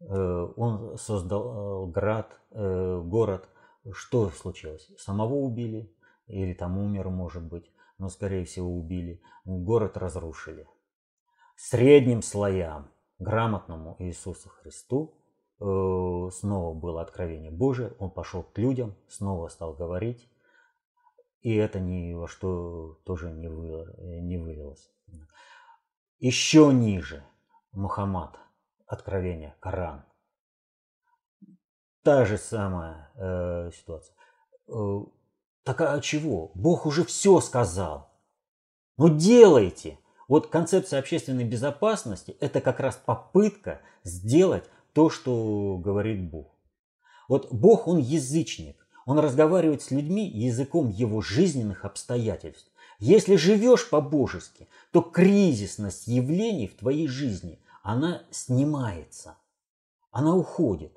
Э, 0.00 0.48
он 0.56 0.98
создал 0.98 1.86
э, 1.86 1.90
град, 1.92 2.36
город. 2.50 3.48
Что 3.92 4.28
случилось? 4.30 4.90
Самого 4.98 5.34
убили, 5.34 5.94
или 6.26 6.52
там 6.52 6.78
умер, 6.78 7.08
может 7.08 7.42
быть 7.42 7.70
но, 8.00 8.08
скорее 8.08 8.44
всего, 8.46 8.74
убили. 8.74 9.20
Город 9.44 9.98
разрушили. 9.98 10.66
Средним 11.54 12.22
слоям, 12.22 12.90
грамотному 13.18 13.96
Иисусу 13.98 14.48
Христу, 14.48 15.14
э, 15.60 16.30
снова 16.32 16.74
было 16.74 17.02
откровение 17.02 17.50
Божие, 17.50 17.94
он 17.98 18.10
пошел 18.10 18.42
к 18.42 18.56
людям, 18.56 18.96
снова 19.06 19.48
стал 19.48 19.74
говорить, 19.74 20.26
и 21.42 21.54
это 21.54 21.78
ни 21.78 22.14
во 22.14 22.26
что 22.26 22.94
тоже 23.04 23.30
не, 23.30 23.48
вы, 23.48 23.94
не 24.22 24.38
вылилось. 24.38 24.90
Еще 26.18 26.72
ниже 26.72 27.22
Мухаммад, 27.72 28.38
откровение, 28.86 29.54
Коран. 29.60 30.04
та 32.02 32.24
же 32.24 32.38
самая 32.38 33.10
э, 33.14 33.70
ситуация. 33.74 34.16
Так 35.64 35.80
а 35.80 36.00
чего? 36.00 36.50
Бог 36.54 36.86
уже 36.86 37.04
все 37.04 37.40
сказал. 37.40 38.10
Ну 38.96 39.08
делайте. 39.08 39.98
Вот 40.28 40.46
концепция 40.46 41.00
общественной 41.00 41.44
безопасности– 41.44 42.36
это 42.40 42.60
как 42.60 42.80
раз 42.80 43.00
попытка 43.04 43.80
сделать 44.04 44.64
то, 44.92 45.10
что 45.10 45.78
говорит 45.82 46.22
Бог. 46.22 46.54
Вот 47.28 47.52
Бог, 47.52 47.88
он 47.88 47.98
язычник. 47.98 48.76
Он 49.06 49.18
разговаривает 49.18 49.82
с 49.82 49.90
людьми 49.90 50.28
языком 50.28 50.88
его 50.88 51.20
жизненных 51.20 51.84
обстоятельств. 51.84 52.70
Если 53.00 53.36
живешь 53.36 53.88
по-божески, 53.88 54.68
то 54.92 55.00
кризисность 55.00 56.06
явлений 56.06 56.68
в 56.68 56.76
твоей 56.76 57.08
жизни, 57.08 57.58
она 57.82 58.22
снимается, 58.30 59.36
она 60.12 60.36
уходит. 60.36 60.92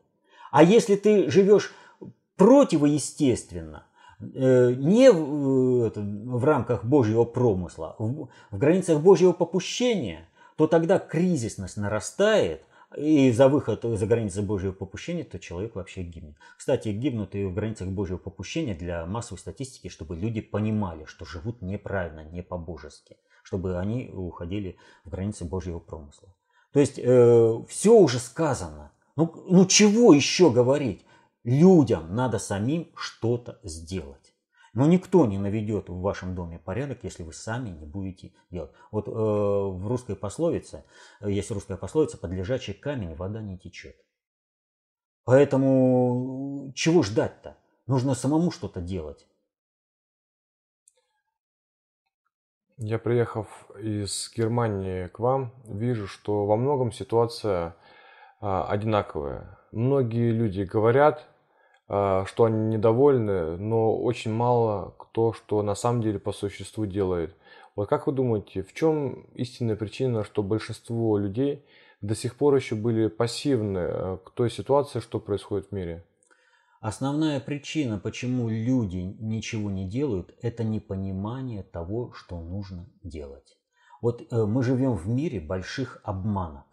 А 0.52 0.64
если 0.64 0.96
ты 0.96 1.32
живешь 1.32 1.74
противоестественно, 2.36 3.86
не 4.78 5.12
в, 5.12 5.86
это, 5.86 6.02
в 6.02 6.44
рамках 6.44 6.86
Божьего 6.86 7.26
промысла, 7.26 7.96
в, 8.00 8.30
в 8.52 8.58
границах 8.58 9.02
Божьего 9.02 9.32
попущения, 9.32 10.28
то 10.56 10.68
тогда 10.68 11.00
кризисность 11.00 11.78
нарастает, 11.78 12.66
и 12.96 13.32
за 13.32 13.48
выход 13.48 13.82
за 13.84 14.06
границы 14.06 14.42
Божьего 14.42 14.72
попущения, 14.72 15.24
то 15.24 15.40
человек 15.40 15.76
вообще 15.76 16.04
гибнет. 16.04 16.36
Кстати, 16.58 16.90
гибнут 16.90 17.36
и 17.36 17.46
в 17.46 17.54
границах 17.54 17.88
Божьего 17.88 18.18
попущения 18.18 18.76
для 18.76 19.06
массовой 19.06 19.40
статистики, 19.40 19.88
чтобы 19.88 20.16
люди 20.16 20.42
понимали, 20.42 21.06
что 21.06 21.26
живут 21.26 21.62
неправильно, 21.62 22.24
не 22.24 22.44
по-божески, 22.44 23.18
чтобы 23.44 23.80
они 23.80 24.12
уходили 24.14 24.78
в 25.06 25.10
границы 25.10 25.46
Божьего 25.46 25.80
промысла. 25.80 26.30
То 26.72 26.80
есть 26.80 27.00
э, 27.00 27.64
все 27.68 27.94
уже 27.96 28.20
сказано. 28.20 28.92
Ну, 29.16 29.44
ну 29.48 29.66
чего 29.66 30.14
еще 30.14 30.50
говорить? 30.50 31.04
Людям 31.44 32.16
надо 32.16 32.40
самим 32.40 32.92
что-то 32.96 33.60
сделать. 33.64 34.34
Но 34.74 34.88
никто 34.88 35.26
не 35.28 35.38
наведет 35.38 35.90
в 35.90 36.00
вашем 36.00 36.34
доме 36.34 36.58
порядок, 36.58 37.04
если 37.04 37.22
вы 37.22 37.32
сами 37.34 37.70
не 37.70 37.86
будете 37.86 38.34
делать. 38.50 38.72
Вот 38.92 39.08
э, 39.08 39.12
в 39.12 39.88
русской 39.88 40.16
пословице, 40.16 40.84
э, 41.22 41.30
есть 41.30 41.52
русская 41.52 41.78
пословица, 41.78 42.18
под 42.18 42.32
лежачий 42.32 42.74
камень 42.74 43.14
вода 43.14 43.42
не 43.42 43.58
течет. 43.58 43.96
Поэтому 45.26 46.72
чего 46.76 47.04
ждать-то? 47.04 47.56
Нужно 47.86 48.16
самому 48.16 48.50
что-то 48.50 48.82
делать. 48.82 49.28
Я, 52.78 52.98
приехав 52.98 53.70
из 53.80 54.32
Германии 54.36 55.08
к 55.08 55.20
вам, 55.20 55.54
вижу, 55.66 56.08
что 56.08 56.46
во 56.46 56.58
многом 56.58 56.92
ситуация 56.92 57.76
а, 58.42 58.68
одинаковая. 58.68 59.60
Многие 59.72 60.32
люди 60.32 60.64
говорят, 60.64 61.28
что 62.26 62.46
они 62.46 62.76
недовольны, 62.76 63.58
но 63.58 63.96
очень 63.98 64.34
мало 64.34 64.96
кто 64.98 65.34
что 65.34 65.62
на 65.62 65.76
самом 65.76 66.02
деле 66.02 66.20
по 66.20 66.32
существу 66.32 66.86
делает. 66.86 67.36
Вот 67.76 67.90
как 67.90 68.08
вы 68.08 68.14
думаете, 68.14 68.64
в 68.64 68.74
чем 68.74 69.26
истинная 69.36 69.76
причина, 69.76 70.24
что 70.24 70.44
большинство 70.44 71.18
людей 71.18 71.66
до 72.02 72.16
сих 72.16 72.36
пор 72.36 72.56
еще 72.56 72.76
были 72.76 73.08
пассивны 73.08 73.80
э, 73.80 74.18
к 74.24 74.32
той 74.32 74.50
ситуации, 74.50 75.00
что 75.00 75.20
происходит 75.20 75.68
в 75.68 75.72
мире? 75.72 76.06
Основная 76.82 77.40
причина, 77.40 77.98
почему 77.98 78.50
люди 78.50 78.98
ничего 78.98 79.72
не 79.72 79.88
делают, 79.88 80.36
это 80.42 80.64
непонимание 80.64 81.64
того, 81.64 82.12
что 82.12 82.40
нужно 82.42 82.90
делать. 83.04 83.58
Вот 84.02 84.22
э, 84.22 84.46
мы 84.46 84.64
живем 84.64 84.96
в 84.96 85.08
мире 85.08 85.40
больших 85.40 86.02
обманок. 86.04 86.73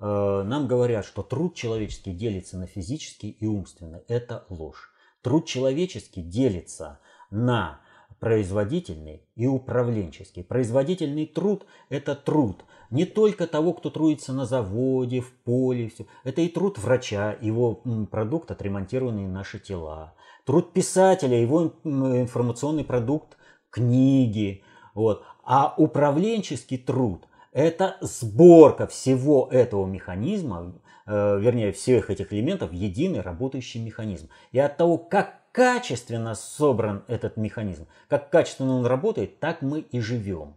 Э, 0.00 0.42
нам 0.44 0.66
говорят, 0.66 1.04
что 1.04 1.22
труд 1.22 1.54
человеческий 1.54 2.12
делится 2.12 2.56
на 2.56 2.66
физический 2.66 3.30
и 3.30 3.46
умственный. 3.46 4.00
Это 4.08 4.44
ложь. 4.48 4.90
Труд 5.22 5.46
человеческий 5.46 6.22
делится 6.22 7.00
на 7.30 7.80
производительный 8.20 9.22
и 9.36 9.46
управленческий. 9.46 10.44
Производительный 10.44 11.26
труд– 11.26 11.66
это 11.88 12.14
труд 12.14 12.64
не 12.90 13.04
только 13.04 13.46
того, 13.46 13.74
кто 13.74 13.90
трудится 13.90 14.32
на 14.32 14.46
заводе, 14.46 15.20
в 15.20 15.32
поле, 15.32 15.88
все. 15.88 16.06
это 16.24 16.40
и 16.40 16.48
труд 16.48 16.78
врача, 16.78 17.36
его 17.40 17.82
продукт– 18.10 18.50
отремонтированные 18.50 19.28
наши 19.28 19.58
тела. 19.58 20.14
Труд 20.44 20.72
писателя, 20.72 21.38
его 21.38 21.74
информационный 21.84 22.84
продукт– 22.84 23.36
книги. 23.70 24.62
Вот. 24.94 25.22
А 25.44 25.74
управленческий 25.76 26.78
труд 26.78 27.26
это 27.52 27.96
сборка 28.00 28.86
всего 28.86 29.48
этого 29.50 29.86
механизма, 29.86 30.74
э, 31.06 31.38
вернее, 31.40 31.72
всех 31.72 32.10
этих 32.10 32.32
элементов 32.32 32.70
в 32.70 32.74
единый 32.74 33.20
работающий 33.20 33.82
механизм. 33.82 34.28
И 34.52 34.58
от 34.58 34.76
того, 34.76 34.98
как 34.98 35.40
качественно 35.52 36.34
собран 36.34 37.04
этот 37.08 37.36
механизм, 37.36 37.86
как 38.08 38.30
качественно 38.30 38.76
он 38.76 38.86
работает, 38.86 39.40
так 39.40 39.62
мы 39.62 39.80
и 39.80 40.00
живем. 40.00 40.56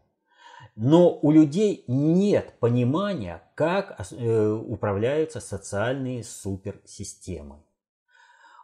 Но 0.75 1.17
у 1.21 1.31
людей 1.31 1.83
нет 1.87 2.53
понимания, 2.59 3.41
как 3.55 3.99
э, 4.11 4.49
управляются 4.49 5.39
социальные 5.39 6.23
суперсистемы. 6.23 7.57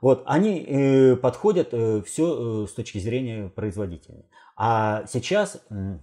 Вот 0.02 0.24
они 0.26 0.64
э, 0.64 1.16
подходят 1.16 1.74
все 2.06 2.68
с 2.68 2.72
точки 2.74 3.00
зрения 3.00 3.50
производительной. 3.50 4.26
А 4.56 5.06
сейчас 5.08 5.62
Э, 5.70 5.98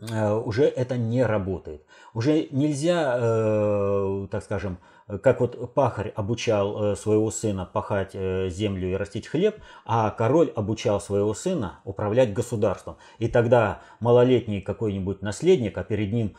уже 0.00 0.64
это 0.64 0.96
не 0.96 1.24
работает. 1.24 1.84
Уже 2.14 2.48
нельзя, 2.50 3.16
э, 3.18 4.26
так 4.30 4.42
скажем, 4.42 4.78
как 5.22 5.40
вот 5.40 5.74
пахарь 5.74 6.12
обучал 6.14 6.92
э, 6.92 6.96
своего 6.96 7.30
сына 7.30 7.64
пахать 7.64 8.12
землю 8.12 8.90
и 8.90 8.94
растить 8.94 9.26
хлеб, 9.26 9.56
а 9.84 10.10
король 10.10 10.52
обучал 10.54 11.00
своего 11.00 11.34
сына 11.34 11.80
управлять 11.84 12.32
государством. 12.32 12.96
И 13.18 13.28
тогда 13.28 13.80
малолетний 14.00 14.60
какой-нибудь 14.60 15.22
наследник, 15.22 15.76
а 15.78 15.84
перед 15.84 16.12
ним 16.12 16.36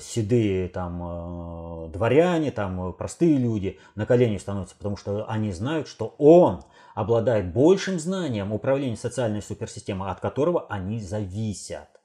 седые 0.00 0.68
там 0.68 1.90
дворяне, 1.92 2.50
там 2.50 2.92
простые 2.92 3.36
люди 3.36 3.78
на 3.94 4.06
колени 4.06 4.38
становятся, 4.38 4.76
потому 4.76 4.96
что 4.96 5.24
они 5.28 5.52
знают, 5.52 5.88
что 5.88 6.14
он 6.18 6.62
обладает 6.94 7.52
большим 7.52 7.98
знанием 7.98 8.52
управления 8.52 8.96
социальной 8.96 9.42
суперсистемой, 9.42 10.10
от 10.10 10.20
которого 10.20 10.66
они 10.68 11.00
зависят. 11.00 12.01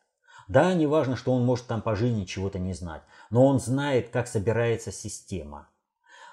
Да, 0.48 0.74
не 0.74 0.88
важно, 0.88 1.16
что 1.16 1.34
он 1.34 1.46
может 1.46 1.68
там 1.68 1.82
по 1.82 1.96
жизни 1.96 2.26
чего-то 2.26 2.60
не 2.60 2.74
знать, 2.74 3.02
но 3.30 3.46
он 3.46 3.60
знает, 3.60 4.10
как 4.10 4.28
собирается 4.28 4.92
система. 4.92 5.68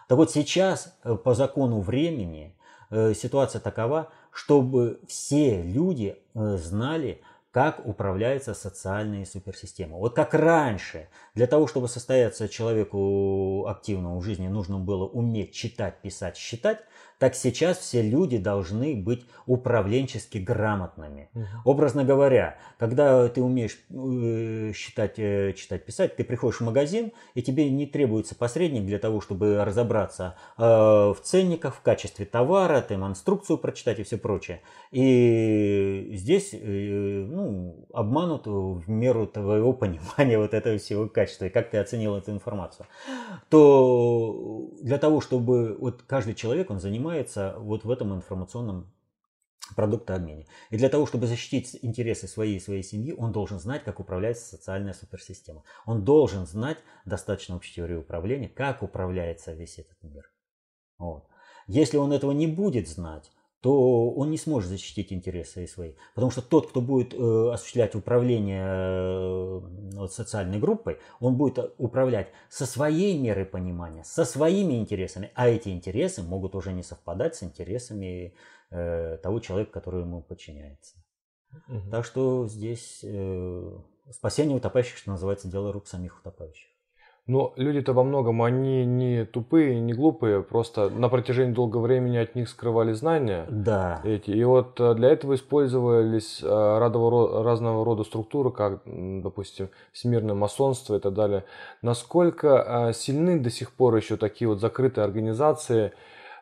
Так 0.09 0.19
вот 0.19 0.31
сейчас 0.31 0.97
э, 1.03 1.17
по 1.17 1.35
закону 1.35 1.81
времени 1.81 2.57
э, 2.91 3.15
ситуация 3.15 3.61
такова, 3.61 4.11
чтобы 4.31 5.01
все 5.09 5.63
люди 5.63 6.17
э, 6.35 6.57
знали, 6.59 7.23
как 7.51 7.87
управляются 7.87 8.53
социальные 8.53 9.27
суперсистемы. 9.27 9.97
Вот 9.97 10.15
как 10.15 10.35
раньше, 10.35 11.09
для 11.35 11.47
того, 11.47 11.69
чтобы 11.69 11.89
состояться 11.89 12.49
человеку 12.49 13.67
активному 13.69 14.19
в 14.19 14.25
жизни, 14.25 14.49
нужно 14.49 14.79
было 14.79 15.07
уметь 15.07 15.55
читать, 15.55 16.01
писать, 16.03 16.37
считать, 16.37 16.81
так 17.19 17.35
сейчас 17.35 17.79
все 17.79 18.03
люди 18.03 18.39
должны 18.39 18.97
быть 18.97 19.25
управленчески 19.47 20.39
грамотными. 20.39 21.29
Угу. 21.35 21.45
Образно 21.65 22.05
говоря, 22.05 22.59
когда 22.79 23.29
ты 23.29 23.43
умеешь 23.43 23.79
э, 23.91 24.73
считать, 24.75 25.19
э, 25.19 25.53
читать, 25.55 25.85
писать, 25.85 26.17
ты 26.17 26.25
приходишь 26.25 26.61
в 26.61 26.65
магазин, 26.65 27.13
и 27.35 27.43
тебе 27.43 27.71
не 27.71 27.87
требуется 27.87 28.35
посредник 28.35 28.85
для 28.85 28.99
того, 28.99 29.21
чтобы 29.21 29.65
разобраться 29.65 30.37
э, 30.59 30.63
в 30.63 31.17
ценниках, 31.23 31.77
в 31.77 31.81
качестве 31.83 32.27
товара, 32.27 32.81
там, 32.81 33.07
инструкцию 33.07 33.59
прочитать 33.59 33.99
и 33.99 34.03
все 34.03 34.19
прочее. 34.19 34.61
И 34.91 36.11
здесь 36.15 36.51
ну, 36.53 37.87
обманут 37.93 38.47
в 38.47 38.89
меру 38.89 39.27
твоего 39.27 39.73
понимания 39.85 40.39
вот 40.39 40.55
этого 40.55 40.79
всего 40.79 41.09
качества, 41.09 41.47
и 41.47 41.51
как 41.51 41.71
ты 41.71 41.79
оценил 41.79 42.17
эту 42.17 42.33
информацию. 42.33 42.87
То 43.49 44.69
для 44.83 44.99
того, 44.99 45.21
чтобы 45.21 45.77
вот 45.79 46.03
каждый 46.03 46.35
человек, 46.35 46.71
он 46.71 46.81
занимается 46.81 47.04
занимается 47.05 47.55
вот 47.59 47.85
в 47.85 47.91
этом 47.91 48.15
информационном 48.15 48.91
продуктообмене. 49.77 50.47
И 50.71 50.77
для 50.77 50.89
того, 50.89 51.07
чтобы 51.07 51.27
защитить 51.27 51.79
интересы 51.83 52.29
своей 52.29 52.57
и 52.57 52.61
своей 52.61 52.83
семьи, 52.83 53.13
он 53.13 53.33
должен 53.33 53.59
знать, 53.59 53.85
как 53.85 54.01
управляется 54.01 54.57
социальная 54.57 54.95
суперсистема. 54.95 55.63
Он 55.87 56.05
должен 56.05 56.47
знать 56.47 56.79
достаточно 57.05 57.57
общей 57.57 57.75
теории 57.75 57.97
управления, 57.97 58.49
как 58.49 58.83
управляется 58.83 59.53
весь 59.53 59.79
этот 59.79 60.03
мир. 60.03 60.31
Вот. 60.99 61.27
Если 61.67 61.97
он 61.97 62.13
этого 62.13 62.33
не 62.33 62.47
будет 62.47 62.89
знать, 62.89 63.31
то 63.65 64.11
он 64.11 64.31
не 64.31 64.37
сможет 64.37 64.69
защитить 64.69 65.11
интересы 65.11 65.67
свои. 65.67 65.95
Потому 66.15 66.31
что 66.31 66.43
тот, 66.43 66.69
кто 66.69 66.83
будет 66.83 67.15
э, 67.15 67.51
осуществлять 67.51 67.95
управление 67.95 68.63
э, 68.63 69.61
вот, 69.95 70.13
социальной 70.13 70.59
группой, 70.59 70.99
он 71.19 71.39
будет 71.39 71.73
управлять 71.79 72.29
со 72.51 72.67
своей 72.67 73.19
мерой 73.19 73.47
понимания, 73.47 74.05
со 74.05 74.27
своими 74.27 74.75
интересами, 74.75 75.31
а 75.35 75.49
эти 75.49 75.71
интересы 75.71 76.23
могут 76.23 76.55
уже 76.55 76.75
не 76.75 76.83
совпадать 76.83 77.37
с 77.37 77.43
интересами 77.43 78.35
э, 78.71 79.17
того 79.23 79.41
человека, 79.41 79.73
который 79.73 80.03
ему 80.03 80.21
подчиняется. 80.21 80.97
Угу. 81.67 81.91
Так 81.91 82.05
что 82.05 82.47
здесь 82.47 83.01
э, 83.03 83.79
спасение 84.11 84.59
утопающих, 84.59 84.99
что 84.99 85.11
называется, 85.11 85.49
дело 85.49 85.73
рук 85.73 85.87
самих 85.87 86.21
утопающих. 86.21 86.69
Но 87.27 87.55
люди-то 87.57 87.95
во 87.95 88.05
многом, 88.05 88.43
они 88.43 88.85
не 88.85 89.25
тупые, 89.25 89.81
не 89.81 89.95
глупые, 89.95 90.43
просто 90.43 90.91
на 90.91 91.09
протяжении 91.09 91.55
долгого 91.55 91.83
времени 91.83 92.19
от 92.19 92.35
них 92.35 92.51
скрывали 92.51 92.93
знания. 92.93 93.47
Да. 93.49 94.03
Эти. 94.05 94.31
И 94.31 94.45
вот 94.45 94.79
э, 94.79 94.95
для 94.95 95.09
этого 95.09 95.35
использовались 95.35 96.43
э, 96.43 96.79
разного 96.79 97.83
рода 97.83 98.05
структуры, 98.05 98.51
как, 98.51 98.83
допустим, 98.85 99.71
всемирное 99.93 100.35
масонство 100.35 100.97
и 100.97 101.01
так 101.01 101.15
далее. 101.15 101.45
Насколько 101.81 102.89
э, 102.89 102.93
сильны 102.93 103.41
до 103.41 103.49
сих 103.49 103.73
пор 103.73 103.97
еще 103.97 104.19
такие 104.19 104.47
вот 104.47 104.61
закрытые 104.61 105.07
организации, 105.07 105.93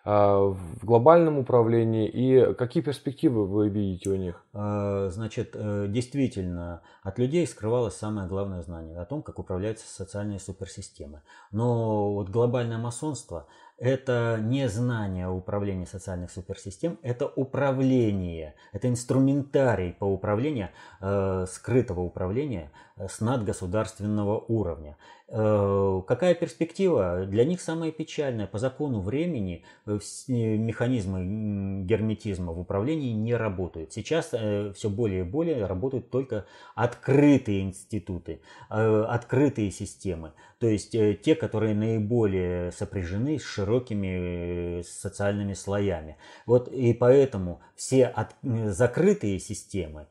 в 0.04 0.84
глобальном 0.84 1.38
управлении 1.38 2.08
и 2.08 2.54
какие 2.54 2.82
перспективы 2.82 3.46
вы 3.46 3.68
видите 3.68 4.10
у 4.10 4.16
них? 4.16 4.44
А, 4.52 5.10
значит, 5.10 5.50
э, 5.54 5.86
действительно, 5.88 6.82
от 7.02 7.18
людей 7.18 7.46
скрывалось 7.46 7.94
самое 7.94 8.26
главное 8.26 8.62
знание 8.62 8.98
о 8.98 9.04
том, 9.04 9.22
как 9.22 9.38
управляются 9.38 9.86
социальные 9.86 10.40
суперсистемы. 10.40 11.22
Но 11.52 12.14
вот 12.14 12.30
глобальное 12.30 12.78
масонство– 12.78 13.46
это 13.78 14.38
не 14.40 14.68
знание 14.68 15.28
управления 15.28 15.86
социальных 15.86 16.30
суперсистем, 16.30 16.98
это 17.02 17.26
управление, 17.26 18.54
это 18.72 18.88
инструментарий 18.88 19.92
по 19.92 20.04
управлению, 20.04 20.68
э, 21.00 21.46
скрытого 21.48 22.00
управления 22.00 22.70
э, 22.96 23.08
с 23.08 23.20
надгосударственного 23.20 24.38
уровня. 24.38 24.96
Э, 25.34 26.02
какая 26.06 26.34
перспектива? 26.34 27.24
Для 27.24 27.46
них 27.46 27.62
самая 27.62 27.90
печальная. 27.90 28.46
По 28.46 28.58
закону 28.58 29.00
времени 29.00 29.64
э, 29.86 29.98
механизмы 30.28 31.84
герметизма 31.86 32.52
в 32.52 32.60
управлении 32.60 33.12
не 33.12 33.34
работают. 33.34 33.94
Сейчас 33.94 34.28
э, 34.32 34.74
все 34.76 34.90
более 34.90 35.20
и 35.20 35.22
более 35.24 35.64
работают 35.64 36.10
только 36.10 36.44
открытые 36.74 37.62
институты, 37.62 38.40
открытые 38.68 39.70
системы. 39.70 40.32
То 40.58 40.66
есть 40.66 40.90
те, 40.90 41.34
которые 41.34 41.74
наиболее 41.74 42.70
сопряжены 42.70 43.38
с 43.38 43.42
широкими 43.42 44.82
социальными 44.82 45.54
слоями. 45.54 46.18
Вот 46.44 46.68
и 46.68 46.92
поэтому 46.92 47.60
все 47.74 48.06
от, 48.06 48.34
закрытые 48.42 49.38
системы 49.38 50.08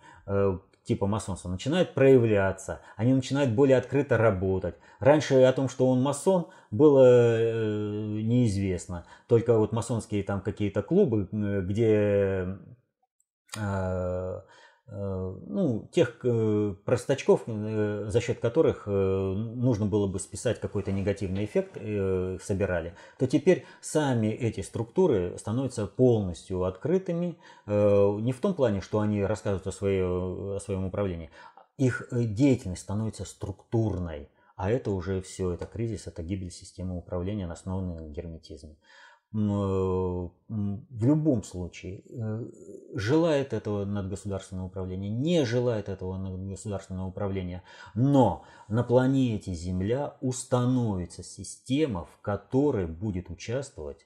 типа 0.83 1.07
масонства 1.07 1.49
начинают 1.49 1.93
проявляться, 1.93 2.81
они 2.95 3.13
начинают 3.13 3.51
более 3.51 3.77
открыто 3.77 4.17
работать. 4.17 4.75
Раньше 4.99 5.41
о 5.43 5.53
том, 5.53 5.69
что 5.69 5.87
он 5.89 6.01
масон, 6.01 6.47
было 6.71 7.03
э, 7.05 8.21
неизвестно. 8.21 9.05
Только 9.27 9.57
вот 9.57 9.71
масонские 9.73 10.23
там 10.23 10.41
какие-то 10.41 10.81
клубы, 10.81 11.27
где 11.31 12.57
э, 13.57 14.41
ну, 14.87 15.87
тех 15.91 16.19
э, 16.23 16.75
простачков, 16.83 17.43
э, 17.47 18.05
за 18.07 18.21
счет 18.21 18.39
которых 18.39 18.87
нужно 18.87 19.85
было 19.85 20.07
бы 20.07 20.19
списать 20.19 20.59
какой-то 20.59 20.91
негативный 20.91 21.45
эффект, 21.45 21.75
собирали, 22.43 22.95
то 23.17 23.27
теперь 23.27 23.65
сами 23.79 24.27
эти 24.27 24.61
структуры 24.61 25.37
становятся 25.37 25.87
полностью 25.87 26.63
открытыми. 26.63 27.37
Не 27.67 28.31
в 28.31 28.39
том 28.39 28.53
плане, 28.53 28.81
что 28.81 28.99
они 28.99 29.23
рассказывают 29.23 29.67
о, 29.67 29.71
своей, 29.71 30.01
о 30.01 30.59
своем 30.59 30.85
управлении. 30.85 31.29
Их 31.77 32.07
деятельность 32.11 32.81
становится 32.81 33.25
структурной. 33.25 34.29
А 34.55 34.69
это 34.69 34.91
уже 34.91 35.21
все, 35.21 35.51
это 35.53 35.65
кризис, 35.65 36.05
это 36.05 36.21
гибель 36.21 36.51
системы 36.51 36.95
управления, 36.95 37.47
основанной 37.47 37.95
на 37.95 38.09
герметизме. 38.09 38.75
Э, 39.33 39.37
в 39.37 41.05
любом 41.05 41.43
случае 41.43 42.03
э, 42.09 42.45
желает 42.93 43.53
этого 43.53 43.85
надгосударственного 43.85 44.65
управления, 44.65 45.09
не 45.09 45.45
желает 45.45 45.87
этого 45.87 46.17
надгосударственного 46.17 47.07
управления, 47.07 47.63
но 47.95 48.43
на 48.67 48.83
планете 48.83 49.53
Земля 49.53 50.17
установится 50.19 51.23
система, 51.23 52.03
в 52.03 52.21
которой 52.21 52.87
будет 52.87 53.29
участвовать 53.29 54.05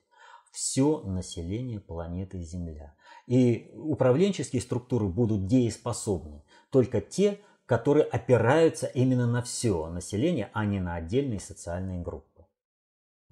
все 0.51 1.01
население 1.01 1.79
планеты 1.79 2.39
Земля. 2.43 2.93
И 3.25 3.71
управленческие 3.73 4.61
структуры 4.61 5.07
будут 5.07 5.47
дееспособны 5.47 6.43
только 6.69 7.01
те, 7.01 7.39
которые 7.65 8.05
опираются 8.05 8.85
именно 8.85 9.25
на 9.25 9.41
все 9.41 9.88
население, 9.88 10.51
а 10.53 10.65
не 10.65 10.79
на 10.79 10.95
отдельные 10.95 11.39
социальные 11.39 12.01
группы. 12.01 12.34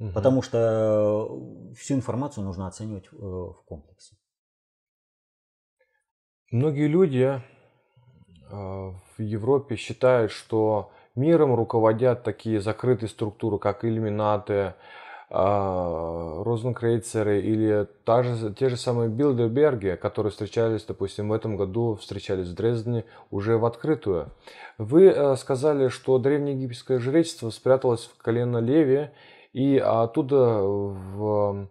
Угу. 0.04 0.12
Потому 0.12 0.42
что 0.42 0.58
э, 0.60 1.28
всю 1.76 1.94
информацию 1.96 2.44
нужно 2.44 2.68
оценивать 2.68 3.06
э, 3.14 3.16
в 3.16 3.64
комплексе. 3.66 4.18
Многие 6.52 6.88
люди 6.88 7.32
э, 7.32 7.42
в 8.52 9.18
Европе 9.18 9.78
считают, 9.78 10.34
что 10.34 10.92
миром 11.16 11.56
руководят 11.56 12.24
такие 12.24 12.60
закрытые 12.60 13.08
структуры, 13.08 13.60
как 13.60 13.86
иллюминаты, 13.86 14.74
розенкрейцеры 15.30 17.40
или 17.42 17.88
та 18.06 18.22
же, 18.22 18.54
те 18.54 18.70
же 18.70 18.78
самые 18.78 19.10
Билдерберги, 19.10 19.98
которые 20.00 20.30
встречались, 20.30 20.84
допустим, 20.84 21.30
в 21.30 21.34
этом 21.34 21.58
году 21.58 21.96
встречались 21.96 22.50
в 22.50 22.54
Дрездене 22.54 23.06
уже 23.32 23.58
в 23.58 23.66
открытую. 23.66 24.30
Вы 24.78 25.36
сказали, 25.38 25.88
что 25.88 26.20
древнеегипетское 26.20 27.00
жречество 27.00 27.50
спряталось 27.50 28.06
в 28.06 28.16
колено 28.22 28.60
Леви 28.60 29.10
и 29.54 29.78
оттуда 29.78 30.62
в, 30.62 31.68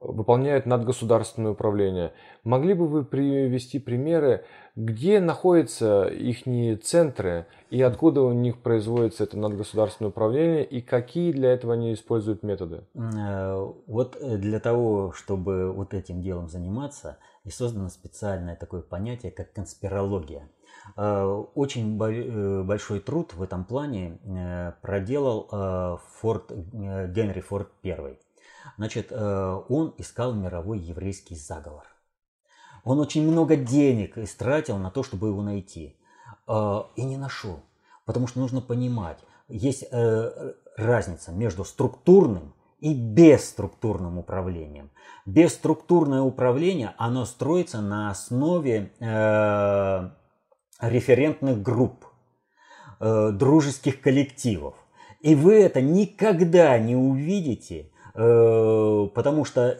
выполняют 0.00 0.66
надгосударственное 0.66 1.52
управление. 1.52 2.12
Могли 2.44 2.74
бы 2.74 2.86
вы 2.86 3.04
привести 3.04 3.78
примеры, 3.78 4.44
где 4.74 5.20
находятся 5.20 6.04
их 6.04 6.44
центры 6.82 7.46
и 7.70 7.80
откуда 7.82 8.22
у 8.22 8.32
них 8.32 8.58
производится 8.58 9.24
это 9.24 9.38
надгосударственное 9.38 10.10
управление 10.10 10.64
и 10.64 10.80
какие 10.80 11.32
для 11.32 11.52
этого 11.52 11.74
они 11.74 11.92
используют 11.92 12.42
методы? 12.42 12.84
Э, 12.94 13.72
вот 13.86 14.16
э, 14.20 14.36
для 14.36 14.60
того, 14.60 15.12
чтобы 15.12 15.72
вот 15.72 15.94
этим 15.94 16.22
делом 16.22 16.48
заниматься, 16.48 17.18
и 17.44 17.50
создано 17.50 17.88
специальное 17.88 18.56
такое 18.56 18.82
понятие, 18.82 19.30
как 19.30 19.52
конспирология. 19.52 20.48
Э, 20.94 21.24
очень 21.54 21.98
э, 22.00 22.62
большой 22.62 23.00
труд 23.00 23.34
в 23.34 23.42
этом 23.42 23.64
плане 23.64 24.18
э, 24.24 24.72
проделал 24.82 26.00
Форд, 26.20 26.52
Генри 26.52 27.40
Форд 27.40 27.70
I. 27.84 28.18
Значит, 28.76 29.12
он 29.12 29.94
искал 29.96 30.34
мировой 30.34 30.80
еврейский 30.80 31.36
заговор. 31.36 31.84
Он 32.84 32.98
очень 32.98 33.22
много 33.22 33.56
денег 33.56 34.18
истратил 34.18 34.78
на 34.78 34.90
то, 34.90 35.02
чтобы 35.02 35.28
его 35.28 35.40
найти. 35.42 35.96
И 36.48 37.04
не 37.04 37.16
нашел. 37.16 37.60
Потому 38.04 38.26
что 38.26 38.40
нужно 38.40 38.60
понимать, 38.60 39.18
есть 39.48 39.84
разница 40.76 41.30
между 41.30 41.64
структурным 41.64 42.54
и 42.80 42.92
бесструктурным 42.92 44.18
управлением. 44.18 44.90
Бесструктурное 45.26 46.22
управление, 46.22 46.94
оно 46.98 47.24
строится 47.24 47.80
на 47.80 48.10
основе 48.10 48.92
референтных 50.80 51.62
групп, 51.62 52.06
э, 53.00 53.30
дружеских 53.32 54.00
коллективов. 54.00 54.74
И 55.20 55.34
вы 55.34 55.54
это 55.54 55.80
никогда 55.80 56.78
не 56.78 56.94
увидите, 56.94 57.90
э, 58.14 59.08
потому 59.14 59.44
что 59.44 59.78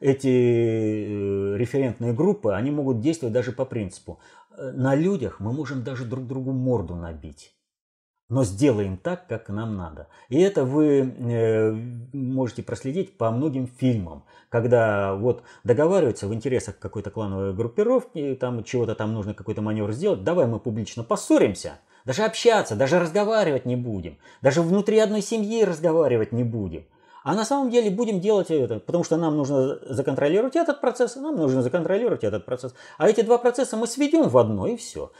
эти 0.00 0.28
э, 0.28 1.56
референтные 1.56 2.12
группы, 2.12 2.52
они 2.52 2.70
могут 2.70 3.00
действовать 3.00 3.34
даже 3.34 3.52
по 3.52 3.64
принципу. 3.64 4.18
На 4.56 4.94
людях 4.94 5.38
мы 5.38 5.52
можем 5.52 5.84
даже 5.84 6.04
друг 6.04 6.26
другу 6.26 6.52
морду 6.52 6.96
набить 6.96 7.57
но 8.28 8.44
сделаем 8.44 8.98
так, 8.98 9.26
как 9.26 9.48
нам 9.48 9.76
надо. 9.76 10.08
И 10.28 10.38
это 10.40 10.64
вы 10.64 11.00
э, 11.00 11.72
можете 12.12 12.62
проследить 12.62 13.16
по 13.16 13.30
многим 13.30 13.66
фильмам, 13.66 14.24
когда 14.50 15.14
вот 15.14 15.42
договариваются 15.64 16.28
в 16.28 16.34
интересах 16.34 16.78
какой-то 16.78 17.10
клановой 17.10 17.54
группировки, 17.54 18.36
там 18.38 18.64
чего-то 18.64 18.94
там 18.94 19.14
нужно 19.14 19.34
какой-то 19.34 19.62
маневр 19.62 19.92
сделать, 19.92 20.24
давай 20.24 20.46
мы 20.46 20.60
публично 20.60 21.04
поссоримся, 21.04 21.78
даже 22.04 22.22
общаться, 22.22 22.76
даже 22.76 22.98
разговаривать 22.98 23.64
не 23.64 23.76
будем, 23.76 24.18
даже 24.42 24.60
внутри 24.60 24.98
одной 24.98 25.22
семьи 25.22 25.64
разговаривать 25.64 26.32
не 26.32 26.44
будем. 26.44 26.84
А 27.24 27.34
на 27.34 27.44
самом 27.44 27.70
деле 27.70 27.90
будем 27.90 28.20
делать 28.20 28.50
это, 28.50 28.78
потому 28.78 29.04
что 29.04 29.16
нам 29.16 29.36
нужно 29.36 29.78
законтролировать 29.92 30.56
этот 30.56 30.80
процесс, 30.80 31.16
нам 31.16 31.36
нужно 31.36 31.62
законтролировать 31.62 32.24
этот 32.24 32.46
процесс. 32.46 32.74
А 32.96 33.08
эти 33.08 33.22
два 33.22 33.36
процесса 33.38 33.76
мы 33.76 33.86
сведем 33.86 34.28
в 34.28 34.38
одно 34.38 34.66
и 34.66 34.76
все. 34.76 35.12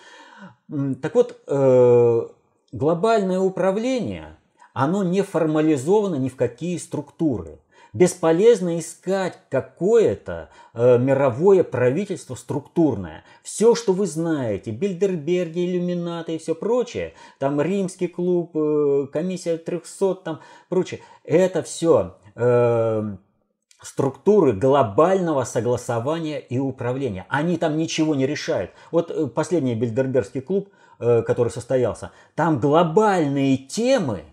Так 1.03 1.15
вот, 1.15 1.39
э, 1.47 2.27
глобальное 2.73 3.41
управление, 3.41 4.37
оно 4.73 5.03
не 5.03 5.23
формализовано 5.23 6.17
ни 6.17 6.29
в 6.29 6.37
какие 6.37 6.77
структуры. 6.77 7.59
Бесполезно 7.95 8.79
искать 8.79 9.39
какое-то 9.49 10.51
э, 10.75 10.99
мировое 10.99 11.65
правительство 11.65 12.35
структурное. 12.35 13.25
Все, 13.43 13.75
что 13.75 13.95
вы 13.95 14.07
знаете, 14.07 14.71
Бильдерберги, 14.71 15.65
иллюминаты 15.65 16.35
и 16.35 16.39
все 16.39 16.55
прочее, 16.55 17.15
там 17.39 17.61
римский 17.61 18.09
клуб, 18.09 18.51
э, 18.55 19.07
комиссия 19.11 19.57
300, 19.57 20.15
там 20.17 20.41
прочее, 20.69 21.01
это 21.25 21.63
все 21.63 22.19
э, 22.35 23.17
структуры 23.81 24.53
глобального 24.53 25.45
согласования 25.45 26.41
и 26.41 26.59
управления. 26.59 27.25
Они 27.31 27.57
там 27.57 27.79
ничего 27.79 28.15
не 28.15 28.27
решают. 28.27 28.73
Вот 28.93 29.11
э, 29.11 29.29
последний 29.29 29.75
Бильдербергский 29.75 30.43
клуб– 30.43 30.69
который 30.99 31.51
состоялся, 31.51 32.11
там 32.35 32.59
глобальные 32.59 33.57
темы, 33.57 34.25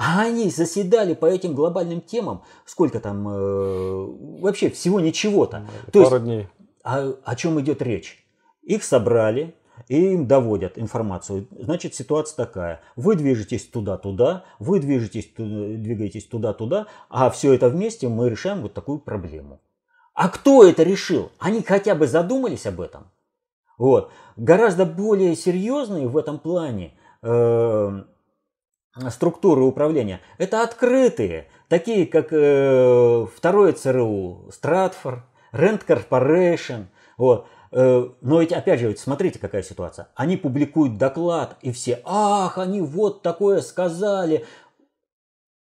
А 0.00 0.22
они 0.22 0.48
заседали 0.48 1.14
по 1.14 1.26
этим 1.26 1.54
глобальным 1.54 2.00
темам, 2.00 2.44
сколько 2.64 3.00
там, 3.00 3.28
э, 3.28 4.40
вообще 4.40 4.70
всего 4.70 5.00
ничего-то. 5.00 5.66
То 5.92 6.02
есть, 6.02 6.22
дней. 6.22 6.48
О, 6.84 7.14
о 7.24 7.34
чем 7.34 7.60
идет 7.60 7.82
речь? 7.82 8.24
Их 8.62 8.84
собрали, 8.84 9.56
и 9.88 10.12
им 10.12 10.28
доводят 10.28 10.78
информацию. 10.78 11.48
Значит, 11.50 11.96
ситуация 11.96 12.36
такая. 12.36 12.80
Вы 12.94 13.16
движетесь 13.16 13.66
туда-туда, 13.66 14.44
вы 14.60 14.78
движетесь, 14.78 15.32
двигаетесь 15.36 16.26
туда-туда, 16.26 16.86
а 17.08 17.28
все 17.30 17.52
это 17.52 17.68
вместе 17.68 18.06
мы 18.06 18.30
решаем 18.30 18.62
вот 18.62 18.74
такую 18.74 19.00
проблему. 19.00 19.60
А 20.14 20.28
кто 20.28 20.64
это 20.64 20.84
решил? 20.84 21.32
Они 21.40 21.60
хотя 21.60 21.96
бы 21.96 22.06
задумались 22.06 22.66
об 22.66 22.80
этом? 22.80 23.08
Вот. 23.78 24.10
Гораздо 24.36 24.84
более 24.84 25.34
серьезные 25.36 26.08
в 26.08 26.18
этом 26.18 26.38
плане 26.38 26.94
э, 27.22 28.02
структуры 29.10 29.62
управления. 29.62 30.20
Это 30.36 30.62
открытые, 30.62 31.48
такие 31.68 32.06
как 32.06 32.32
э, 32.32 33.26
второе 33.34 33.72
ЦРУ, 33.72 34.50
Стратфор, 34.52 35.24
Rent 35.52 35.86
Corporation. 35.86 36.86
Вот. 37.16 37.46
Э, 37.70 38.08
но 38.20 38.40
ведь, 38.40 38.52
опять 38.52 38.80
же, 38.80 38.88
ведь 38.88 38.98
смотрите, 38.98 39.38
какая 39.38 39.62
ситуация. 39.62 40.08
Они 40.14 40.36
публикуют 40.36 40.98
доклад, 40.98 41.56
и 41.62 41.70
все, 41.70 42.00
ах, 42.04 42.58
они 42.58 42.80
вот 42.80 43.22
такое 43.22 43.60
сказали. 43.60 44.44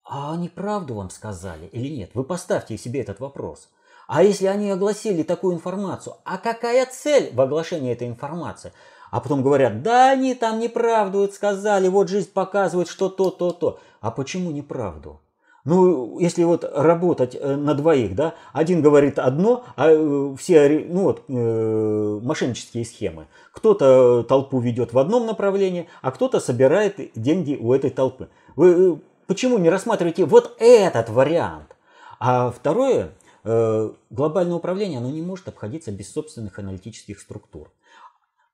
А 0.06 0.34
они 0.34 0.48
правду 0.48 0.94
вам 0.94 1.10
сказали 1.10 1.66
или 1.66 1.88
нет? 1.88 2.10
Вы 2.14 2.24
поставьте 2.24 2.76
себе 2.76 3.00
этот 3.00 3.20
вопрос. 3.20 3.70
А 4.06 4.22
если 4.22 4.46
они 4.46 4.70
огласили 4.70 5.22
такую 5.22 5.54
информацию, 5.54 6.16
а 6.24 6.38
какая 6.38 6.86
цель 6.86 7.30
в 7.32 7.40
оглашении 7.40 7.92
этой 7.92 8.08
информации? 8.08 8.72
А 9.10 9.20
потом 9.20 9.42
говорят, 9.42 9.82
да 9.82 10.10
они 10.10 10.34
там 10.34 10.58
неправду 10.58 11.28
сказали, 11.32 11.88
вот 11.88 12.08
жизнь 12.08 12.32
показывает, 12.32 12.88
что 12.88 13.08
то, 13.08 13.30
то, 13.30 13.52
то. 13.52 13.78
А 14.00 14.10
почему 14.10 14.50
неправду? 14.50 15.20
Ну, 15.64 16.18
если 16.18 16.44
вот 16.44 16.70
работать 16.74 17.34
э, 17.34 17.56
на 17.56 17.74
двоих, 17.74 18.14
да, 18.14 18.34
один 18.52 18.82
говорит 18.82 19.18
одно, 19.18 19.64
а 19.76 19.88
э, 19.88 20.36
все, 20.38 20.84
ну 20.86 21.04
вот, 21.04 21.22
э, 21.26 22.20
мошеннические 22.22 22.84
схемы. 22.84 23.28
Кто-то 23.52 24.24
толпу 24.24 24.60
ведет 24.60 24.92
в 24.92 24.98
одном 24.98 25.26
направлении, 25.26 25.88
а 26.02 26.10
кто-то 26.10 26.38
собирает 26.38 26.98
деньги 27.14 27.56
у 27.58 27.72
этой 27.72 27.88
толпы. 27.88 28.28
Вы 28.56 29.00
почему 29.26 29.56
не 29.56 29.70
рассматриваете 29.70 30.26
вот 30.26 30.54
этот 30.58 31.08
вариант? 31.08 31.74
А 32.20 32.50
второе, 32.50 33.12
глобальное 33.44 34.56
управление, 34.56 34.98
оно 34.98 35.10
не 35.10 35.22
может 35.22 35.48
обходиться 35.48 35.92
без 35.92 36.12
собственных 36.12 36.58
аналитических 36.58 37.20
структур. 37.20 37.70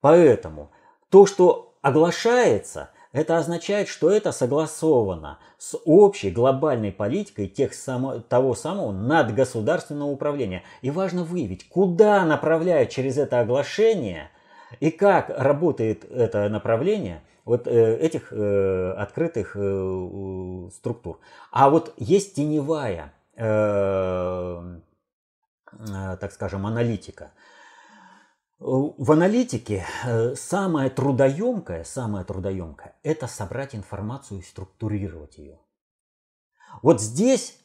Поэтому 0.01 0.71
то, 1.11 1.27
что 1.27 1.75
оглашается, 1.83 2.91
это 3.13 3.39
означает, 3.39 3.89
что 3.89 4.11
это 4.11 4.31
согласовано 4.31 5.39
с 5.59 5.77
общей 5.85 6.31
глобальной 6.31 6.93
политикой 6.93 7.49
тех 7.49 7.75
само, 7.75 8.21
того 8.21 8.55
самого 8.55 8.93
надгосударственного 8.93 10.11
управления. 10.11 10.63
И 10.81 10.91
важно 10.91 11.25
выявить, 11.25 11.69
куда 11.69 12.25
направляют 12.25 12.91
через 12.91 13.19
это 13.19 13.41
оглашение 13.41 14.31
и 14.79 14.91
как 14.91 15.31
работает 15.37 16.05
это 16.11 16.49
направление 16.49 17.23
вот 17.45 17.67
э, 17.67 17.97
этих 17.97 18.33
э, 18.33 18.93
открытых 18.97 19.57
э, 19.57 20.69
структур. 20.73 21.19
А 21.51 21.69
вот 21.69 21.95
есть 21.97 22.37
теневая, 22.37 23.07
э, 23.07 23.09
э, 23.09 23.20
так 26.21 26.33
скажем, 26.33 26.67
аналитика– 26.67 27.33
в 28.61 29.13
аналитике 29.13 29.87
э, 30.05 30.35
самое 30.35 30.91
трудоемкое, 30.91 31.83
самое 31.85 32.27
трудоемкое– 32.27 32.95
это 33.03 33.27
собрать 33.27 33.75
информацию 33.75 34.41
и 34.41 34.43
структурировать 34.43 35.39
ее. 35.39 35.59
Вот 36.83 37.01
здесь 37.01 37.59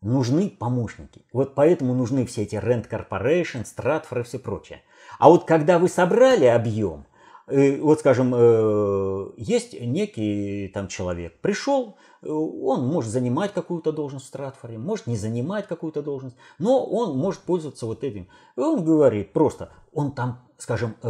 нужны 0.00 0.48
помощники. 0.48 1.26
Вот 1.32 1.56
поэтому 1.56 1.94
нужны 1.94 2.24
все 2.26 2.44
эти 2.44 2.54
Rent 2.54 2.88
Corporation, 2.88 3.64
Stratfor 3.64 4.20
и 4.20 4.22
все 4.22 4.38
прочее. 4.38 4.82
А 5.18 5.28
вот 5.28 5.46
когда 5.46 5.80
вы 5.80 5.88
собрали 5.88 6.44
объем, 6.44 7.00
э, 7.00 7.15
вот 7.46 8.00
скажем, 8.00 8.34
э, 8.34 9.30
есть 9.36 9.80
некий 9.80 10.68
там 10.74 10.88
человек, 10.88 11.40
пришел, 11.40 11.96
он 12.22 12.86
может 12.86 13.12
занимать 13.12 13.52
какую-то 13.52 13.92
должность 13.92 14.24
в 14.24 14.28
Стратфоре, 14.28 14.78
может 14.78 15.06
не 15.06 15.16
занимать 15.16 15.68
какую-то 15.68 16.02
должность, 16.02 16.36
но 16.58 16.84
он 16.84 17.16
может 17.16 17.42
пользоваться 17.42 17.86
вот 17.86 18.02
этим. 18.02 18.28
И 18.56 18.60
он 18.60 18.84
говорит 18.84 19.32
просто, 19.32 19.70
он 19.92 20.12
там, 20.12 20.44
скажем, 20.58 20.96
э, 21.02 21.08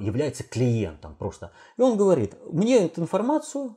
является 0.00 0.42
клиентом 0.42 1.16
просто. 1.16 1.52
И 1.76 1.82
он 1.82 1.98
говорит, 1.98 2.34
мне 2.50 2.86
эту 2.86 3.02
информацию 3.02 3.70
э, 3.70 3.72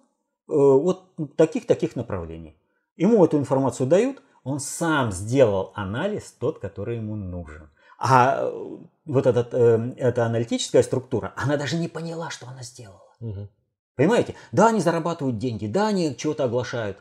вот 0.47 1.12
таких-таких 1.36 1.97
направлений. 1.97 2.58
Ему 2.95 3.24
эту 3.26 3.38
информацию 3.38 3.86
дают, 3.86 4.22
он 4.43 4.62
сам 4.62 5.12
сделал 5.12 5.74
анализ 5.76 6.32
тот, 6.39 6.60
который 6.60 6.97
ему 6.97 7.18
нужен. 7.18 7.70
А 7.97 8.39
э, 8.41 8.77
вот 9.05 9.25
этот, 9.25 9.53
эта 9.53 10.25
аналитическая 10.25 10.83
структура, 10.83 11.33
она 11.35 11.57
даже 11.57 11.77
не 11.77 11.87
поняла, 11.87 12.29
что 12.29 12.47
она 12.47 12.63
сделала. 12.63 13.01
Угу. 13.19 13.47
Понимаете? 13.95 14.35
Да, 14.51 14.67
они 14.67 14.79
зарабатывают 14.79 15.37
деньги, 15.39 15.65
да, 15.65 15.87
они 15.87 16.15
чего-то 16.15 16.43
оглашают, 16.43 16.97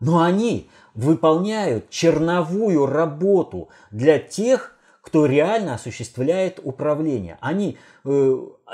но 0.00 0.20
они 0.20 0.68
выполняют 0.94 1.90
черновую 1.90 2.86
работу 2.86 3.68
для 3.90 4.18
тех, 4.18 4.76
кто 5.00 5.26
реально 5.26 5.74
осуществляет 5.74 6.60
управление. 6.62 7.38
Они, 7.40 7.78
э, 8.04 8.08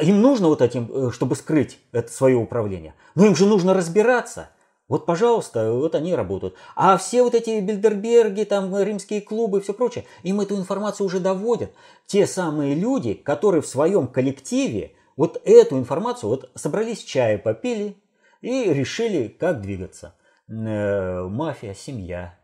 им 0.01 0.23
нужно 0.23 0.49
вот 0.49 0.63
этим, 0.63 0.91
э, 0.91 1.11
чтобы 1.13 1.37
скрыть 1.37 1.79
это 1.93 2.11
свое 2.11 2.37
управление. 2.37 2.95
Но 3.15 3.27
им 3.27 3.37
же 3.37 3.47
нужно 3.47 3.75
разбираться. 3.75 4.49
Вот, 4.89 5.05
пожалуйста, 5.05 5.73
вот 5.73 5.95
они 5.97 6.15
работают. 6.15 6.55
А 6.77 6.97
все 6.97 7.23
вот 7.23 7.35
эти 7.35 7.61
Бильдерберги, 7.61 8.45
там, 8.45 8.77
римские 8.77 9.21
клубы 9.21 9.59
и 9.59 9.61
все 9.61 9.75
прочее, 9.75 10.05
им 10.23 10.41
эту 10.41 10.57
информацию 10.57 11.07
уже 11.07 11.19
доводят. 11.19 11.73
Те 12.07 12.27
самые 12.27 12.75
люди, 12.75 13.15
которые 13.15 13.63
в 13.63 13.67
своем 13.67 14.07
коллективе 14.07 14.93
вот 15.17 15.41
эту 15.45 15.77
информацию 15.77 16.31
вот 16.31 16.51
собрались 16.55 17.03
чая, 17.03 17.39
попили 17.39 17.97
и 18.43 18.73
решили, 18.73 19.27
как 19.27 19.61
двигаться. 19.61 20.15
Э, 20.49 21.23
мафия, 21.25 21.75
семья. 21.75 22.39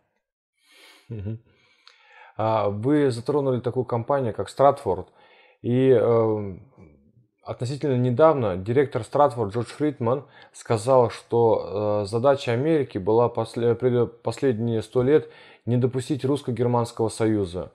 А 2.36 2.70
вы 2.70 3.10
затронули 3.10 3.60
такую 3.60 3.84
компанию, 3.84 4.34
как 4.34 4.48
Стратфорд. 4.48 5.12
И 5.60 5.90
э, 5.90 6.58
относительно 7.42 7.96
недавно 7.96 8.56
директор 8.56 9.02
Стратфорд 9.02 9.52
Джордж 9.52 9.68
Фридман 9.68 10.24
сказал, 10.52 11.10
что 11.10 12.02
э, 12.04 12.06
задача 12.06 12.52
Америки 12.52 12.98
была 12.98 13.28
после, 13.28 13.74
последние 13.74 14.82
сто 14.82 15.02
лет 15.02 15.28
не 15.66 15.76
допустить 15.76 16.24
русско-германского 16.24 17.08
союза. 17.08 17.72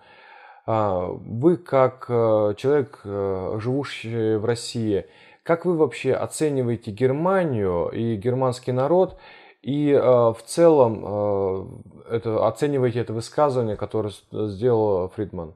А, 0.65 1.05
вы, 1.05 1.55
как 1.55 2.07
э, 2.09 2.53
человек, 2.57 2.99
э, 3.05 3.57
живущий 3.61 4.35
в 4.35 4.43
России, 4.43 5.05
как 5.43 5.63
вы 5.65 5.77
вообще 5.77 6.13
оцениваете 6.13 6.91
Германию 6.91 7.89
и 7.89 8.17
германский 8.17 8.73
народ? 8.73 9.17
И 9.61 9.91
э, 9.91 9.99
в 9.99 10.37
целом 10.45 11.81
это, 12.09 12.45
оцениваете 12.47 12.99
это 12.99 13.13
высказывание, 13.13 13.77
которое 13.77 14.13
сделал 14.31 15.09
Фридман? 15.15 15.53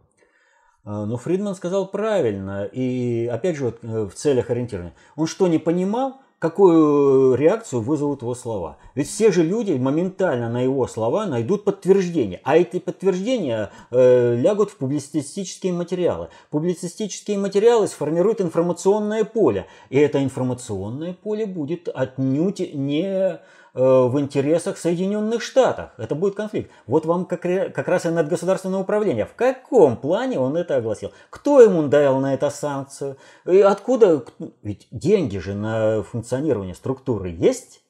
Ну, 0.84 1.17
Фридман 1.17 1.55
сказал 1.55 1.88
правильно, 1.88 2.65
и 2.65 3.27
опять 3.27 3.55
же 3.55 3.65
вот 3.65 3.84
в 3.84 4.11
целях 4.15 4.49
ориентирования. 4.49 4.95
Он 5.15 5.27
что, 5.27 5.47
не 5.47 5.59
понимал? 5.59 6.21
какую 6.41 7.36
реакцию 7.36 7.84
вызовут 7.84 8.23
его 8.23 8.34
слова. 8.34 8.77
Ведь 8.95 9.07
все 9.07 9.32
же 9.32 9.43
люди 9.43 9.73
моментально 9.73 10.49
на 10.49 10.61
его 10.61 10.88
слова 10.88 11.27
найдут 11.27 11.65
подтверждение, 11.65 12.41
а 12.43 12.57
эти 12.57 12.79
подтверждения 12.79 13.69
э, 13.91 14.36
лягут 14.38 14.71
в 14.71 14.77
публицистические 14.77 15.71
материалы. 15.71 16.29
Публицистические 16.49 17.38
материалы 17.38 17.88
сформируют 17.88 18.41
информационное 18.41 19.23
поле, 19.23 19.67
и 19.91 19.99
это 19.99 20.23
информационное 20.23 21.13
поле 21.13 21.45
будет 21.45 21.88
отнюдь 21.93 22.73
не 22.73 23.39
Э, 23.39 23.39
в 23.74 24.19
интересах 24.19 24.78
Соединенных 24.78 25.41
Штатов. 25.41 25.91
Это 25.97 26.15
будет 26.15 26.36
конфликт. 26.36 26.72
Вот 26.88 27.05
вам 27.05 27.26
как, 27.26 27.41
как 27.41 27.88
раз 27.88 28.05
и 28.05 28.09
надгосударственное 28.09 28.80
управление. 28.80 29.26
В 29.26 29.34
каком 29.34 29.97
плане 29.97 30.39
он 30.39 30.57
это 30.57 30.76
огласил? 30.76 31.11
Кто 31.30 31.61
ему 31.61 31.88
дал 31.88 32.19
на 32.19 32.34
это 32.34 32.49
санкцию? 32.49 33.17
И 33.45 33.59
откуда? 33.59 34.26
Ведь 34.61 34.88
деньги 34.91 35.38
же 35.38 35.53
на 35.53 36.03
функционирование 36.03 36.76
структуры 36.76 37.30
есть. 37.30 37.82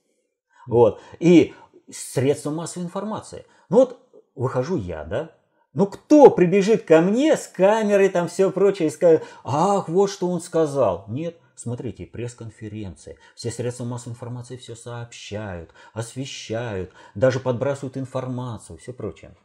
Вот. 0.67 0.99
И 1.19 1.53
средства 1.91 2.51
массовой 2.51 2.85
информации. 2.85 3.45
Ну 3.69 3.77
вот 3.77 3.97
выхожу 4.35 4.77
я, 4.77 5.03
да, 5.03 5.31
ну 5.73 5.87
кто 5.87 6.29
прибежит 6.29 6.83
ко 6.83 7.01
мне 7.01 7.35
с 7.37 7.47
камерой, 7.47 8.09
там 8.09 8.27
все 8.27 8.51
прочее, 8.51 8.89
и 8.89 8.91
скажет, 8.91 9.23
ах, 9.43 9.87
вот 9.87 10.09
что 10.09 10.27
он 10.29 10.41
сказал. 10.41 11.05
Нет, 11.07 11.37
Смотрите, 11.61 12.07
пресс-конференции, 12.07 13.19
все 13.35 13.51
средства 13.51 13.83
массовой 13.83 14.13
информации 14.13 14.57
все 14.57 14.75
сообщают, 14.75 15.69
освещают, 15.93 16.89
даже 17.13 17.39
подбрасывают 17.39 17.97
информацию, 17.97 18.79
все 18.79 18.93
прочее. 18.93 19.35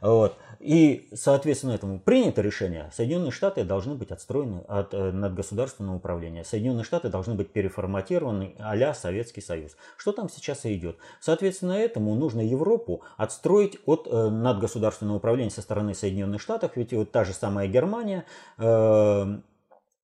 Вот. 0.00 0.36
И, 0.60 1.08
соответственно, 1.12 1.72
этому 1.72 1.98
принято 1.98 2.42
решение. 2.42 2.92
Соединенные 2.94 3.32
Штаты 3.32 3.64
должны 3.64 3.96
быть 3.96 4.12
отстроены 4.12 4.60
от 4.68 4.94
э, 4.94 5.10
надгосударственного 5.10 5.96
управления. 5.96 6.44
Соединенные 6.44 6.84
Штаты 6.84 7.08
должны 7.08 7.34
быть 7.34 7.50
переформатированы 7.50 8.54
а 8.60 8.94
Советский 8.94 9.40
Союз. 9.40 9.76
Что 9.96 10.12
там 10.12 10.28
сейчас 10.28 10.64
и 10.66 10.74
идет? 10.76 10.98
Соответственно, 11.20 11.72
этому 11.72 12.14
нужно 12.14 12.40
Европу 12.40 13.02
отстроить 13.16 13.80
от 13.84 14.06
э, 14.06 14.30
надгосударственного 14.30 15.16
управления 15.16 15.50
со 15.50 15.60
стороны 15.60 15.92
Соединенных 15.92 16.40
Штатов. 16.40 16.76
Ведь 16.76 16.92
вот 16.92 17.10
та 17.10 17.24
же 17.24 17.32
самая 17.32 17.66
Германия 17.66 18.26
э, 18.58 19.38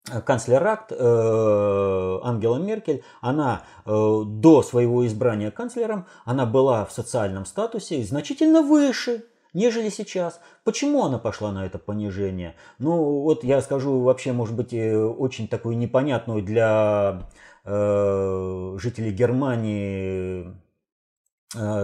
канцлер 0.05 0.67
Акт 0.67 0.93
э, 0.93 2.19
Ангела 2.23 2.57
Меркель, 2.57 3.05
она 3.21 3.63
э, 3.85 3.91
до 4.27 4.63
своего 4.63 5.07
избрания 5.07 5.51
канцлером, 5.51 6.07
она 6.25 6.45
была 6.45 6.85
в 6.85 6.93
социальном 6.93 7.47
статусе 7.47 8.03
значительно 8.03 8.63
выше, 8.63 9.25
нежели 9.55 9.91
сейчас. 9.91 10.41
Почему 10.65 11.05
она 11.05 11.19
пошла 11.19 11.53
на 11.53 11.65
это 11.67 11.79
понижение? 11.79 12.57
Ну, 12.79 13.21
вот 13.23 13.45
я 13.45 13.63
скажу 13.63 14.01
вообще, 14.01 14.33
может 14.33 14.57
быть, 14.57 14.73
э, 14.73 14.97
очень 14.97 15.47
такую 15.49 15.77
непонятную 15.79 16.43
для 16.43 17.29
жителей 17.65 19.13
Германии 19.13 20.53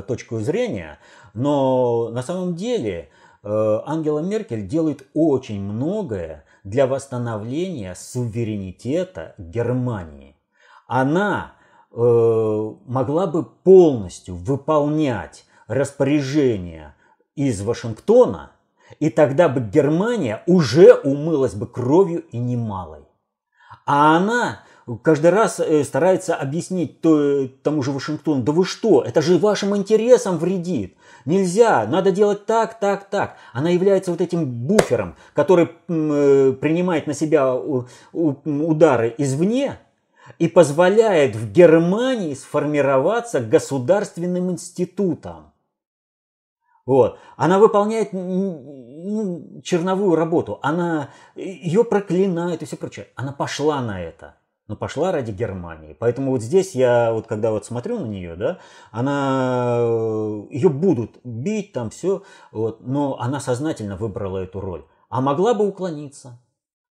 точку 0.08 0.40
зрения, 0.40 0.98
но 1.34 2.08
на 2.08 2.24
самом 2.24 2.56
деле 2.56 3.10
Ангела 3.44 4.18
Меркель 4.18 4.66
делает 4.66 5.06
очень 5.14 5.62
многое 5.62 6.44
для 6.68 6.86
восстановления 6.86 7.94
суверенитета 7.94 9.34
Германии. 9.38 10.36
Она 10.86 11.54
э, 11.90 11.96
могла 11.96 13.26
бы 13.26 13.44
полностью 13.44 14.36
выполнять 14.36 15.44
распоряжения 15.66 16.94
из 17.36 17.62
Вашингтона, 17.62 18.52
и 19.00 19.10
тогда 19.10 19.48
бы 19.48 19.60
Германия 19.60 20.42
уже 20.46 20.92
умылась 20.94 21.54
бы 21.54 21.66
кровью 21.66 22.24
и 22.28 22.38
немалой. 22.38 23.04
А 23.86 24.16
она 24.16 24.60
каждый 25.02 25.30
раз 25.30 25.60
э, 25.60 25.84
старается 25.84 26.34
объяснить 26.36 27.00
тому 27.00 27.82
же 27.82 27.92
Вашингтону, 27.92 28.42
да 28.42 28.52
вы 28.52 28.66
что, 28.66 29.02
это 29.02 29.22
же 29.22 29.38
вашим 29.38 29.74
интересам 29.74 30.36
вредит. 30.36 30.97
Нельзя, 31.24 31.86
надо 31.86 32.10
делать 32.10 32.46
так, 32.46 32.78
так, 32.78 33.08
так. 33.08 33.36
Она 33.52 33.70
является 33.70 34.10
вот 34.10 34.20
этим 34.20 34.44
буфером, 34.46 35.16
который 35.34 35.68
э, 35.88 36.52
принимает 36.60 37.06
на 37.06 37.14
себя 37.14 37.54
удары 38.12 39.14
извне 39.18 39.78
и 40.38 40.48
позволяет 40.48 41.36
в 41.36 41.52
Германии 41.52 42.34
сформироваться 42.34 43.40
государственным 43.40 44.50
институтом. 44.50 45.52
Вот. 46.86 47.18
Она 47.36 47.58
выполняет 47.58 48.14
ну, 48.14 49.60
черновую 49.62 50.16
работу, 50.16 50.58
она 50.62 51.10
ее 51.34 51.84
проклинает 51.84 52.62
и 52.62 52.64
все 52.64 52.76
прочее. 52.76 53.08
Она 53.14 53.32
пошла 53.32 53.82
на 53.82 54.02
это 54.02 54.38
но 54.68 54.76
пошла 54.76 55.10
ради 55.12 55.32
Германии. 55.32 55.96
Поэтому 55.98 56.30
вот 56.30 56.42
здесь 56.42 56.74
я, 56.74 57.12
вот 57.12 57.26
когда 57.26 57.50
вот 57.50 57.64
смотрю 57.64 57.98
на 57.98 58.06
нее, 58.06 58.36
да, 58.36 58.58
она, 58.92 59.78
ее 60.50 60.68
будут 60.68 61.18
бить 61.24 61.72
там 61.72 61.90
все, 61.90 62.22
вот, 62.52 62.86
но 62.86 63.18
она 63.18 63.40
сознательно 63.40 63.96
выбрала 63.96 64.38
эту 64.38 64.60
роль. 64.60 64.84
А 65.08 65.20
могла 65.22 65.54
бы 65.54 65.66
уклониться. 65.66 66.38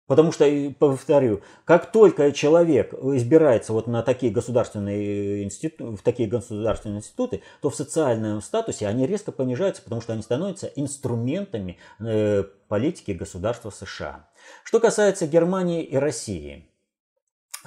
Потому 0.08 0.32
что, 0.32 0.46
повторю, 0.78 1.42
как 1.66 1.92
только 1.92 2.32
человек 2.32 2.94
избирается 2.94 3.74
вот 3.74 3.86
на 3.86 4.02
такие 4.02 4.32
государственные 4.32 5.44
институты, 5.44 5.96
в 5.96 6.02
такие 6.02 6.26
государственные 6.26 7.00
институты, 7.00 7.42
то 7.60 7.68
в 7.68 7.76
социальном 7.76 8.40
статусе 8.40 8.86
они 8.86 9.06
резко 9.06 9.32
понижаются, 9.32 9.82
потому 9.82 10.00
что 10.00 10.14
они 10.14 10.22
становятся 10.22 10.66
инструментами 10.66 11.76
э, 12.00 12.42
политики 12.68 13.10
государства 13.10 13.68
США. 13.68 14.30
Что 14.64 14.80
касается 14.80 15.26
Германии 15.26 15.84
и 15.84 15.96
России, 15.96 16.66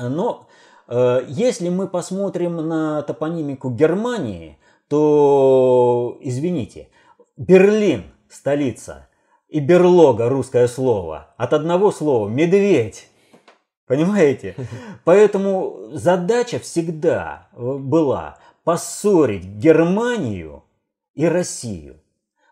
но 0.10 0.48
э, 0.88 1.26
если 1.28 1.70
мы 1.70 1.88
посмотрим 1.88 2.58
на 2.58 3.02
топонимику 3.04 3.70
Германии, 3.70 4.58
то, 4.88 6.18
извините, 6.22 6.90
Берлин, 7.38 8.04
столица, 8.30 9.08
и 9.48 9.60
берлога, 9.60 10.30
русское 10.30 10.68
слово, 10.68 11.34
от 11.38 11.54
одного 11.54 11.92
слова 11.92 12.28
медведь. 12.30 13.10
Понимаете? 13.86 14.56
Поэтому 15.04 15.90
задача 15.92 16.60
всегда 16.60 17.50
была 17.54 18.38
поссорить 18.64 19.44
Германию 19.46 20.64
и 21.14 21.26
Россию. 21.26 22.02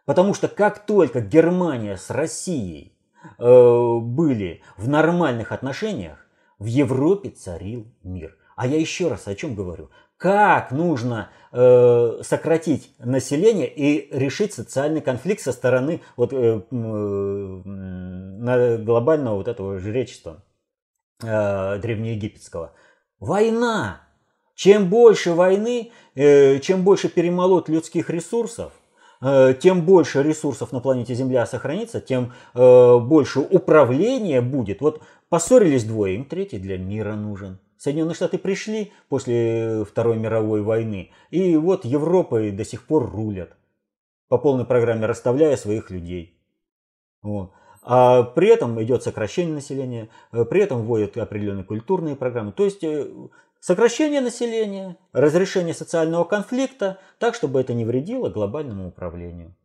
Потому 0.05 0.33
что 0.33 0.47
как 0.47 0.85
только 0.85 1.21
Германия 1.21 1.95
с 1.95 2.09
Россией 2.09 2.93
э, 3.37 3.97
были 4.01 4.61
в 4.75 4.89
нормальных 4.89 5.51
отношениях, 5.51 6.27
в 6.59 6.65
Европе 6.65 7.29
царил 7.29 7.87
мир. 8.03 8.37
А 8.55 8.67
я 8.67 8.77
еще 8.77 9.07
раз 9.07 9.27
о 9.27 9.35
чем 9.35 9.55
говорю? 9.55 9.89
Как 10.17 10.71
нужно 10.71 11.29
э, 11.53 12.19
сократить 12.23 12.93
население 12.99 13.73
и 13.73 14.13
решить 14.13 14.53
социальный 14.53 14.99
конфликт 14.99 15.41
со 15.41 15.53
стороны 15.53 16.01
вот, 16.17 16.33
э, 16.33 16.61
э, 16.69 17.63
глобального 18.83 19.35
вот 19.35 19.47
этого 19.47 19.79
жречества 19.79 20.43
э, 21.23 21.79
древнеегипетского? 21.79 22.73
Война! 23.19 24.01
Чем 24.55 24.89
больше 24.89 25.31
войны, 25.31 25.93
э, 26.15 26.59
чем 26.59 26.83
больше 26.83 27.07
перемолот 27.07 27.69
людских 27.69 28.09
ресурсов, 28.09 28.73
э, 29.21 29.53
тем 29.57 29.85
больше 29.85 30.21
ресурсов 30.21 30.73
на 30.73 30.81
планете 30.81 31.13
Земля 31.13 31.45
сохранится, 31.45 32.01
тем 32.01 32.33
э, 32.53 32.97
больше 32.99 33.39
управления 33.39 34.41
будет. 34.41 34.81
Вот 34.81 35.01
Поссорились 35.29 35.83
двое, 35.83 36.15
им 36.15 36.25
третий 36.25 36.57
для 36.57 36.77
мира 36.77 37.15
нужен. 37.15 37.59
Соединенные 37.77 38.15
Штаты 38.15 38.37
пришли 38.37 38.91
после 39.07 39.85
Второй 39.85 40.17
мировой 40.17 40.61
войны, 40.61 41.11
и 41.29 41.55
вот 41.55 41.85
Европой 41.85 42.51
до 42.51 42.65
сих 42.65 42.85
пор 42.85 43.09
рулят, 43.09 43.55
по 44.27 44.37
полной 44.37 44.65
программе 44.65 45.05
расставляя 45.05 45.55
своих 45.55 45.89
людей. 45.89 46.37
Вот. 47.21 47.53
А 47.81 48.23
при 48.23 48.49
этом 48.49 48.81
идет 48.83 49.03
сокращение 49.03 49.53
населения, 49.53 50.09
э, 50.31 50.43
при 50.45 50.61
этом 50.61 50.83
вводят 50.83 51.15
определенные 51.17 51.63
культурные 51.63 52.15
программы. 52.15 52.51
То 52.51 52.65
есть 52.65 52.83
э, 52.83 53.07
сокращение 53.59 54.21
населения, 54.21 54.97
разрешение 55.13 55.73
социального 55.73 56.23
конфликта, 56.25 56.99
так, 57.17 57.35
чтобы 57.35 57.61
это 57.61 57.73
не 57.73 57.85
вредило 57.85 58.29
глобальному 58.29 58.89
управлению. 58.89 59.55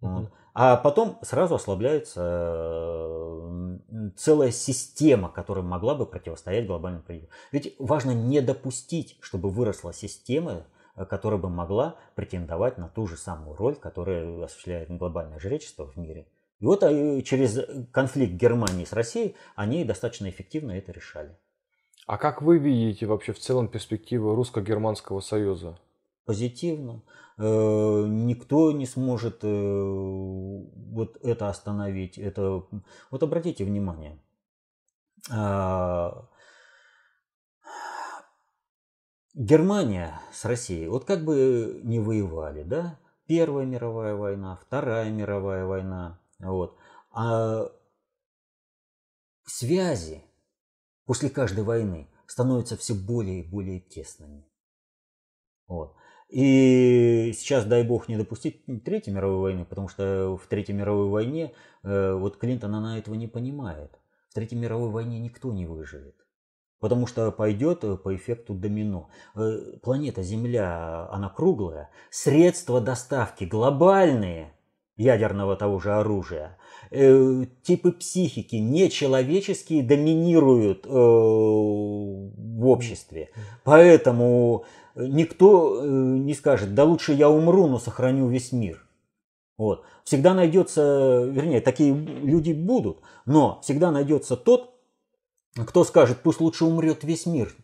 Вот. 0.00 0.30
А 0.58 0.78
потом 0.78 1.18
сразу 1.20 1.56
ослабляется 1.56 2.22
э, 2.24 3.78
целая 4.16 4.50
система, 4.50 5.28
которая 5.28 5.62
могла 5.62 5.94
бы 5.94 6.06
противостоять 6.06 6.66
глобальному 6.66 7.04
кризису. 7.04 7.28
Ведь 7.52 7.74
важно 7.78 8.12
не 8.12 8.40
допустить, 8.40 9.18
чтобы 9.20 9.50
выросла 9.50 9.92
система, 9.92 10.64
э, 10.96 11.04
которая 11.04 11.38
бы 11.38 11.50
могла 11.50 11.96
претендовать 12.14 12.78
на 12.78 12.88
ту 12.88 13.06
же 13.06 13.18
самую 13.18 13.54
роль, 13.54 13.74
которую 13.74 14.42
осуществляет 14.44 14.88
глобальное 14.96 15.38
жречество 15.38 15.84
в 15.84 15.98
мире. 15.98 16.26
И 16.60 16.64
вот 16.64 16.82
э, 16.84 17.20
через 17.20 17.60
конфликт 17.92 18.32
Германии 18.32 18.86
с 18.86 18.94
Россией 18.94 19.36
они 19.56 19.84
достаточно 19.84 20.30
эффективно 20.30 20.72
это 20.72 20.90
решали. 20.90 21.36
А 22.06 22.16
как 22.16 22.40
вы 22.40 22.56
видите 22.56 23.04
вообще 23.04 23.34
в 23.34 23.38
целом 23.38 23.68
перспективы 23.68 24.34
русско-германского 24.34 25.20
союза? 25.20 25.76
Позитивно. 26.26 27.02
Э, 27.38 28.04
никто 28.08 28.72
не 28.72 28.84
сможет 28.84 29.44
э, 29.44 29.48
вот 29.48 31.16
это 31.22 31.48
остановить. 31.48 32.18
Это... 32.18 32.64
Вот 33.10 33.22
обратите 33.22 33.64
внимание. 33.64 34.20
А, 35.30 36.28
Германия 39.34 40.20
с 40.32 40.44
Россией, 40.44 40.88
вот 40.88 41.04
как 41.04 41.24
бы 41.24 41.80
не 41.84 42.00
воевали, 42.00 42.62
да? 42.64 42.98
Первая 43.26 43.66
мировая 43.66 44.14
война, 44.14 44.56
Вторая 44.56 45.10
мировая 45.10 45.64
война, 45.64 46.20
вот. 46.38 46.76
А 47.10 47.70
связи 49.44 50.24
после 51.04 51.30
каждой 51.30 51.64
войны 51.64 52.08
становятся 52.26 52.76
все 52.76 52.94
более 52.94 53.40
и 53.40 53.48
более 53.48 53.80
тесными. 53.80 54.44
Вот. 55.66 55.96
И 56.28 57.32
сейчас, 57.36 57.64
дай 57.66 57.84
бог, 57.84 58.08
не 58.08 58.16
допустить 58.16 58.64
Третьей 58.84 59.12
мировой 59.12 59.38
войны, 59.38 59.64
потому 59.64 59.88
что 59.88 60.36
в 60.36 60.46
Третьей 60.48 60.74
мировой 60.74 61.08
войне 61.08 61.52
э, 61.84 62.14
вот 62.14 62.36
Клинтон, 62.36 62.74
она 62.74 62.98
этого 62.98 63.14
не 63.14 63.28
понимает. 63.28 63.92
В 64.30 64.34
Третьей 64.34 64.58
мировой 64.58 64.90
войне 64.90 65.20
никто 65.20 65.52
не 65.52 65.66
выживет. 65.66 66.16
Потому 66.80 67.06
что 67.06 67.30
пойдет 67.30 67.84
э, 67.84 67.96
по 67.96 68.14
эффекту 68.16 68.54
домино. 68.54 69.08
Э, 69.36 69.78
планета 69.82 70.22
Земля, 70.22 71.08
она 71.12 71.28
круглая. 71.28 71.90
Средства 72.10 72.80
доставки 72.80 73.44
глобальные. 73.44 74.52
ядерного 74.96 75.56
того 75.56 75.78
же 75.78 75.92
оружия. 75.92 76.58
Типы 76.90 77.92
психики 77.92 78.56
нечеловеческие 78.56 79.82
доминируют 79.82 80.86
в 80.86 82.66
обществе. 82.66 83.30
Поэтому 83.64 84.64
никто 84.96 85.82
э, 85.82 85.86
не 85.86 86.34
скажет, 86.34 86.74
да 86.74 86.84
лучше 86.84 87.12
я 87.12 87.28
умру, 87.30 87.66
но 87.68 87.78
сохраню 87.78 88.28
весь 88.28 88.52
мир. 88.52 88.82
Вот. 89.58 89.84
Всегда 90.04 90.34
найдется, 90.34 91.24
вернее, 91.24 91.60
такие 91.60 91.94
люди 91.94 92.52
будут, 92.52 93.00
но 93.24 93.60
всегда 93.62 93.90
найдется 93.90 94.36
тот, 94.36 94.74
кто 95.54 95.84
скажет, 95.84 96.18
пусть 96.22 96.40
лучше 96.40 96.64
умрет 96.64 97.04
весь 97.04 97.26
мир, 97.26 97.54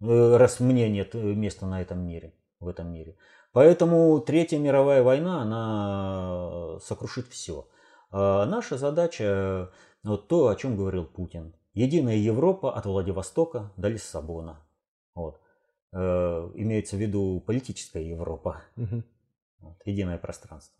раз 0.00 0.60
мне 0.60 0.88
нет 0.88 1.14
места 1.14 1.66
на 1.66 1.82
этом 1.82 2.06
мире, 2.06 2.32
в 2.60 2.68
этом 2.68 2.92
мире. 2.92 3.16
Поэтому 3.52 4.20
Третья 4.20 4.58
мировая 4.58 5.02
война, 5.02 5.42
она 5.42 6.78
сокрушит 6.80 7.28
все. 7.28 7.68
А 8.10 8.46
наша 8.46 8.78
задача, 8.78 9.70
вот 10.02 10.28
то, 10.28 10.48
о 10.48 10.56
чем 10.56 10.76
говорил 10.76 11.04
Путин. 11.04 11.54
Единая 11.74 12.16
Европа 12.16 12.72
от 12.72 12.86
Владивостока 12.86 13.72
до 13.76 13.88
Лиссабона. 13.88 14.60
Вот. 15.14 15.40
Э, 15.94 16.50
имеется 16.54 16.96
в 16.96 16.98
виду 16.98 17.42
политическая 17.46 18.02
Европа. 18.02 18.62
Угу. 18.76 19.02
Вот. 19.60 19.76
Единое 19.84 20.18
пространство. 20.18 20.76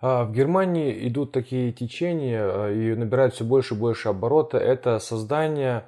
А 0.00 0.24
в 0.24 0.32
Германии 0.32 1.06
идут 1.06 1.30
такие 1.30 1.72
течения 1.72 2.42
э, 2.44 2.74
и 2.74 2.94
набирают 2.96 3.34
все 3.34 3.44
больше 3.44 3.74
и 3.74 3.78
больше 3.78 4.08
оборота. 4.08 4.58
Это 4.58 4.98
создание 4.98 5.84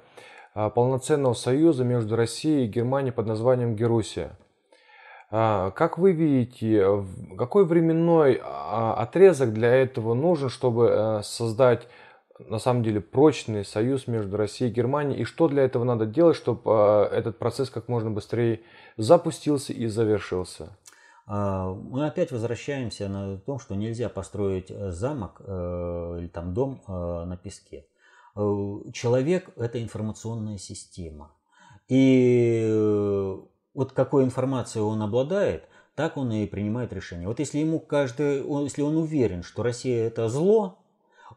а, 0.53 0.69
полноценного 0.69 1.33
союза 1.33 1.83
между 1.83 2.15
Россией 2.15 2.65
и 2.65 2.69
Германией 2.69 3.11
под 3.11 3.27
названием 3.27 3.75
Герусия. 3.75 4.37
А, 5.29 5.71
как 5.71 5.97
вы 5.97 6.13
видите, 6.13 7.03
какой 7.37 7.65
временной 7.65 8.39
а, 8.41 8.93
отрезок 8.93 9.51
для 9.51 9.75
этого 9.75 10.13
нужен, 10.13 10.47
чтобы 10.47 10.87
э, 10.87 11.21
создать 11.23 11.89
на 12.39 12.59
самом 12.59 12.83
деле 12.83 13.01
прочный 13.01 13.63
союз 13.63 14.07
между 14.07 14.37
Россией 14.37 14.71
и 14.71 14.73
Германией, 14.73 15.21
и 15.21 15.23
что 15.23 15.47
для 15.47 15.63
этого 15.63 15.83
надо 15.83 16.05
делать, 16.05 16.35
чтобы 16.35 16.61
э, 16.65 17.03
этот 17.15 17.37
процесс 17.37 17.69
как 17.69 17.87
можно 17.87 18.11
быстрее 18.11 18.61
запустился 18.97 19.73
и 19.73 19.87
завершился? 19.87 20.77
А, 21.27 21.73
мы 21.73 22.05
опять 22.05 22.31
возвращаемся 22.31 23.07
на 23.07 23.37
том, 23.37 23.59
что 23.59 23.75
нельзя 23.75 24.09
построить 24.09 24.69
э, 24.69 24.91
замок 24.91 25.41
или 25.41 26.27
там 26.27 26.53
дом 26.53 26.81
на 26.87 27.37
песке. 27.41 27.85
Человек– 28.35 29.49
это 29.55 29.81
информационная 29.81 30.57
система. 30.57 31.31
И 31.87 32.67
вот 33.73 33.91
какой 33.93 34.23
информацией 34.23 34.83
он 34.83 35.01
обладает, 35.01 35.63
так 35.95 36.17
он 36.17 36.31
и 36.31 36.45
принимает 36.45 36.91
решение. 36.91 37.27
Вот 37.27 37.39
если 37.39 37.59
ему 37.59 37.79
каждый, 37.79 38.43
если 38.63 38.81
он 38.81 38.97
уверен, 38.97 39.43
что 39.43 39.63
Россия 39.63 40.05
это 40.07 40.27
зло, 40.27 40.79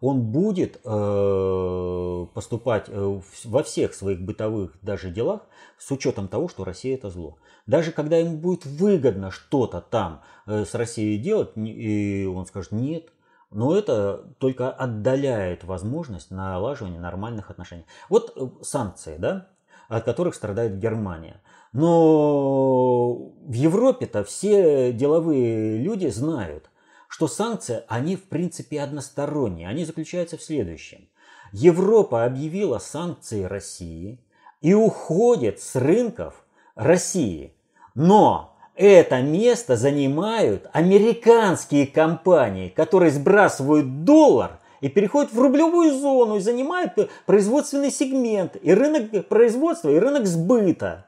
он 0.01 0.23
будет 0.23 0.81
э, 0.85 2.27
поступать 2.35 2.85
э, 2.89 3.21
во 3.45 3.63
всех 3.63 3.95
своих 3.95 4.21
бытовых 4.21 4.77
даже 4.83 5.11
делах 5.11 5.43
с 5.79 5.91
учетом 5.91 6.29
того, 6.29 6.49
что 6.49 6.65
Россия 6.65 6.95
это 6.95 7.11
зло. 7.11 7.39
Даже 7.67 7.93
когда 7.93 8.17
ему 8.17 8.37
будет 8.37 8.65
выгодно 8.65 9.31
что-то 9.31 9.81
там 9.81 10.23
э, 10.47 10.65
с 10.65 10.75
Россией 10.75 11.19
делать, 11.19 11.51
и 11.57 12.31
он 12.33 12.47
скажет 12.47 12.73
нет, 12.73 13.09
но 13.51 13.77
это 13.77 14.35
только 14.39 14.71
отдаляет 14.71 15.65
возможность 15.65 16.31
налаживания 16.31 17.01
нормальных 17.01 17.51
отношений. 17.51 17.85
Вот 18.09 18.33
э, 18.37 18.49
санкции, 18.63 19.17
да, 19.19 19.49
от 19.89 20.05
которых 20.05 20.35
страдает 20.35 20.79
Германия. 20.79 21.41
Но 21.73 23.15
в 23.15 23.53
Европе-то 23.53 24.25
все 24.25 24.93
деловые 24.93 25.79
люди 25.79 26.07
знают, 26.09 26.71
что 27.09 27.27
санкции, 27.27 27.83
они 27.89 28.17
в 28.17 28.25
принципе 28.25 28.81
односторонние. 28.81 29.69
Они 29.69 29.85
заключаются 29.85 30.37
в 30.37 30.43
следующем. 30.43 31.09
Европа 31.53 32.25
объявила 32.25 32.79
санкции 32.79 33.43
России 33.43 34.21
и 34.61 34.75
уходит 34.75 35.61
с 35.61 35.75
рынков 35.75 36.45
России. 36.75 37.55
Но 37.95 38.57
это 38.75 39.23
место 39.23 39.77
занимают 39.77 40.69
американские 40.73 41.87
компании, 41.87 42.69
которые 42.69 43.11
сбрасывают 43.11 44.05
доллар 44.05 44.61
и 44.81 44.89
переходят 44.89 45.33
в 45.33 45.41
рублевую 45.41 45.99
зону 45.99 46.37
и 46.37 46.41
занимают 46.41 46.93
производственный 47.27 47.91
сегмент, 47.91 48.57
и 48.63 48.73
рынок 48.73 49.27
производства, 49.27 49.89
и 49.89 49.99
рынок 49.99 50.27
сбыта. 50.27 51.07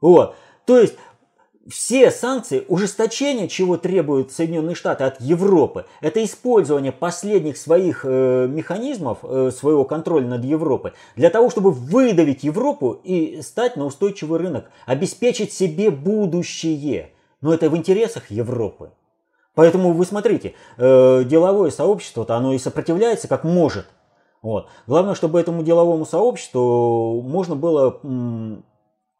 Вот. 0.00 0.36
То 0.66 0.78
есть 0.78 0.94
все 1.70 2.10
санкции, 2.10 2.64
ужесточение, 2.68 3.48
чего 3.48 3.76
требуют 3.76 4.32
Соединенные 4.32 4.74
Штаты 4.74 5.04
от 5.04 5.20
Европы, 5.20 5.86
это 6.00 6.22
использование 6.24 6.92
последних 6.92 7.56
своих 7.56 8.04
э, 8.04 8.46
механизмов, 8.48 9.18
э, 9.22 9.50
своего 9.50 9.84
контроля 9.84 10.26
над 10.26 10.44
Европой, 10.44 10.92
для 11.16 11.30
того, 11.30 11.50
чтобы 11.50 11.70
выдавить 11.70 12.44
Европу 12.44 13.00
и 13.02 13.40
стать 13.42 13.76
на 13.76 13.86
устойчивый 13.86 14.38
рынок, 14.38 14.70
обеспечить 14.86 15.52
себе 15.52 15.90
будущее. 15.90 17.10
Но 17.40 17.54
это 17.54 17.70
в 17.70 17.76
интересах 17.76 18.30
Европы. 18.30 18.90
Поэтому 19.54 19.92
вы 19.92 20.04
смотрите, 20.04 20.54
э, 20.76 21.24
деловое 21.24 21.70
сообщество-то 21.70 22.36
оно 22.36 22.52
и 22.52 22.58
сопротивляется 22.58 23.28
как 23.28 23.44
может. 23.44 23.86
Вот. 24.42 24.68
Главное, 24.86 25.14
чтобы 25.14 25.38
этому 25.38 25.62
деловому 25.62 26.06
сообществу 26.06 27.20
можно 27.22 27.56
было 27.56 28.00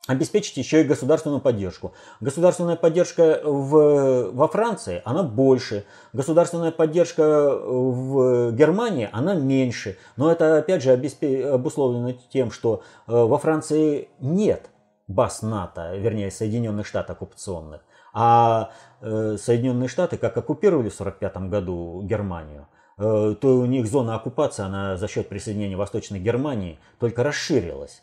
обеспечить 0.07 0.57
еще 0.57 0.81
и 0.81 0.85
государственную 0.85 1.41
поддержку. 1.41 1.93
Государственная 2.21 2.77
поддержка 2.77 3.41
в, 3.45 4.31
во 4.33 4.49
Франции, 4.49 5.03
она 5.05 5.23
больше. 5.23 5.85
Государственная 6.13 6.73
поддержка 6.73 7.51
в 7.55 8.53
Германии, 8.53 9.09
она 9.13 9.35
меньше. 9.35 9.99
Но 10.17 10.33
это, 10.33 10.59
опять 10.59 10.83
же, 10.83 10.93
обусловлено 10.93 12.13
тем, 12.33 12.51
что 12.51 12.83
э, 13.07 13.13
во 13.13 13.39
Франции 13.39 14.09
нет 14.21 14.71
баз 15.07 15.43
НАТО, 15.43 15.97
вернее, 15.97 16.31
Соединенных 16.31 16.87
Штатов 16.87 17.17
оккупационных. 17.17 17.83
А 18.13 18.71
э, 19.01 19.37
Соединенные 19.39 19.89
Штаты, 19.89 20.17
как 20.17 20.37
оккупировали 20.37 20.89
в 20.89 20.99
1945 20.99 21.51
году 21.51 22.03
Германию, 22.03 22.67
э, 22.97 23.37
то 23.41 23.59
у 23.59 23.67
них 23.67 23.87
зона 23.87 24.15
оккупации, 24.15 24.65
она 24.65 24.97
за 24.97 25.09
счет 25.09 25.29
присоединения 25.29 25.77
Восточной 25.77 26.21
Германии 26.21 26.79
только 26.99 27.23
расширилась. 27.23 28.03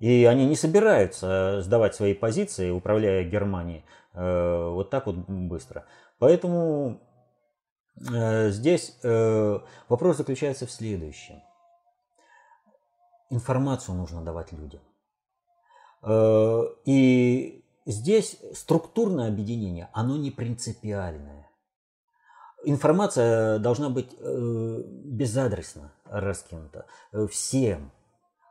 И 0.00 0.24
они 0.24 0.46
не 0.46 0.54
собираются 0.54 1.60
сдавать 1.60 1.94
свои 1.94 2.14
позиции, 2.14 2.70
управляя 2.70 3.24
Германией, 3.24 3.84
э, 4.14 4.70
вот 4.70 4.90
так 4.90 5.06
вот 5.06 5.16
быстро. 5.16 5.86
Поэтому 6.18 7.00
э, 8.08 8.50
здесь 8.50 8.96
э, 9.02 9.58
вопрос 9.88 10.18
заключается 10.18 10.66
в 10.66 10.70
следующем. 10.70 11.42
Информацию 13.30 13.94
нужно 13.96 14.22
давать 14.22 14.52
людям. 14.52 14.80
И 16.86 17.64
здесь 17.84 18.38
структурное 18.54 19.28
объединение, 19.28 19.90
оно 19.92 20.16
не 20.16 20.30
принципиальное. 20.30 21.50
Информация 22.64 23.58
должна 23.58 23.90
быть 23.90 24.16
безадресно 24.18 25.92
раскинута 26.06 26.86
всем. 27.30 27.90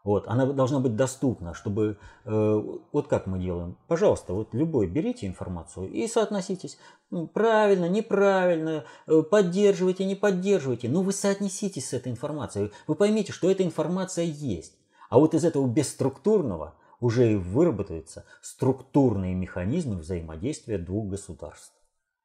Вот, 0.07 0.25
она 0.29 0.45
должна 0.45 0.79
быть 0.79 0.95
доступна, 0.95 1.53
чтобы... 1.53 1.97
Э, 2.23 2.63
вот 2.93 3.09
как 3.09 3.27
мы 3.27 3.39
делаем. 3.39 3.77
Пожалуйста, 3.89 4.31
вот 4.31 4.53
любой 4.53 4.87
берите 4.87 5.27
информацию 5.27 5.91
и 5.91 6.07
соотноситесь. 6.07 6.77
Правильно, 7.33 7.89
неправильно, 7.89 8.85
э, 9.05 9.21
поддерживайте, 9.21 10.05
не 10.05 10.15
поддерживайте. 10.15 10.87
Но 10.87 11.01
вы 11.01 11.11
соотнеситесь 11.11 11.89
с 11.89 11.93
этой 11.93 12.13
информацией. 12.13 12.71
Вы 12.87 12.95
поймите, 12.95 13.33
что 13.33 13.51
эта 13.51 13.65
информация 13.65 14.23
есть. 14.23 14.77
А 15.09 15.19
вот 15.19 15.33
из 15.33 15.43
этого 15.43 15.67
бесструктурного 15.67 16.75
уже 17.01 17.33
и 17.33 17.35
выработаются 17.35 18.23
структурные 18.41 19.35
механизмы 19.35 19.97
взаимодействия 19.97 20.77
двух 20.77 21.09
государств. 21.09 21.73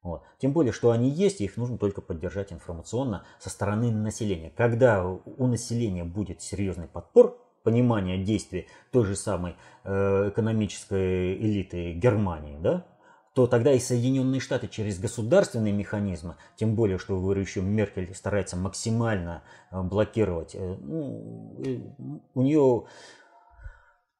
Вот. 0.04 0.22
Тем 0.38 0.52
более, 0.52 0.72
что 0.72 0.92
они 0.92 1.10
есть, 1.10 1.40
и 1.40 1.44
их 1.46 1.56
нужно 1.56 1.78
только 1.78 2.00
поддержать 2.00 2.52
информационно 2.52 3.24
со 3.40 3.50
стороны 3.50 3.90
населения. 3.90 4.52
Когда 4.56 5.04
у 5.04 5.46
населения 5.48 6.04
будет 6.04 6.42
серьезный 6.42 6.86
подпор 6.86 7.41
понимания 7.62 8.18
действий 8.18 8.68
той 8.90 9.04
же 9.04 9.16
самой 9.16 9.56
э, 9.84 10.30
экономической 10.30 11.34
элиты 11.34 11.92
Германии, 11.92 12.58
да, 12.60 12.86
то 13.34 13.46
тогда 13.46 13.72
и 13.72 13.78
Соединенные 13.78 14.40
Штаты 14.40 14.68
через 14.68 14.98
государственные 14.98 15.72
механизмы, 15.72 16.36
тем 16.56 16.74
более, 16.74 16.98
что, 16.98 17.18
говорю, 17.18 17.40
еще 17.40 17.62
Меркель 17.62 18.14
старается 18.14 18.56
максимально 18.56 19.42
э, 19.70 19.80
блокировать, 19.80 20.54
э, 20.54 20.76
ну, 20.80 22.26
у 22.34 22.42
нее 22.42 22.84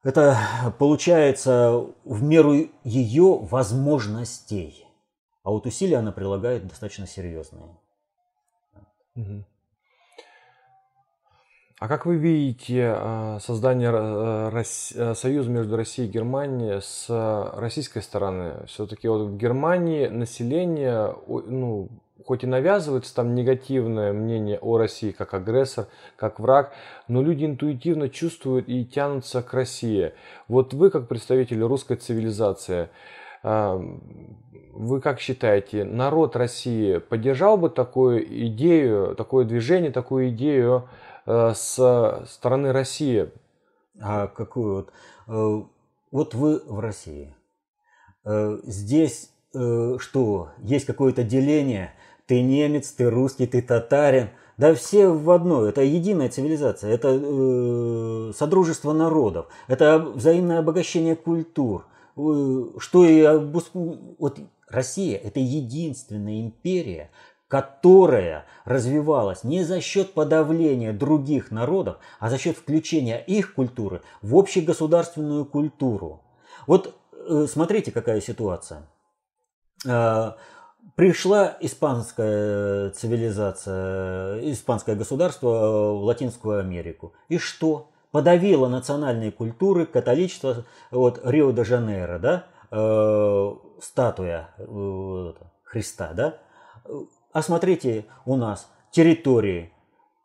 это 0.03 0.37
получается 0.79 1.87
в 2.03 2.23
меру 2.23 2.69
ее 2.83 3.37
возможностей. 3.39 4.85
А 5.43 5.51
вот 5.51 5.65
усилия 5.65 5.97
она 5.97 6.11
прилагает 6.11 6.67
достаточно 6.67 7.07
серьезные. 7.07 7.77
Угу. 9.15 9.45
А 11.79 11.87
как 11.87 12.05
вы 12.05 12.15
видите 12.15 12.93
а, 12.95 13.39
создание 13.41 13.91
э, 13.93 14.63
э, 14.95 15.13
союза 15.15 15.49
между 15.49 15.75
Россией 15.75 16.07
и 16.07 16.11
Германией 16.11 16.79
с 16.81 17.07
российской 17.57 18.01
стороны? 18.01 18.65
Все-таки 18.67 19.07
вот 19.07 19.27
в 19.27 19.37
Германии 19.37 20.07
население 20.07 21.15
ну, 21.27 21.89
хоть 22.25 22.43
и 22.43 22.47
навязывается 22.47 23.13
там 23.15 23.35
негативное 23.35 24.13
мнение 24.13 24.57
о 24.59 24.77
России 24.77 25.11
как 25.11 25.33
агрессор, 25.33 25.87
как 26.15 26.39
враг, 26.39 26.71
но 27.07 27.21
люди 27.21 27.45
интуитивно 27.45 28.09
чувствуют 28.09 28.69
и 28.69 28.85
тянутся 28.85 29.41
к 29.41 29.53
России. 29.53 30.13
Вот 30.47 30.73
вы, 30.73 30.89
как 30.89 31.07
представитель 31.07 31.61
русской 31.61 31.97
цивилизации, 31.97 32.89
а, 33.43 33.81
вы 34.73 35.01
как 35.01 35.19
считаете, 35.19 35.83
народ 35.83 36.35
России 36.35 36.97
поддержал 36.97 37.57
бы 37.57 37.69
такую 37.69 38.23
идею, 38.47 39.15
такое 39.15 39.45
движение, 39.45 39.91
такую 39.91 40.29
идею 40.29 40.87
э, 40.87 41.12
с 41.25 42.25
стороны 42.27 42.71
России? 42.71 43.31
А 44.01 44.27
какую 44.27 44.75
вот? 44.75 44.93
Э, 45.27 45.63
вот 46.11 46.33
вы 46.33 46.61
в 46.65 46.79
России. 46.79 47.35
Э, 48.25 48.59
здесь 48.63 49.29
что? 49.53 50.49
Есть 50.57 50.85
какое-то 50.85 51.23
деление– 51.23 51.93
ты 52.25 52.41
немец, 52.41 52.91
ты 52.91 53.09
русский, 53.09 53.47
ты 53.47 53.61
татарин. 53.61 54.29
Да 54.57 54.73
все 54.75 55.07
в 55.07 55.31
одно, 55.31 55.65
это 55.65 55.81
единая 55.81 56.29
цивилизация, 56.29 56.91
это 56.91 57.09
э, 57.09 58.33
содружество 58.35 58.93
народов, 58.93 59.47
это 59.67 59.97
взаимное 59.97 60.59
обогащение 60.59 61.15
культур. 61.15 61.87
Э, 62.15 62.65
что 62.77 63.03
и 63.03 63.23
вот 64.19 64.39
Россия 64.69 65.17
это 65.17 65.39
единственная 65.39 66.41
империя, 66.41 67.09
которая 67.53 68.47
развивалась 68.65 69.43
не 69.43 69.63
за 69.63 69.79
счет 69.79 70.15
подавления 70.15 70.91
других 70.91 71.51
народов, 71.51 71.97
а 72.19 72.31
за 72.31 72.39
счет 72.39 72.57
включения 72.57 73.19
их 73.19 73.53
культуры 73.53 74.01
в 74.23 74.35
общегосударственную 74.35 75.45
культуру. 75.45 76.23
Вот 76.65 76.95
э, 77.11 77.45
смотрите, 77.47 77.91
какая 77.91 78.21
ситуация. 78.21 78.87
Э, 79.87 80.31
пришла 80.95 81.55
испанская 81.59 82.89
цивилизация, 82.89 84.51
испанское 84.51 84.95
государство 84.95 85.93
в 85.93 86.05
Латинскую 86.05 86.59
Америку. 86.59 87.13
И 87.27 87.37
что? 87.37 87.91
Подавило 88.09 88.67
национальные 88.67 89.31
культуры, 89.31 89.85
католичество, 89.85 90.65
вот 90.89 91.21
Рио-де-Жанейро, 91.23 92.17
да, 92.17 92.45
э, 92.71 93.55
статуя 93.79 94.49
э, 94.57 95.33
Христа, 95.63 96.13
да. 96.13 96.39
А 97.33 97.41
смотрите, 97.41 98.05
у 98.25 98.35
нас 98.35 98.69
территории, 98.91 99.71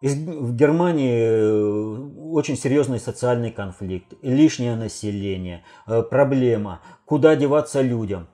в 0.01 0.55
Германии 0.55 1.25
э, 1.25 2.31
очень 2.31 2.57
серьезный 2.57 3.01
социальный 3.01 3.51
конфликт, 3.51 4.13
лишнее 4.23 4.77
население, 4.77 5.65
э, 5.87 6.03
проблема, 6.03 6.83
куда 7.05 7.35
деваться 7.35 7.81
людям. 7.81 8.29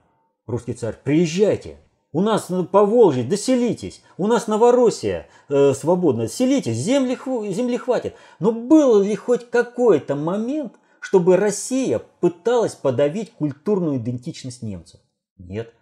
Русский 0.46 0.74
царь, 0.74 0.96
приезжайте, 1.02 1.78
у 2.12 2.20
нас 2.20 2.50
по 2.70 2.84
Волжье, 2.84 3.24
доселитесь. 3.24 4.02
У 4.18 4.26
нас 4.26 4.46
Новороссия 4.46 5.28
э, 5.48 5.72
свободна. 5.72 6.28
Селитесь, 6.28 6.76
земли, 6.76 7.16
земли 7.52 7.76
хватит. 7.76 8.14
Но 8.38 8.52
был 8.52 9.02
ли 9.02 9.16
хоть 9.16 9.50
какой-то 9.50 10.14
момент, 10.14 10.74
чтобы 11.00 11.36
Россия 11.36 12.00
пыталась 12.20 12.74
подавить 12.74 13.32
культурную 13.32 13.96
идентичность 13.96 14.62
немцев? 14.62 15.00
Нет. 15.38 15.72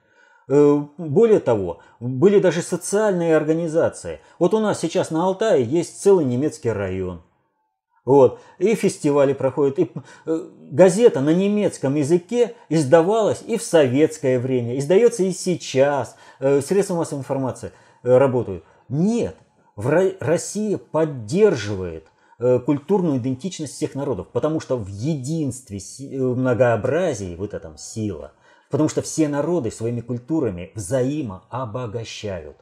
Э, 0.49 0.83
более 0.99 1.41
того, 1.41 1.81
были 2.01 2.39
даже 2.39 2.63
социальные 2.63 3.37
организации. 3.37 4.21
Вот 4.39 4.55
у 4.55 4.59
нас 4.59 4.81
сейчас 4.81 5.11
на 5.11 5.25
Алтае 5.25 5.65
есть 5.65 6.03
целый 6.03 6.25
немецкий 6.25 6.71
район– 6.71 7.23
вот. 8.05 8.41
И 8.59 8.75
фестивали 8.75 9.33
проходят. 9.33 9.79
И 9.79 9.91
э, 10.27 10.49
газета 10.71 11.21
на 11.21 11.33
немецком 11.33 11.95
языке 11.95 12.55
издавалась 12.69 13.43
и 13.47 13.57
в 13.57 13.63
советское 13.63 14.39
время, 14.39 14.79
издается 14.79 15.23
и 15.23 15.31
сейчас. 15.31 16.17
Э, 16.41 16.61
средства 16.61 16.97
массовой 16.97 17.21
информации 17.21 17.73
работают. 18.03 18.65
Нет, 18.89 19.37
Россия 19.77 20.79
поддерживает 20.79 22.07
культурную 22.67 23.19
идентичность 23.19 23.75
всех 23.75 23.95
народов, 23.95 24.27
потому 24.33 24.59
что 24.59 24.77
в 24.77 24.89
единстве, 24.89 25.79
в 25.79 26.37
многообразии 26.37 27.37
вот 27.37 27.55
этом 27.55 27.79
сила. 27.79 28.33
Потому 28.73 28.89
что 28.89 29.03
все 29.03 29.29
народы 29.29 29.71
своими 29.71 30.01
культурами 30.01 30.73
взаимообогащают. 30.75 32.57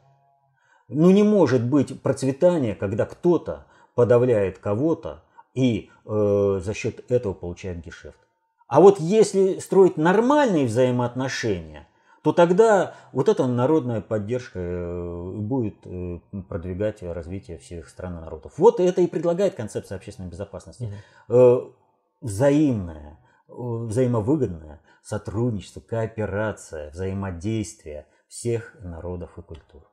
Ну 0.89 1.13
не 1.13 1.23
может 1.23 1.63
быть 1.63 2.03
процветания, 2.03 2.75
когда 2.75 3.07
кто-то 3.07 3.67
подавляет 3.95 4.59
кого-то, 4.59 5.23
и 5.55 5.89
э, 6.05 6.61
за 6.65 6.75
счет 6.75 7.09
этого 7.13 7.33
получает 7.33 7.79
гешефт. 7.79 8.19
А 8.67 8.81
вот 8.81 8.99
если 8.99 9.61
строить 9.61 9.97
нормальные 9.97 10.67
взаимоотношения, 10.67 11.87
то 12.23 12.33
тогда 12.33 12.95
вот 13.13 13.29
эта 13.29 13.47
народная 13.47 14.01
поддержка 14.01 14.59
э, 14.59 15.33
будет 15.37 15.77
э, 15.85 16.19
продвигать 16.49 17.05
развитие 17.05 17.59
всех 17.59 17.89
стран 17.89 18.19
и 18.19 18.21
народов. 18.23 18.55
Вот 18.57 18.81
это 18.81 19.01
и 19.01 19.07
предлагает 19.07 19.55
концепция 19.55 19.95
общественной 19.95 20.29
безопасности. 20.29 20.89
Mm-hmm. 21.29 21.73
Взаимное, 22.21 23.17
взаимовыгодное 23.47 24.81
сотрудничество, 25.03 25.81
кооперация, 25.81 26.91
взаимодействие 26.91 28.07
всех 28.29 28.77
народов 28.81 29.39
и 29.39 29.43
культур. 29.43 29.91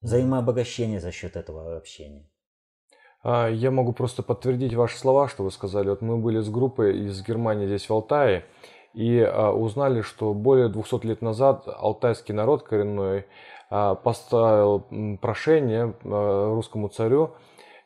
Взаимообогащение 0.00 1.00
за 1.00 1.12
счет 1.12 1.36
этого 1.36 1.76
общения. 1.76 2.28
А, 3.22 3.48
я 3.48 3.70
могу 3.70 3.92
просто 3.92 4.22
подтвердить 4.22 4.74
ваши 4.74 4.98
слова, 4.98 5.28
что 5.28 5.42
вы 5.44 5.50
сказали. 5.50 5.88
Вот 5.88 6.02
мы 6.02 6.18
были 6.18 6.40
с 6.40 6.50
группой 6.50 7.06
из 7.06 7.22
Германии 7.26 7.66
здесь 7.66 7.88
в 7.88 7.92
Алтае 7.92 8.44
и 8.92 9.18
а, 9.18 9.50
узнали, 9.50 10.02
что 10.02 10.34
более 10.34 10.68
200 10.68 11.06
лет 11.06 11.22
назад 11.22 11.66
алтайский 11.66 12.34
народ 12.34 12.64
коренной 12.64 13.26
а, 13.70 13.94
поставил 13.94 14.86
прошение 15.20 15.94
русскому 16.04 16.88
царю, 16.88 17.34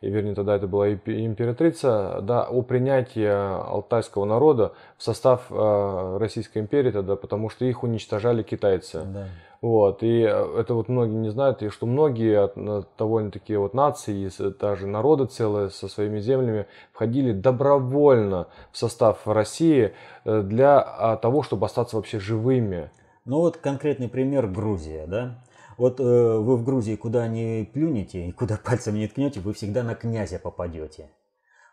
и 0.01 0.11
вернее 0.11 0.34
тогда 0.34 0.57
это 0.57 0.66
была 0.66 0.92
императрица, 0.92 2.20
да, 2.22 2.44
о 2.44 2.62
принятии 2.62 3.26
алтайского 3.26 4.24
народа 4.24 4.72
в 4.96 5.03
состав 5.03 5.46
Российской 5.51 6.59
империи 6.59 6.90
тогда, 6.90 7.16
потому 7.16 7.49
что 7.51 7.64
их 7.64 7.82
уничтожали 7.82 8.42
китайцы. 8.42 9.03
Да. 9.05 9.26
Вот, 9.61 10.05
и 10.05 10.22
э, 10.22 10.61
это 10.61 10.74
вот 10.74 10.88
многие 10.88 11.16
не 11.16 11.30
знают, 11.30 11.62
и 11.62 11.68
что 11.68 11.86
многие 11.86 12.49
довольно-таки 12.96 13.57
вот 13.57 13.74
нации, 13.74 14.30
даже 14.61 14.86
народы 14.86 15.26
целые 15.26 15.70
со 15.70 15.88
своими 15.88 16.20
землями 16.20 16.66
входили 16.92 17.32
добровольно 17.32 18.46
в 18.70 18.78
состав 18.78 19.26
России 19.26 19.92
э, 20.24 20.42
для 20.42 20.78
а, 20.78 21.16
того, 21.16 21.42
чтобы 21.42 21.66
остаться 21.66 21.96
вообще 21.96 22.20
живыми. 22.20 22.90
Ну 23.24 23.38
вот 23.38 23.57
конкретный 23.57 24.09
пример 24.09 24.46
Грузия, 24.46 25.07
да? 25.07 25.42
Вот 25.78 26.00
э, 26.00 26.02
вы 26.02 26.56
в 26.56 26.64
Грузии 26.64 26.96
куда 26.96 27.28
не 27.28 27.64
плюнете 27.72 28.26
и 28.26 28.32
куда 28.32 28.56
пальцем 28.62 28.96
не 28.96 29.06
ткнете, 29.06 29.40
вы 29.40 29.54
всегда 29.54 29.82
на 29.82 29.94
князя 29.94 30.38
попадете. 30.38 31.10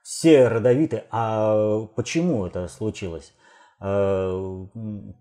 Все 0.04 0.48
родовиты. 0.48 1.04
А 1.10 1.88
почему 1.96 2.46
это 2.46 2.68
случилось? 2.68 3.34
Э, 3.82 4.66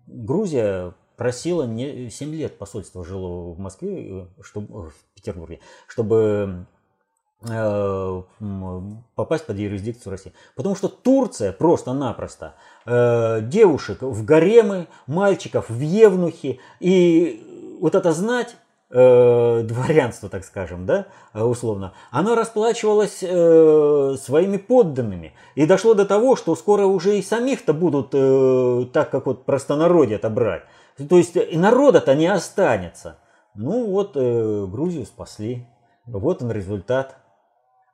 Грузия 0.05 0.93
просила 1.17 1.63
не 1.63 2.09
7 2.09 2.33
лет 2.35 2.59
посольство 2.59 3.03
жило 3.03 3.53
в 3.53 3.59
Москве, 3.59 4.21
э, 4.21 4.27
чтобы, 4.41 4.67
э, 4.67 4.89
в 4.89 5.15
Петербурге, 5.15 5.59
чтобы 5.87 6.67
э, 7.41 8.21
попасть 9.15 9.47
под 9.47 9.57
юрисдикцию 9.57 10.11
России. 10.11 10.33
Потому 10.55 10.75
что 10.75 10.89
Турция 10.89 11.51
просто-напросто 11.53 12.53
э, 12.85 13.41
девушек 13.41 14.03
в 14.03 14.23
гаремы, 14.23 14.87
мальчиков 15.07 15.71
в 15.71 15.79
евнухи, 15.79 16.59
и 16.79 17.77
вот 17.81 17.95
это 17.95 18.11
знать, 18.11 18.55
э, 18.89 19.61
дворянство, 19.63 20.29
так 20.29 20.43
скажем, 20.43 20.85
да, 20.85 21.07
условно, 21.33 21.93
оно 22.11 22.35
расплачивалось 22.35 23.19
э, 23.21 24.15
своими 24.19 24.57
подданными. 24.57 25.33
И 25.55 25.65
дошло 25.65 25.93
до 25.93 26.05
того, 26.05 26.35
что 26.35 26.55
скоро 26.55 26.85
уже 26.85 27.17
и 27.17 27.21
самих-то 27.21 27.73
будут 27.73 28.09
э, 28.13 28.85
так, 28.93 29.09
как 29.09 29.25
вот 29.25 29.45
простонародье 29.45 30.17
отобрать. 30.17 30.63
То 31.09 31.17
есть 31.17 31.35
и 31.35 31.57
народа-то 31.57 32.15
не 32.15 32.27
останется. 32.27 33.17
Ну 33.53 33.87
вот 33.87 34.11
э, 34.15 34.65
Грузию 34.65 35.05
спасли. 35.05 35.67
Вот 36.05 36.41
он 36.41 36.51
результат. 36.51 37.17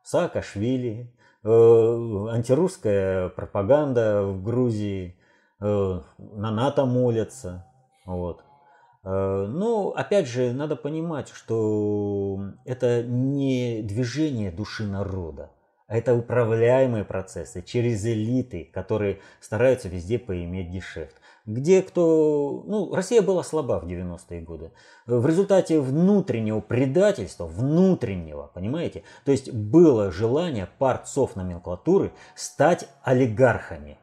Саакашвили, 0.04 1.14
э, 1.44 1.48
антирусская 1.48 3.30
пропаганда 3.30 4.24
в 4.24 4.44
Грузии, 4.44 5.16
э, 5.60 6.02
на 6.18 6.52
НАТО 6.52 6.86
молятся. 6.86 7.68
Вот. 8.08 8.44
Э, 9.04 9.46
но 9.48 9.94
опять 9.96 10.28
же, 10.28 10.54
надо 10.54 10.76
понимать, 10.76 11.30
что 11.30 12.40
это 12.66 13.04
не 13.04 13.82
движение 13.82 14.52
души 14.52 14.86
народа, 14.86 15.52
а 15.88 15.98
это 15.98 16.14
управляемые 16.16 17.06
процессы 17.06 17.62
через 17.62 18.06
элиты, 18.06 18.70
которые 18.74 19.20
стараются 19.40 19.90
везде 19.90 20.20
поиметь 20.20 20.70
гешефт 20.70 21.22
где 21.46 21.82
кто... 21.82 22.64
Ну, 22.68 22.94
Россия 22.94 23.22
была 23.22 23.44
слаба 23.44 23.80
в 23.80 23.88
90-е 23.88 24.42
годы. 24.42 24.72
В 25.06 25.26
результате 25.26 25.80
внутреннего 25.80 26.60
предательства, 26.60 27.46
внутреннего, 27.46 28.52
понимаете? 28.54 29.04
То 29.26 29.32
есть 29.32 29.52
было 29.52 30.12
желание 30.12 30.68
парцов 30.78 31.36
номенклатуры 31.36 32.12
стать 32.36 32.88
олигархами. 33.04 33.98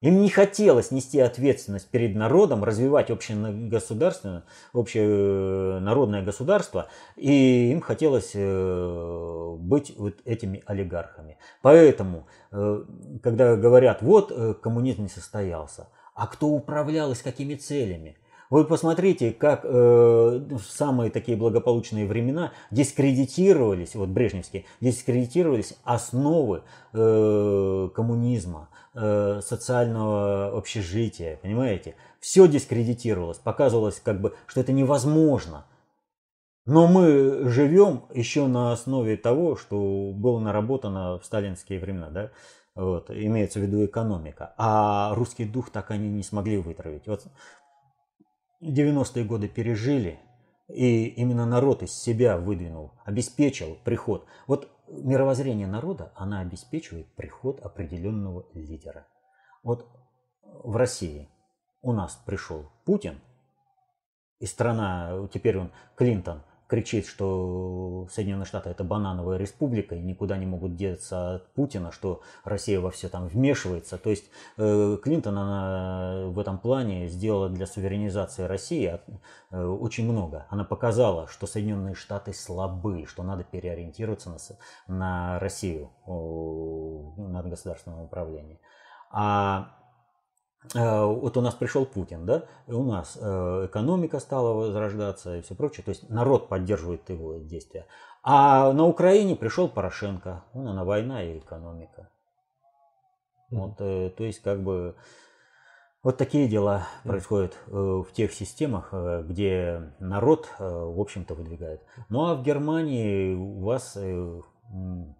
Им 0.00 0.22
не 0.22 0.30
хотелось 0.30 0.90
нести 0.90 1.20
ответственность 1.20 1.90
перед 1.90 2.16
народом, 2.16 2.64
развивать 2.64 3.10
общегосударственное, 3.10 4.44
общенародное 4.72 6.22
государство, 6.22 6.88
и 7.16 7.70
им 7.70 7.82
хотелось 7.82 8.30
э, 8.34 9.56
быть 9.58 9.92
вот 9.98 10.14
этими 10.24 10.62
олигархами. 10.64 11.36
Поэтому, 11.60 12.26
э, 12.50 12.84
когда 13.22 13.56
говорят, 13.56 14.00
вот 14.00 14.32
э, 14.34 14.54
коммунизм 14.54 15.02
не 15.02 15.08
состоялся, 15.10 15.88
а 16.14 16.26
кто 16.28 16.46
управлял 16.48 17.12
и 17.12 17.14
с 17.14 17.20
какими 17.20 17.54
целями? 17.54 18.16
Вы 18.50 18.64
посмотрите, 18.64 19.30
как 19.30 19.60
э, 19.64 20.40
самые 20.68 21.12
такие 21.12 21.36
благополучные 21.36 22.06
времена 22.06 22.52
дискредитировались, 22.72 23.94
вот 23.94 24.08
брежневские, 24.08 24.64
дискредитировались 24.80 25.78
основы 25.84 26.62
э, 26.92 27.88
коммунизма, 27.94 28.68
э, 28.94 29.40
социального 29.42 30.56
общежития, 30.56 31.36
понимаете? 31.36 31.96
Все 32.20 32.46
дискредитировалось, 32.46 33.38
показывалось 33.38 34.00
как 34.00 34.20
бы, 34.20 34.34
что 34.46 34.60
это 34.60 34.72
невозможно. 34.72 35.66
Но 36.66 36.86
мы 36.86 37.48
живем 37.48 38.04
еще 38.14 38.46
на 38.46 38.72
основе 38.72 39.16
того, 39.16 39.56
что 39.56 40.12
было 40.14 40.38
наработано 40.40 41.18
в 41.18 41.24
сталинские 41.24 41.80
времена, 41.80 42.10
да? 42.10 42.30
Вот, 42.74 43.10
имеется 43.10 43.58
в 43.58 43.62
виду 43.62 43.84
экономика. 43.84 44.54
А 44.56 45.14
русский 45.14 45.44
дух 45.44 45.70
так 45.70 45.90
они 45.90 46.08
не 46.08 46.22
смогли 46.22 46.58
вытравить. 46.58 47.06
Вот 47.06 47.26
90-е 48.62 49.24
годы 49.24 49.48
пережили, 49.48 50.20
и 50.68 51.06
именно 51.06 51.46
народ 51.46 51.82
из 51.82 51.92
себя 51.92 52.36
выдвинул, 52.36 52.92
обеспечил 53.04 53.78
приход. 53.84 54.26
Вот 54.46 54.68
мировоззрение 54.90 55.66
народа, 55.66 56.12
она 56.14 56.40
обеспечивает 56.40 57.14
приход 57.14 57.60
определенного 57.60 58.46
лидера. 58.54 59.06
Вот 59.62 59.88
в 60.42 60.76
России 60.76 61.28
у 61.82 61.92
нас 61.92 62.20
пришел 62.26 62.70
Путин, 62.84 63.20
и 64.38 64.46
страна, 64.46 65.28
теперь 65.32 65.58
он 65.58 65.70
Клинтон, 65.96 66.42
кричит, 66.70 67.06
что 67.06 68.06
Соединенные 68.12 68.46
Штаты 68.46 68.70
это 68.70 68.84
банановая 68.84 69.36
республика 69.36 69.96
и 69.96 70.00
никуда 70.00 70.36
не 70.36 70.46
могут 70.46 70.76
деться 70.76 71.34
от 71.34 71.52
Путина, 71.52 71.90
что 71.90 72.22
Россия 72.44 72.80
во 72.80 72.92
все 72.92 73.08
там 73.08 73.26
вмешивается. 73.26 73.98
То 73.98 74.10
есть 74.10 74.26
э, 74.56 74.96
Клинтон 75.02 75.36
она 75.36 76.26
в 76.26 76.38
этом 76.38 76.58
плане 76.58 77.08
сделала 77.08 77.48
для 77.48 77.66
суверенизации 77.66 78.44
России 78.44 79.00
э, 79.50 79.64
очень 79.64 80.10
много. 80.10 80.46
Она 80.48 80.64
показала, 80.64 81.26
что 81.26 81.48
Соединенные 81.48 81.96
Штаты 81.96 82.32
слабы, 82.32 83.04
что 83.06 83.24
надо 83.24 83.42
переориентироваться 83.42 84.30
на, 84.86 85.38
Россию, 85.40 85.90
на 86.06 87.42
государственное 87.42 88.04
управление. 88.04 88.60
А 89.10 89.79
вот 90.74 91.36
у 91.36 91.40
нас 91.40 91.54
пришел 91.54 91.86
Путин, 91.86 92.26
да, 92.26 92.44
и 92.66 92.72
у 92.72 92.84
нас 92.84 93.16
э, 93.20 93.66
экономика 93.66 94.20
стала 94.20 94.52
возрождаться 94.52 95.36
и 95.36 95.42
все 95.42 95.54
прочее, 95.54 95.82
то 95.84 95.88
есть 95.88 96.08
народ 96.10 96.48
поддерживает 96.48 97.08
его 97.08 97.38
действия. 97.38 97.86
А 98.22 98.72
на 98.72 98.86
Украине 98.86 99.36
пришел 99.36 99.68
Порошенко, 99.68 100.44
ну, 100.52 100.68
она 100.68 100.84
война 100.84 101.22
и 101.22 101.38
экономика. 101.38 102.10
Вот, 103.50 103.76
э, 103.80 104.10
то 104.10 104.22
есть 104.22 104.42
как 104.42 104.62
бы 104.62 104.96
вот 106.02 106.18
такие 106.18 106.46
дела 106.46 106.86
происходят 107.04 107.58
в 107.66 108.06
тех 108.12 108.32
системах, 108.32 108.92
где 109.26 109.92
народ, 109.98 110.48
в 110.58 110.98
общем-то, 110.98 111.34
выдвигает. 111.34 111.82
Ну 112.08 112.26
а 112.26 112.36
в 112.36 112.42
Германии 112.42 113.34
у 113.34 113.60
вас 113.60 113.98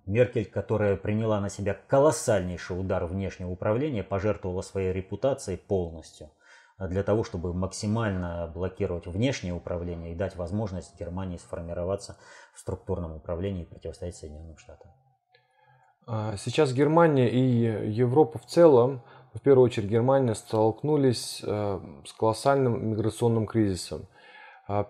Меркель, 0.07 0.47
которая 0.47 0.97
приняла 0.97 1.41
на 1.41 1.49
себя 1.49 1.77
колоссальнейший 1.89 2.79
удар 2.79 3.05
внешнего 3.07 3.51
управления, 3.51 4.05
пожертвовала 4.05 4.63
своей 4.63 4.93
репутацией 4.93 5.57
полностью 5.57 6.31
а 6.79 6.89
для 6.89 7.03
того, 7.03 7.25
чтобы 7.25 7.53
максимально 7.53 8.51
блокировать 8.55 9.07
внешнее 9.07 9.53
управление 9.53 10.13
и 10.13 10.15
дать 10.15 10.37
возможность 10.37 10.99
Германии 10.99 11.37
сформироваться 11.37 12.17
в 12.55 12.59
структурном 12.59 13.17
управлении 13.17 13.65
и 13.65 13.67
противостоять 13.67 14.17
Соединенным 14.17 14.57
Штатам. 14.57 14.91
А, 16.07 16.37
сейчас 16.39 16.73
Германия 16.73 17.29
и 17.29 17.91
Европа 17.91 18.39
в 18.39 18.47
целом, 18.47 19.03
в 19.35 19.41
первую 19.41 19.67
очередь 19.67 19.91
Германия, 19.91 20.35
столкнулись 20.35 21.43
э, 21.45 21.81
с 22.07 22.13
колоссальным 22.15 22.93
миграционным 22.93 23.47
кризисом– 23.47 24.07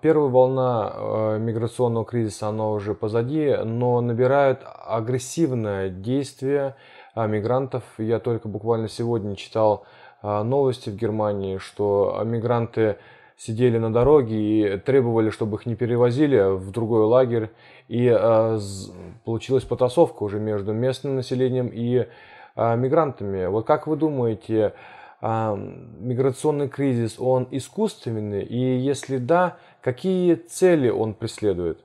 первая 0.03 0.29
волна 0.29 0.93
э, 0.93 1.39
миграционного 1.39 2.05
кризиса, 2.05 2.49
она 2.49 2.69
уже 2.69 2.95
позади, 2.95 3.57
но 3.65 4.03
набирают 4.03 4.61
агрессивное 4.63 5.89
действие 5.89 6.75
а, 7.15 7.27
мигрантов. 7.27 7.83
Я 7.97 8.19
только 8.19 8.47
буквально 8.49 8.89
сегодня 8.89 9.37
читал 9.37 9.85
а, 10.21 10.45
новости 10.45 10.91
в 10.91 10.97
Германии, 10.97 11.57
что 11.57 12.21
мигранты 12.27 12.97
сидели 13.39 13.79
на 13.79 13.91
дороге 13.91 14.37
и 14.75 14.79
требовали, 14.79 15.31
чтобы 15.31 15.57
их 15.57 15.65
не 15.65 15.77
перевозили 15.77 16.57
в 16.57 16.71
другой 16.73 17.07
лагерь. 17.07 17.51
И 17.89 18.07
получилась 19.25 19.65
потасовка 19.65 20.25
уже 20.25 20.39
между 20.39 20.75
местным 20.75 21.17
населением 21.17 21.71
и 21.73 22.07
мигрантами. 22.55 23.47
Вот 23.47 23.67
как 23.67 23.87
вы 23.87 23.97
думаете, 23.97 24.75
миграционный 25.23 26.69
кризис, 26.69 27.17
он 27.19 27.49
искусственный? 27.51 28.43
И 28.43 28.77
если 28.77 29.17
да, 29.17 29.57
Какие 29.83 30.35
цели 30.35 30.91
он 30.91 31.15
преследует? 31.15 31.85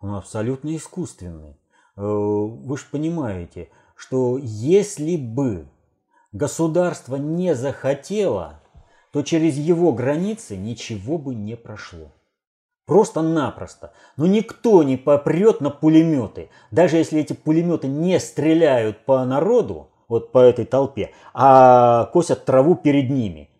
Он 0.00 0.14
абсолютно 0.14 0.74
искусственный. 0.74 1.56
Э, 1.96 2.02
вы 2.02 2.78
же 2.78 2.84
понимаете, 2.90 3.68
что 3.96 4.38
если 4.40 5.16
бы 5.16 5.66
государство 6.32 7.16
не 7.16 7.54
захотело, 7.54 8.60
то 9.12 9.22
через 9.22 9.56
его 9.56 9.92
границы 9.92 10.56
ничего 10.56 11.18
бы 11.18 11.34
не 11.34 11.56
прошло. 11.56 12.12
Просто-напросто. 12.86 13.92
Но 14.16 14.26
никто 14.26 14.82
не 14.82 14.96
попрет 14.96 15.60
на 15.60 15.68
пулеметы. 15.68 16.48
Даже 16.70 16.96
если 16.96 17.20
эти 17.20 17.34
пулеметы 17.34 17.88
не 17.88 18.18
стреляют 18.18 19.04
по 19.04 19.22
народу, 19.26 19.90
вот 20.08 20.32
по 20.32 20.38
этой 20.38 20.64
толпе, 20.64 21.10
а 21.34 22.06
косят 22.06 22.46
траву 22.46 22.74
перед 22.74 23.10
ними. 23.10 23.50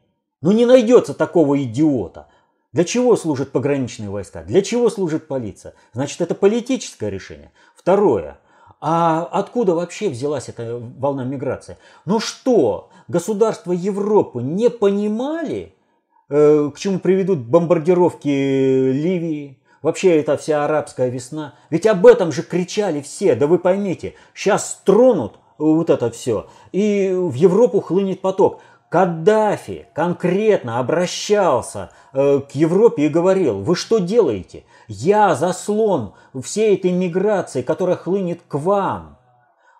Ну 0.40 0.52
не 0.52 0.64
найдется 0.64 1.12
такого 1.12 1.62
идиота. 1.62 2.28
Для 2.72 2.84
чего 2.84 3.16
служат 3.16 3.50
пограничные 3.50 4.10
войска? 4.10 4.42
Для 4.42 4.60
чего 4.62 4.90
служит 4.90 5.26
полиция? 5.26 5.74
Значит, 5.92 6.20
это 6.20 6.34
политическое 6.34 7.08
решение. 7.08 7.50
Второе. 7.74 8.38
А 8.80 9.28
откуда 9.32 9.74
вообще 9.74 10.08
взялась 10.10 10.48
эта 10.48 10.78
волна 10.78 11.24
миграции? 11.24 11.78
Ну 12.04 12.20
что, 12.20 12.90
государства 13.08 13.72
Европы 13.72 14.42
не 14.42 14.70
понимали, 14.70 15.74
э, 16.28 16.70
к 16.72 16.78
чему 16.78 16.98
приведут 17.00 17.38
бомбардировки 17.38 18.28
Ливии? 18.28 19.58
Вообще 19.80 20.20
это 20.20 20.36
вся 20.36 20.64
арабская 20.64 21.08
весна. 21.08 21.54
Ведь 21.70 21.86
об 21.86 22.06
этом 22.06 22.32
же 22.32 22.42
кричали 22.42 23.00
все. 23.00 23.34
Да 23.34 23.46
вы 23.46 23.58
поймите, 23.58 24.14
сейчас 24.34 24.82
тронут 24.84 25.38
вот 25.56 25.90
это 25.90 26.10
все, 26.10 26.48
и 26.70 27.10
в 27.12 27.34
Европу 27.34 27.80
хлынет 27.80 28.20
поток. 28.20 28.60
Каддафи 28.88 29.86
конкретно 29.92 30.78
обращался 30.78 31.90
э, 32.14 32.40
к 32.40 32.52
Европе 32.52 33.04
и 33.04 33.08
говорил, 33.08 33.60
вы 33.60 33.76
что 33.76 33.98
делаете? 33.98 34.64
Я 34.86 35.34
заслон 35.34 36.14
всей 36.42 36.74
этой 36.74 36.92
миграции, 36.92 37.60
которая 37.60 37.96
хлынет 37.96 38.40
к 38.48 38.54
вам. 38.54 39.18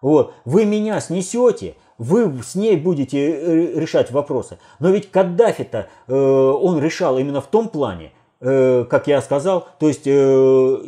Вот, 0.03 0.35
вы 0.45 0.67
меня 0.67 1.01
снесете, 1.01 1.77
вы 1.97 2.43
с 2.43 2.55
ней 2.55 2.77
будете 2.77 3.31
э, 3.31 3.81
решать 3.81 4.11
вопросы. 4.11 4.59
Но 4.79 4.91
ведь 4.91 5.11
Каддафи-то 5.11 5.89
э, 6.07 6.15
он 6.15 6.79
решал 6.79 7.19
именно 7.19 7.41
в 7.41 7.47
том 7.47 7.69
плане, 7.69 8.13
как 8.41 9.09
я 9.09 9.21
сказал, 9.21 9.67
то 9.81 9.89
есть 9.89 10.05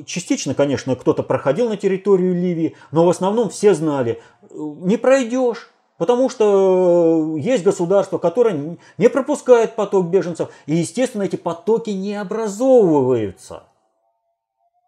частично, 0.06 0.54
конечно, 0.54 0.94
кто-то 0.94 1.24
проходил 1.24 1.68
на 1.68 1.76
территорию 1.76 2.32
Ливии, 2.32 2.76
но 2.92 3.04
в 3.04 3.08
основном 3.08 3.50
все 3.50 3.74
знали, 3.74 4.22
не 4.52 4.96
пройдешь, 4.96 5.72
Потому 6.00 6.30
что 6.30 7.36
э, 7.36 7.40
есть 7.40 7.62
государство, 7.62 8.16
которое 8.16 8.78
не 8.96 9.08
пропускает 9.10 9.76
поток 9.76 10.06
беженцев, 10.06 10.48
и, 10.64 10.76
естественно, 10.76 11.24
эти 11.24 11.36
потоки 11.36 11.90
не 11.90 12.14
образовываются. 12.14 13.64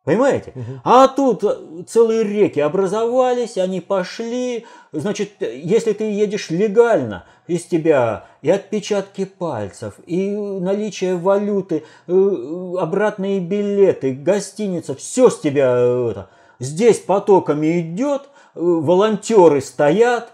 Понимаете? 0.04 0.52
Угу. 0.54 0.80
А 0.84 1.08
тут 1.08 1.44
э, 1.44 1.82
целые 1.86 2.24
реки 2.24 2.60
образовались, 2.60 3.58
они 3.58 3.82
пошли. 3.82 4.64
Значит, 4.92 5.32
если 5.40 5.92
ты 5.92 6.04
едешь 6.04 6.48
легально, 6.48 7.26
из 7.46 7.64
тебя 7.64 8.24
и 8.40 8.48
отпечатки 8.48 9.26
пальцев, 9.26 9.96
и 10.06 10.30
наличие 10.30 11.16
валюты, 11.16 11.84
э, 12.06 12.74
обратные 12.78 13.38
билеты, 13.40 14.14
гостиница, 14.14 14.94
все 14.94 15.28
с 15.28 15.38
тебя 15.38 15.76
это. 15.76 16.30
Здесь 16.58 17.00
потоками 17.00 17.80
идет, 17.82 18.30
волонтеры 18.54 19.60
стоят, 19.60 20.32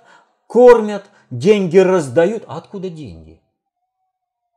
кормят, 0.49 1.05
деньги 1.31 1.79
раздают. 1.79 2.43
А 2.49 2.57
откуда 2.57 2.91
деньги? 2.91 3.41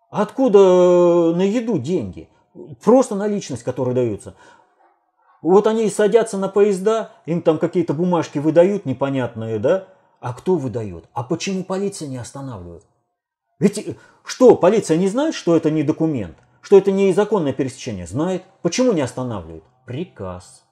Откуда 0.10 0.58
э, 0.58 1.36
на 1.36 1.44
еду 1.44 1.78
деньги? 1.78 2.30
Просто 2.84 3.14
наличность, 3.16 3.64
которая 3.64 3.94
дается. 3.94 4.36
Вот 5.42 5.68
они 5.68 5.90
садятся 5.90 6.38
на 6.38 6.50
поезда, 6.50 7.12
им 7.26 7.42
там 7.42 7.60
какие-то 7.60 7.94
бумажки 7.94 8.40
выдают 8.40 8.86
непонятные, 8.86 9.60
да? 9.60 9.88
А 10.20 10.34
кто 10.34 10.56
выдает? 10.56 11.06
А 11.14 11.24
почему 11.24 11.64
полиция 11.64 12.08
не 12.08 12.18
останавливает? 12.18 12.86
Ведь 13.60 13.98
что, 14.24 14.56
полиция 14.56 14.98
не 14.98 15.08
знает, 15.08 15.34
что 15.34 15.56
это 15.56 15.72
не 15.72 15.84
документ? 15.84 16.38
Что 16.62 16.78
это 16.78 16.92
не 16.92 17.12
законное 17.14 17.54
пересечение? 17.54 18.06
Знает. 18.06 18.44
Почему 18.62 18.92
не 18.92 19.02
останавливает? 19.02 19.64
Приказ. 19.86 20.64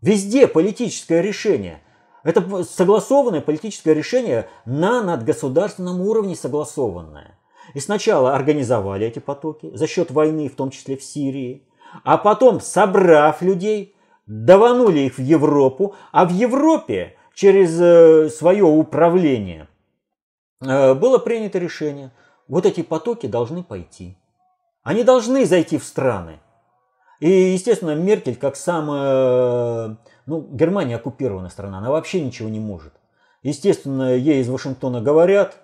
Везде 0.00 0.46
политическое 0.46 1.20
решение. 1.20 1.82
Это 2.26 2.64
согласованное 2.64 3.40
политическое 3.40 3.94
решение 3.94 4.48
на 4.64 5.00
надгосударственном 5.00 6.00
уровне 6.00 6.34
согласованное. 6.34 7.38
И 7.72 7.78
сначала 7.78 8.34
организовали 8.34 9.06
эти 9.06 9.20
потоки 9.20 9.70
за 9.72 9.86
счет 9.86 10.10
войны, 10.10 10.48
в 10.48 10.56
том 10.56 10.70
числе 10.70 10.96
в 10.96 11.04
Сирии, 11.04 11.62
а 12.02 12.18
потом, 12.18 12.60
собрав 12.60 13.42
людей, 13.42 13.94
даванули 14.26 15.00
их 15.00 15.18
в 15.18 15.22
Европу, 15.22 15.94
а 16.10 16.24
в 16.24 16.32
Европе 16.32 17.14
через 17.32 17.80
э, 17.80 18.28
свое 18.28 18.64
управление 18.64 19.68
э, 20.60 20.94
было 20.94 21.18
принято 21.18 21.60
решение, 21.60 22.10
вот 22.48 22.66
эти 22.66 22.82
потоки 22.82 23.28
должны 23.28 23.62
пойти. 23.62 24.18
Они 24.82 25.04
должны 25.04 25.44
зайти 25.44 25.78
в 25.78 25.84
страны. 25.84 26.40
И, 27.20 27.30
естественно, 27.30 27.94
Меркель, 27.94 28.36
как 28.36 28.56
самая, 28.56 29.96
ну, 30.26 30.40
Германия 30.52 30.96
оккупированная 30.96 31.50
страна, 31.50 31.78
она 31.78 31.90
вообще 31.90 32.20
ничего 32.20 32.48
не 32.48 32.60
может. 32.60 32.92
Естественно, 33.42 34.14
ей 34.14 34.40
из 34.40 34.48
Вашингтона 34.48 35.00
говорят 35.00 35.56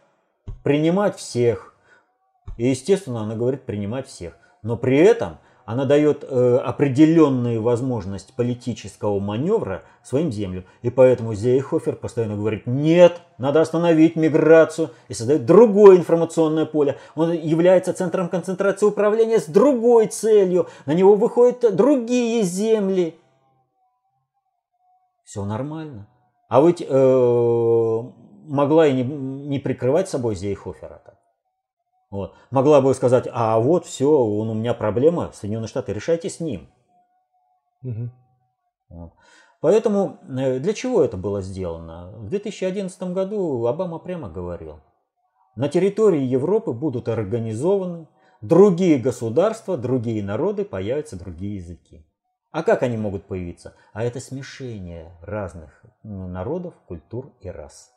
принимать 0.62 1.16
всех. 1.16 1.74
И, 2.56 2.68
естественно, 2.68 3.22
она 3.22 3.34
говорит 3.34 3.62
принимать 3.62 4.06
всех. 4.06 4.36
Но 4.62 4.76
при 4.76 4.98
этом 4.98 5.38
она 5.64 5.84
дает 5.84 6.24
э, 6.24 6.56
определенную 6.58 7.62
возможность 7.62 8.34
политического 8.34 9.18
маневра 9.20 9.82
своим 10.02 10.30
землям. 10.32 10.64
И 10.82 10.90
поэтому 10.90 11.34
Зейхофер 11.34 11.96
постоянно 11.96 12.36
говорит, 12.36 12.66
нет, 12.66 13.20
надо 13.38 13.60
остановить 13.60 14.16
миграцию 14.16 14.90
и 15.08 15.14
создает 15.14 15.46
другое 15.46 15.96
информационное 15.96 16.66
поле. 16.66 16.98
Он 17.14 17.32
является 17.32 17.92
центром 17.92 18.28
концентрации 18.28 18.86
управления 18.86 19.38
с 19.38 19.46
другой 19.46 20.08
целью. 20.08 20.68
На 20.86 20.92
него 20.92 21.14
выходят 21.14 21.74
другие 21.74 22.42
земли. 22.42 23.16
Все 25.32 25.46
нормально. 25.46 26.08
А 26.50 26.60
ведь 26.60 26.82
э, 26.86 28.02
могла 28.44 28.86
и 28.86 28.92
не, 28.92 29.02
не 29.02 29.58
прикрывать 29.58 30.06
собой 30.06 30.34
Зейхофера-то. 30.34 31.18
Вот. 32.10 32.34
Могла 32.50 32.82
бы 32.82 32.92
сказать, 32.92 33.26
а 33.32 33.58
вот 33.58 33.86
все, 33.86 34.10
он, 34.10 34.50
у 34.50 34.54
меня 34.54 34.74
проблема, 34.74 35.30
Соединенные 35.32 35.68
Штаты, 35.68 35.94
решайте 35.94 36.28
с 36.28 36.38
ним. 36.38 36.68
Угу. 37.82 38.10
Вот. 38.90 39.12
Поэтому 39.62 40.18
э, 40.28 40.58
для 40.58 40.74
чего 40.74 41.02
это 41.02 41.16
было 41.16 41.40
сделано? 41.40 42.12
В 42.18 42.28
2011 42.28 43.02
году 43.14 43.64
Обама 43.66 43.98
прямо 44.00 44.28
говорил, 44.28 44.80
на 45.56 45.70
территории 45.70 46.20
Европы 46.20 46.72
будут 46.72 47.08
организованы 47.08 48.06
другие 48.42 48.98
государства, 48.98 49.78
другие 49.78 50.22
народы, 50.22 50.66
появятся 50.66 51.18
другие 51.18 51.56
языки. 51.56 52.04
А 52.52 52.62
как 52.62 52.82
они 52.82 52.98
могут 52.98 53.24
появиться? 53.24 53.74
А 53.94 54.04
это 54.04 54.20
смешение 54.20 55.10
разных 55.22 55.82
народов, 56.02 56.74
культур 56.86 57.32
и 57.40 57.48
рас. 57.48 57.90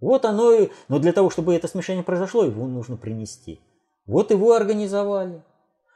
Вот 0.00 0.24
оно 0.24 0.52
и... 0.52 0.70
Но 0.86 1.00
для 1.00 1.12
того, 1.12 1.28
чтобы 1.28 1.54
это 1.56 1.66
смешение 1.66 2.04
произошло, 2.04 2.44
его 2.44 2.68
нужно 2.68 2.96
принести. 2.96 3.60
Вот 4.06 4.30
его 4.30 4.54
организовали. 4.54 5.42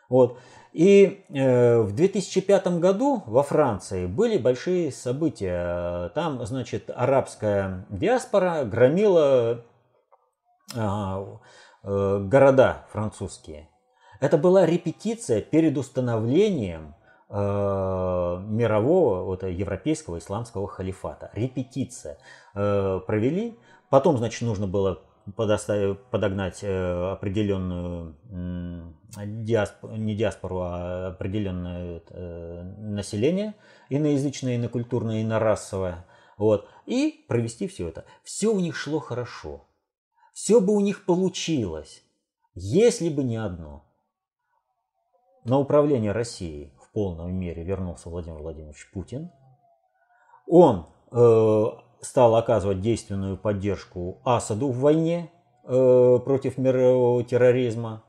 Вот. 0.09 0.39
И 0.73 1.25
э, 1.29 1.81
в 1.81 1.95
2005 1.95 2.81
году 2.81 3.23
во 3.27 3.45
Франции 3.45 4.07
были 4.07 4.39
большие 4.39 4.91
события. 4.91 6.09
Там, 6.11 6.45
значит, 6.45 6.91
арабская 6.95 7.87
диаспора 7.91 8.65
громила 8.65 9.65
э, 10.75 11.27
э, 11.85 12.19
города 12.25 12.87
французские. 12.91 13.69
Это 14.19 14.37
была 14.37 14.67
репетиция 14.67 15.41
перед 15.41 15.79
установлением 15.79 16.95
мирового, 17.33 19.25
вот, 19.25 19.43
европейского 19.43 20.19
исламского 20.19 20.69
халифата. 20.69 21.31
Репетиция. 21.35 22.19
Э, 22.55 23.01
провели 23.07 23.57
Потом, 23.93 24.17
значит, 24.17 24.41
нужно 24.41 24.67
было 24.67 25.03
подогнать 25.37 26.61
э, 26.65 27.13
определенную 27.13 28.17
диаспору, 29.15 29.97
не 29.97 30.17
диаспору, 30.17 30.61
а 30.63 31.09
определенное 31.09 32.03
э, 32.09 32.63
население 32.79 33.55
иноязычное, 33.91 34.57
инокультурное, 34.57 35.21
инорасовое. 35.21 36.07
Вот, 36.39 36.71
и 36.87 37.27
провести 37.29 37.69
все 37.69 37.89
это. 37.89 38.07
Все 38.25 38.49
у 38.49 38.61
них 38.61 38.75
шло 38.75 38.99
хорошо. 38.99 39.69
Все 40.33 40.59
бы 40.59 40.75
у 40.75 40.81
них 40.81 41.05
получилось, 41.05 42.03
если 42.55 43.11
бы 43.11 43.25
не 43.25 43.37
одно. 43.37 43.85
На 45.45 45.59
управление 45.59 46.13
Россией 46.13 46.73
полной 46.93 47.33
мере 47.33 47.63
вернулся 47.63 48.09
Владимир 48.09 48.39
Владимирович 48.39 48.91
Путин. 48.93 49.31
Он 50.47 50.87
э, 51.11 51.65
стал 52.01 52.37
оказывать 52.37 52.81
действенную 52.81 53.37
поддержку 53.37 54.21
Асаду 54.25 54.71
в 54.71 54.79
войне 54.79 55.31
э, 55.65 56.19
против 56.25 56.59
мирового 56.59 57.25
терроризма. 57.25 58.05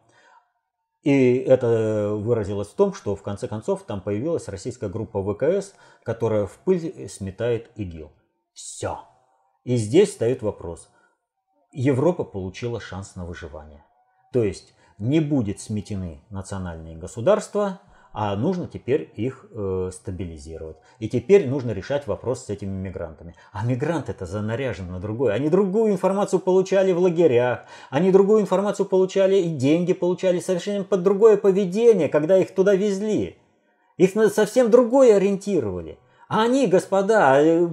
И 1.03 1.35
это 1.35 2.13
выразилось 2.15 2.69
в 2.69 2.75
том, 2.75 2.93
что 2.93 3.15
в 3.15 3.23
конце 3.23 3.47
концов 3.47 3.83
там 3.83 4.01
появилась 4.01 4.47
российская 4.47 4.89
группа 4.89 5.21
ВКС, 5.21 5.73
которая 6.03 6.45
в 6.45 6.57
пыль 6.59 7.09
сметает 7.09 7.71
ИГИЛ. 7.75 8.11
Все. 8.53 8.99
И 9.65 9.75
здесь 9.75 10.11
встает 10.11 10.41
вопрос. 10.41 10.89
Европа 11.71 12.23
получила 12.23 12.79
шанс 12.79 13.15
на 13.15 13.25
выживание. 13.25 13.83
То 14.31 14.43
есть 14.43 14.73
не 14.97 15.19
будет 15.19 15.59
сметены 15.59 16.21
национальные 16.29 16.97
государства– 16.97 17.79
а 18.13 18.35
нужно 18.35 18.67
теперь 18.67 19.11
их 19.15 19.47
э, 19.51 19.89
стабилизировать. 19.91 20.77
И 20.99 21.09
теперь 21.09 21.49
нужно 21.49 21.71
решать 21.71 22.05
вопрос 22.05 22.45
с 22.45 22.49
этими 22.49 22.69
мигрантами. 22.69 23.35
А 23.51 23.65
мигранты 23.65 24.11
это 24.11 24.27
занаряжены 24.27 24.91
на 24.91 24.99
другое. 24.99 25.33
Они 25.33 25.49
другую 25.49 25.91
информацию 25.91 26.39
получали 26.39 26.91
в 26.91 26.99
лагерях, 26.99 27.65
они 27.89 28.11
другую 28.11 28.41
информацию 28.41 28.85
получали 28.85 29.37
и 29.37 29.49
деньги 29.49 29.93
получали 29.93 30.39
совершенно 30.39 30.83
под 30.83 31.01
другое 31.01 31.37
поведение, 31.37 32.07
когда 32.07 32.37
их 32.37 32.53
туда 32.53 32.75
везли. 32.75 33.37
Их 33.97 34.13
на 34.13 34.29
совсем 34.29 34.69
другое 34.69 35.17
ориентировали. 35.17 35.97
А 36.29 36.43
они, 36.43 36.67
господа, 36.67 37.41
э, 37.41 37.67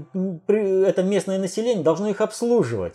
это 0.48 1.02
местное 1.02 1.38
население 1.38 1.84
должно 1.84 2.08
их 2.08 2.22
обслуживать. 2.22 2.94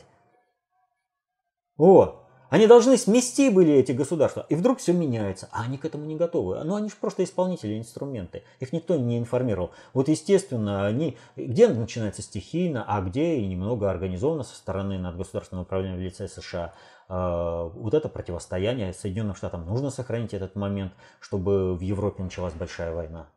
Вот. 1.77 2.24
Они 2.55 2.67
должны 2.67 2.95
смести 2.95 3.49
были 3.49 3.73
эти 3.73 3.91
государства. 3.91 4.45
И 4.47 4.55
вдруг 4.55 4.79
все 4.79 4.93
меняется. 4.93 5.49
А 5.51 5.63
они 5.63 5.77
к 5.77 5.83
этому 5.83 6.05
не 6.05 6.15
готовы. 6.15 6.63
Ну, 6.63 6.77
они 6.77 6.87
же 6.87 6.95
просто 6.95 7.25
исполнители, 7.25 7.77
инструменты. 7.77 8.43
Их 8.61 8.71
никто 8.71 8.95
не 8.95 9.17
информировал. 9.17 9.71
Вот, 9.93 10.07
естественно, 10.07 10.87
они... 10.87 11.17
Где 11.35 11.67
начинается 11.67 12.21
стихийно, 12.21 12.85
а 12.87 13.01
где 13.01 13.35
и 13.35 13.45
немного 13.45 13.91
организованно 13.91 14.43
со 14.43 14.55
стороны 14.55 14.97
надгосударственного 14.97 15.65
управления 15.65 15.97
в 15.97 15.99
лице 15.99 16.29
США. 16.29 16.73
А, 17.09 17.65
вот 17.65 17.93
это 17.93 18.07
противостояние 18.07 18.93
Соединенным 18.93 19.35
Штатам. 19.35 19.65
Нужно 19.65 19.89
сохранить 19.89 20.33
этот 20.33 20.55
момент, 20.55 20.93
чтобы 21.19 21.75
в 21.75 21.81
Европе 21.81 22.23
началась 22.23 22.53
большая 22.53 22.95
война. 22.95 23.27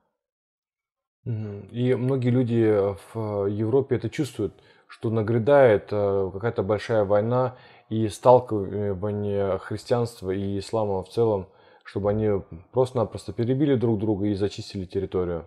И 1.24 1.96
многие 1.98 2.30
люди 2.30 2.94
в 3.12 3.46
Европе 3.46 3.96
это 3.96 4.10
чувствуют, 4.10 4.54
что 4.86 5.10
нагрядает 5.10 5.88
э, 5.90 6.30
какая-то 6.32 6.62
большая 6.62 7.04
война, 7.04 7.56
и 7.88 8.08
сталкивание 8.08 9.58
христианства 9.58 10.30
и 10.30 10.58
ислама 10.58 11.02
в 11.02 11.08
целом, 11.08 11.48
чтобы 11.84 12.10
они 12.10 12.42
просто-напросто 12.72 13.32
перебили 13.32 13.74
друг 13.74 13.98
друга 13.98 14.26
и 14.26 14.34
зачистили 14.34 14.84
территорию? 14.84 15.46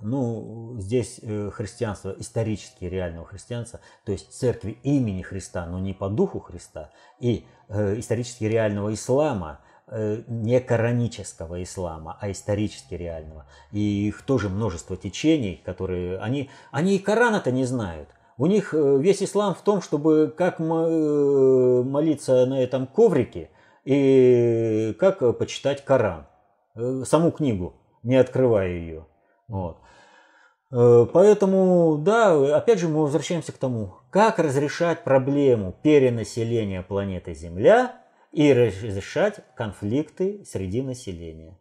Ну, 0.00 0.76
здесь 0.78 1.18
э, 1.22 1.50
христианство, 1.52 2.14
исторически 2.16 2.84
реального 2.84 3.26
христианства, 3.26 3.80
то 4.04 4.12
есть 4.12 4.32
церкви 4.32 4.78
имени 4.84 5.22
Христа, 5.22 5.66
но 5.66 5.80
не 5.80 5.92
по 5.92 6.08
духу 6.08 6.38
Христа, 6.38 6.92
и 7.18 7.46
э, 7.68 7.98
исторически 7.98 8.44
реального 8.44 8.94
ислама, 8.94 9.60
э, 9.88 10.22
не 10.28 10.60
коранического 10.60 11.60
ислама, 11.64 12.16
а 12.20 12.30
исторически 12.30 12.94
реального. 12.94 13.46
И 13.72 14.06
их 14.06 14.22
тоже 14.22 14.48
множество 14.48 14.96
течений, 14.96 15.60
которые... 15.64 16.18
Они, 16.18 16.48
они 16.70 16.94
и 16.94 17.00
Корана-то 17.00 17.50
не 17.50 17.64
знают. 17.64 18.08
У 18.38 18.46
них 18.46 18.72
э, 18.72 18.98
весь 19.00 19.20
ислам 19.20 19.54
в 19.54 19.62
том, 19.62 19.82
чтобы 19.82 20.32
как 20.34 20.60
э, 20.60 20.62
молиться 20.62 22.46
на 22.46 22.62
этом 22.62 22.86
коврике 22.86 23.50
и 23.84 24.94
как 24.98 25.36
почитать 25.38 25.84
Коран. 25.84 26.28
Э, 26.76 27.02
саму 27.04 27.32
книгу, 27.32 27.74
не 28.04 28.14
открывая 28.14 28.68
ее. 28.68 29.06
Вот. 29.48 29.78
Поэтому, 30.70 31.96
да, 31.96 32.58
опять 32.58 32.78
же 32.78 32.88
мы 32.88 33.00
возвращаемся 33.00 33.52
к 33.52 33.58
тому, 33.58 33.94
как 34.10 34.38
разрешать 34.38 35.02
проблему 35.02 35.74
перенаселения 35.82 36.82
планеты 36.82 37.32
Земля 37.32 37.96
и 38.32 38.52
разрешать 38.52 39.40
конфликты 39.56 40.44
среди 40.44 40.82
населения. 40.82 41.58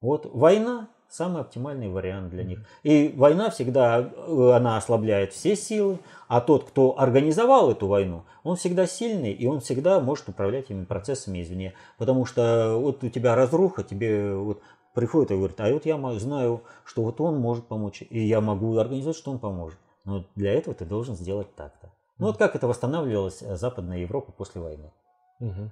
Вот 0.00 0.26
война 0.26 0.88
самый 1.12 1.42
оптимальный 1.42 1.88
вариант 1.88 2.30
для 2.30 2.44
них. 2.44 2.60
И 2.82 3.12
война 3.16 3.50
всегда, 3.50 4.00
э, 4.00 4.50
она 4.54 4.76
ослабляет 4.76 5.32
все 5.32 5.54
силы, 5.54 5.98
а 6.28 6.40
тот, 6.40 6.64
кто 6.64 6.98
организовал 6.98 7.70
эту 7.70 7.86
войну, 7.86 8.24
он 8.42 8.56
всегда 8.56 8.86
сильный, 8.86 9.32
и 9.32 9.46
он 9.46 9.60
всегда 9.60 10.00
может 10.00 10.28
управлять 10.28 10.66
этими 10.66 10.84
процессами 10.84 11.42
извне. 11.42 11.74
Потому 11.98 12.24
что 12.24 12.76
вот 12.78 13.04
у 13.04 13.08
тебя 13.08 13.34
разруха, 13.34 13.82
тебе 13.82 14.34
вот 14.34 14.62
приходит 14.94 15.30
и 15.30 15.36
говорит, 15.36 15.60
а 15.60 15.72
вот 15.72 15.86
я 15.86 16.18
знаю, 16.18 16.62
что 16.84 17.02
вот 17.02 17.20
он 17.20 17.38
может 17.38 17.66
помочь, 17.66 18.02
и 18.08 18.20
я 18.20 18.40
могу 18.40 18.76
организовать, 18.76 19.16
что 19.16 19.30
он 19.30 19.38
поможет. 19.38 19.78
Но 20.04 20.24
для 20.34 20.52
этого 20.52 20.74
ты 20.74 20.84
должен 20.84 21.14
сделать 21.14 21.54
так-то. 21.54 21.92
Ну 22.18 22.26
вот 22.26 22.36
как 22.36 22.56
это 22.56 22.66
восстанавливалась 22.66 23.42
э, 23.42 23.56
Западная 23.56 23.98
Европа 23.98 24.32
после 24.32 24.60
войны. 24.60 24.92
Угу. 25.40 25.70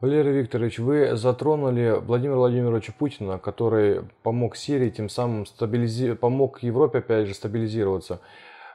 Валерий 0.00 0.30
Викторович, 0.30 0.78
вы 0.78 1.16
затронули 1.16 1.98
Владимира 2.00 2.36
Владимировича 2.36 2.92
Путина, 2.96 3.40
который 3.40 4.02
помог 4.22 4.54
Сирии, 4.54 4.90
тем 4.90 5.08
самым 5.08 5.44
стабилизи... 5.44 6.14
помог 6.14 6.62
Европе, 6.62 6.98
опять 6.98 7.26
же, 7.26 7.34
стабилизироваться. 7.34 8.20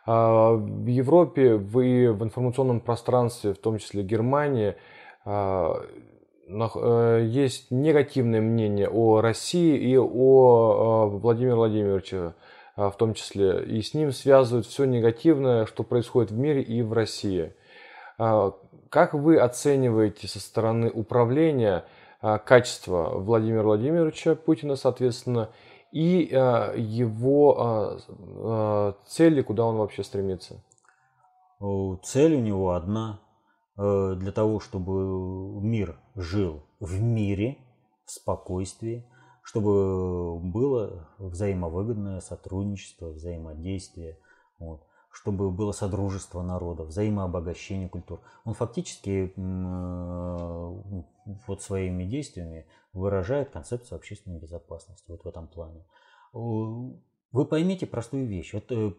А, 0.05 0.51
в 0.51 0.85
Европе, 0.85 1.55
вы 1.55 2.11
в 2.11 2.25
информационном 2.25 2.81
пространстве, 2.81 3.53
в 3.53 3.57
том 3.57 3.77
числе 3.77 4.03
Германии, 4.03 4.75
а, 5.23 5.85
э, 6.49 7.25
есть 7.25 7.71
негативное 7.71 8.41
мнение 8.41 8.89
о 8.89 9.21
России 9.21 9.77
и 9.77 9.97
о 9.97 10.03
а, 10.03 11.05
Владимире 11.07 11.55
Владимировиче 11.55 12.33
в 12.75 12.95
том 12.97 13.13
числе. 13.13 13.63
И 13.63 13.81
с 13.81 13.93
ним 13.93 14.11
связывают 14.11 14.65
все 14.65 14.85
негативное, 14.85 15.67
что 15.67 15.83
происходит 15.83 16.31
в 16.31 16.37
мире 16.37 16.63
и 16.63 16.81
в 16.81 16.91
России. 16.91 17.53
Как 18.93 19.15
вы 19.15 19.39
оцениваете 19.39 20.27
со 20.27 20.39
стороны 20.39 20.87
управления 20.87 21.83
а, 22.21 22.37
качество 22.37 23.17
Владимира 23.17 23.63
Владимировича 23.63 24.35
Путина, 24.35 24.75
соответственно, 24.75 25.49
и 25.91 26.29
а, 26.31 26.75
его 26.75 27.55
а, 27.57 28.95
цели, 29.07 29.41
куда 29.41 29.65
он 29.65 29.77
вообще 29.77 30.03
стремится? 30.03 30.63
Цель 32.03 32.35
у 32.35 32.39
него 32.39 32.73
одна 32.73 33.19
э, 33.77 34.13
для 34.15 34.31
того, 34.31 34.59
чтобы 34.59 35.59
мир 35.61 35.97
жил 36.13 36.61
в 36.79 37.01
мире, 37.01 37.57
в 38.05 38.11
спокойствии, 38.11 39.07
чтобы 39.41 40.37
было 40.37 41.09
взаимовыгодное 41.17 42.19
сотрудничество, 42.19 43.07
взаимодействие. 43.07 44.19
Вот 44.59 44.83
чтобы 45.13 45.51
было 45.51 45.71
содружество 45.71 46.41
народов, 46.41 46.87
взаимообогащение 46.87 47.87
культур. 47.87 48.19
Он 48.45 48.55
фактически 48.55 49.31
э, 49.35 51.01
вот 51.47 51.61
своими 51.61 52.03
действиями 52.03 52.65
выражает 52.93 53.51
концепцию 53.51 53.97
общественной 53.97 54.39
безопасности 54.39 55.05
вот 55.07 55.23
в 55.23 55.27
этом 55.27 55.47
плане. 55.47 55.85
Вы 56.33 57.45
поймите 57.45 57.85
простую 57.85 58.25
вещь. 58.25 58.53
Вот 58.53 58.71
э, 58.71 58.91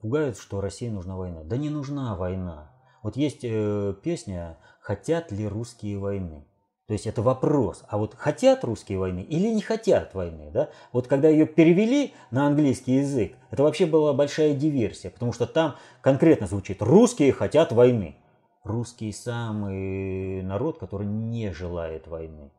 пугает, 0.00 0.38
что 0.38 0.60
России 0.60 0.88
нужна 0.88 1.16
война. 1.16 1.42
Да 1.42 1.56
не 1.56 1.70
нужна 1.70 2.14
война. 2.14 2.72
Вот 3.02 3.16
есть 3.16 3.40
э, 3.42 3.94
песня 4.00 4.58
«Хотят 4.80 5.32
ли 5.32 5.46
русские 5.48 5.98
войны?» 5.98 6.46
То 6.92 6.94
есть 6.94 7.06
это 7.06 7.22
вопрос, 7.22 7.84
а 7.88 7.96
вот 7.96 8.14
хотят 8.18 8.64
русские 8.64 8.98
войны 8.98 9.20
или 9.20 9.48
не 9.48 9.62
хотят 9.62 10.12
войны, 10.12 10.50
да? 10.52 10.68
Вот 10.92 11.06
когда 11.06 11.26
ее 11.26 11.46
перевели 11.46 12.12
на 12.30 12.46
английский 12.46 12.96
язык, 12.96 13.32
это 13.50 13.62
вообще 13.62 13.86
была 13.86 14.12
большая 14.12 14.52
диверсия, 14.52 15.10
потому 15.10 15.32
что 15.32 15.46
там 15.46 15.76
конкретно 16.02 16.46
звучит 16.46 16.82
«русские 16.82 17.32
хотят 17.32 17.72
войны». 17.72 18.16
Русский 18.62 19.10
самый 19.10 20.42
народ, 20.42 20.76
который 20.76 21.06
не 21.06 21.50
желает 21.54 22.08
войны. 22.08 22.52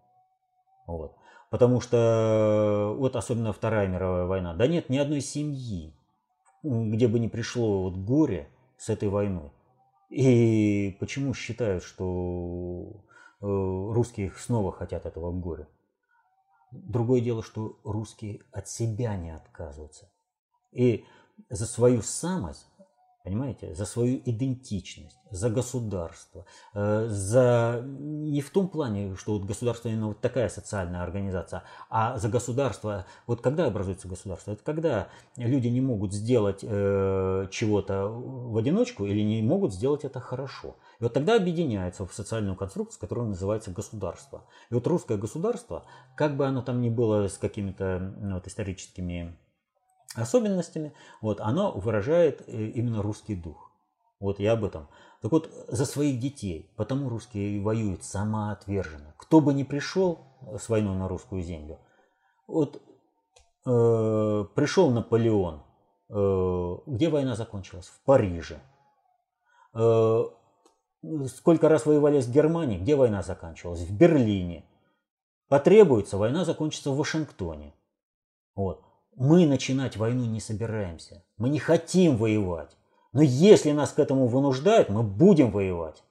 Вот. 0.88 1.14
Потому 1.52 1.80
что, 1.80 2.96
вот 2.98 3.16
особенно 3.16 3.54
Вторая 3.54 3.88
мировая 3.88 4.26
война, 4.26 4.56
да 4.56 4.66
нет 4.66 4.90
ни 4.90 4.98
одной 4.98 5.22
семьи, 5.22 5.94
где 6.64 7.08
бы 7.08 7.20
не 7.20 7.28
пришло 7.28 7.84
вот 7.84 7.98
горе 7.98 8.50
с 8.80 8.90
этой 8.90 9.10
войной. 9.10 9.52
И 10.10 10.98
почему 11.00 11.36
считают, 11.36 11.84
что 11.84 13.04
русские 13.44 14.32
снова 14.38 14.72
хотят 14.72 15.06
этого 15.06 15.32
горя. 15.32 15.68
Другое 16.72 17.22
дело, 17.22 17.44
что 17.44 17.80
русские 17.84 18.42
от 18.52 18.68
себя 18.68 19.16
не 19.16 19.32
отказываются. 19.32 20.10
И 20.72 21.06
за 21.50 21.66
свою 21.66 22.02
самость 22.02 22.68
Понимаете? 23.24 23.74
За 23.74 23.86
свою 23.86 24.22
идентичность, 24.26 25.18
за 25.32 25.50
государство, 25.50 26.46
э, 26.74 27.08
за 27.08 27.82
не 27.82 28.42
в 28.42 28.50
том 28.50 28.68
плане, 28.68 29.16
что 29.16 29.38
вот 29.38 29.46
государство 29.46 29.88
именно 29.88 30.08
вот 30.08 30.20
такая 30.20 30.50
социальная 30.50 31.04
организация, 31.04 31.64
а 31.90 32.18
за 32.18 32.28
государство. 32.28 33.06
Вот 33.26 33.40
когда 33.40 33.68
образуется 33.68 34.10
государство? 34.10 34.52
Это 34.52 34.62
когда 34.66 35.08
люди 35.38 35.70
не 35.70 35.80
могут 35.80 36.12
сделать 36.12 36.60
э, 36.64 37.48
чего-то 37.50 38.10
в 38.10 38.58
одиночку 38.58 39.06
или 39.06 39.22
не 39.22 39.42
могут 39.42 39.74
сделать 39.74 40.04
это 40.04 40.20
хорошо. 40.20 40.76
И 41.04 41.06
вот 41.06 41.12
тогда 41.12 41.36
объединяются 41.36 42.08
в 42.08 42.14
социальную 42.14 42.56
конструкцию, 42.56 43.02
которая 43.02 43.26
называется 43.26 43.72
государство. 43.72 44.46
И 44.70 44.74
вот 44.74 44.88
русское 44.88 45.18
государство, 45.18 45.84
как 46.16 46.38
бы 46.38 46.46
оно 46.46 46.62
там 46.62 46.80
ни 46.80 46.88
было 46.88 47.28
с 47.28 47.38
какими-то 47.38 48.16
вот, 48.22 48.48
историческими 48.48 49.38
особенностями, 50.16 50.94
вот, 51.20 51.42
оно 51.42 51.74
выражает 51.74 52.48
э, 52.48 52.68
именно 52.68 53.02
русский 53.02 53.36
дух. 53.36 53.70
Вот 54.22 54.40
я 54.40 54.54
об 54.54 54.64
этом. 54.64 54.88
Так 55.22 55.34
вот, 55.34 55.52
за 55.68 55.86
своих 55.86 56.22
детей, 56.22 56.72
потому 56.78 57.10
русские 57.10 57.62
воюют 57.62 58.06
самоотверженно. 58.06 59.14
Кто 59.18 59.42
бы 59.42 59.54
ни 59.54 59.64
пришел 59.64 60.20
с 60.58 60.70
войной 60.70 60.96
на 60.96 61.10
русскую 61.10 61.42
землю, 61.42 61.80
вот 62.48 62.82
э, 63.66 64.46
пришел 64.56 64.90
Наполеон, 64.90 65.64
э, 66.08 66.78
где 66.86 67.10
война 67.10 67.36
закончилась? 67.36 67.88
В 67.88 68.00
Париже. 68.06 68.62
Э, 69.74 70.24
сколько 71.28 71.70
раз 71.70 71.86
воевали 71.86 72.20
с 72.20 72.28
Германией, 72.28 72.80
где 72.80 72.96
война 72.96 73.24
заканчивалась? 73.24 73.82
В 73.82 73.96
Берлине. 73.96 74.66
Потребуется, 75.48 76.18
война 76.18 76.46
закончится 76.46 76.92
в 76.92 76.98
Вашингтоне. 76.98 77.74
Вот. 78.56 78.84
Мы 79.16 79.46
начинать 79.46 79.98
войну 79.98 80.26
не 80.26 80.40
собираемся. 80.40 81.24
Мы 81.38 81.50
не 81.50 81.60
хотим 81.60 82.18
воевать. 82.18 82.76
Но 83.12 83.22
если 83.22 83.72
нас 83.72 83.92
к 83.92 84.00
этому 84.00 84.28
вынуждают, 84.28 84.90
мы 84.90 85.04
будем 85.04 85.52
воевать. 85.52 86.04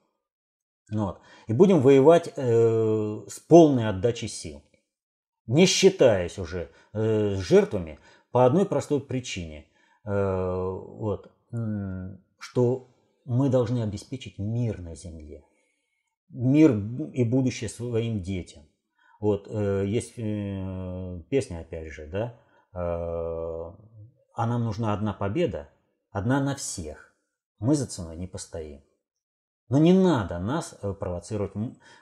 Вот. 0.91 1.21
И 1.49 1.53
будем 1.53 1.81
воевать 1.81 2.33
э, 2.37 3.23
с 3.29 3.41
полной 3.41 3.89
отдачей 3.89 4.29
сил. 4.29 4.63
Не 5.47 5.67
считаясь 5.67 6.39
уже 6.39 6.71
э, 6.93 7.35
с 7.35 7.39
жертвами 7.39 7.99
по 8.31 8.47
одной 8.47 8.67
простой 8.67 9.01
причине. 9.01 9.67
Э, 10.05 10.71
вот, 10.71 11.31
что 12.39 12.92
мы 13.25 13.49
должны 13.49 13.83
обеспечить 13.83 14.39
мир 14.39 14.81
на 14.81 14.95
земле. 14.95 15.45
Мир 16.29 16.73
и 17.13 17.25
будущее 17.25 17.69
своим 17.69 18.23
детям. 18.23 18.63
Вот, 19.21 19.47
э, 19.49 19.85
есть 19.87 20.15
э, 20.17 21.23
песня, 21.29 21.61
опять 21.61 21.93
же, 21.93 22.07
да, 22.07 22.39
Э, 22.75 23.73
а 24.35 24.47
нам 24.47 24.65
нужна 24.65 24.95
одна 24.95 25.13
победа, 25.13 25.69
одна 26.11 26.41
на 26.41 26.55
всех. 26.55 27.15
Мы 27.59 27.75
за 27.75 27.87
ценой 27.87 28.17
не 28.17 28.27
постоим. 28.27 28.83
Но 29.69 29.79
не 29.79 29.93
надо 29.93 30.39
нас 30.39 30.77
э, 30.83 30.93
провоцировать 30.93 31.53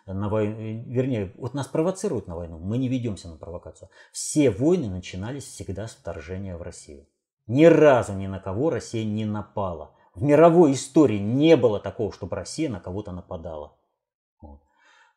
на 0.06 0.28
войну, 0.28 0.56
э, 0.56 0.84
вернее, 0.86 1.32
вот 1.36 1.54
нас 1.54 1.66
провоцируют 1.66 2.26
на 2.26 2.36
войну, 2.36 2.58
мы 2.58 2.78
не 2.78 2.88
ведемся 2.88 3.28
на 3.28 3.36
провокацию. 3.36 3.90
Все 4.12 4.50
войны 4.50 4.88
начинались 4.88 5.44
всегда 5.44 5.86
с 5.86 5.92
вторжения 5.92 6.56
в 6.56 6.62
Россию. 6.62 7.06
Ни 7.46 7.64
разу 7.64 8.12
ни 8.14 8.26
на 8.26 8.38
кого 8.38 8.70
Россия 8.70 9.04
не 9.04 9.24
напала. 9.24 9.94
В 10.20 10.22
мировой 10.22 10.74
истории 10.74 11.16
не 11.16 11.56
было 11.56 11.80
такого, 11.80 12.12
чтобы 12.12 12.36
Россия 12.36 12.68
на 12.68 12.78
кого-то 12.78 13.10
нападала. 13.10 13.72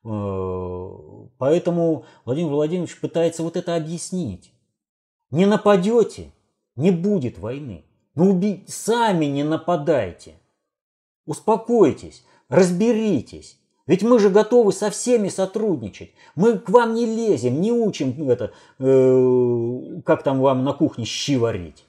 Поэтому 0.01 2.05
Владимир 2.23 2.51
Владимирович 2.51 3.01
пытается 3.01 3.43
вот 3.43 3.57
это 3.57 3.75
объяснить. 3.75 4.53
Не 5.29 5.45
нападете, 5.45 6.31
не 6.77 6.91
будет 6.91 7.37
войны. 7.37 7.83
Но 8.15 8.23
ну, 8.23 8.31
уби... 8.31 8.63
сами 8.69 9.25
не 9.25 9.43
нападайте. 9.43 10.35
Успокойтесь, 11.25 12.25
разберитесь. 12.47 13.59
Ведь 13.85 14.03
мы 14.03 14.19
же 14.19 14.29
готовы 14.29 14.71
со 14.71 14.89
всеми 14.89 15.27
сотрудничать. 15.27 16.13
Мы 16.35 16.57
к 16.57 16.69
вам 16.69 16.93
не 16.93 17.05
лезем, 17.05 17.59
не 17.59 17.73
учим 17.73 18.29
это, 18.29 18.53
э, 18.79 20.01
как 20.05 20.23
там 20.23 20.39
вам 20.39 20.63
на 20.63 20.71
кухне 20.71 21.03
щи 21.03 21.35
варить. 21.35 21.83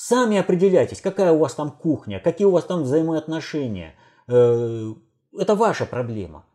Сами 0.00 0.36
определяйтесь, 0.36 1.00
какая 1.00 1.32
у 1.32 1.38
вас 1.38 1.56
там 1.56 1.72
кухня, 1.72 2.20
какие 2.20 2.46
у 2.46 2.52
вас 2.52 2.64
там 2.64 2.84
взаимоотношения. 2.84 3.96
Э, 4.28 4.94
это 5.36 5.56
ваша 5.56 5.86
проблема. 5.86 6.46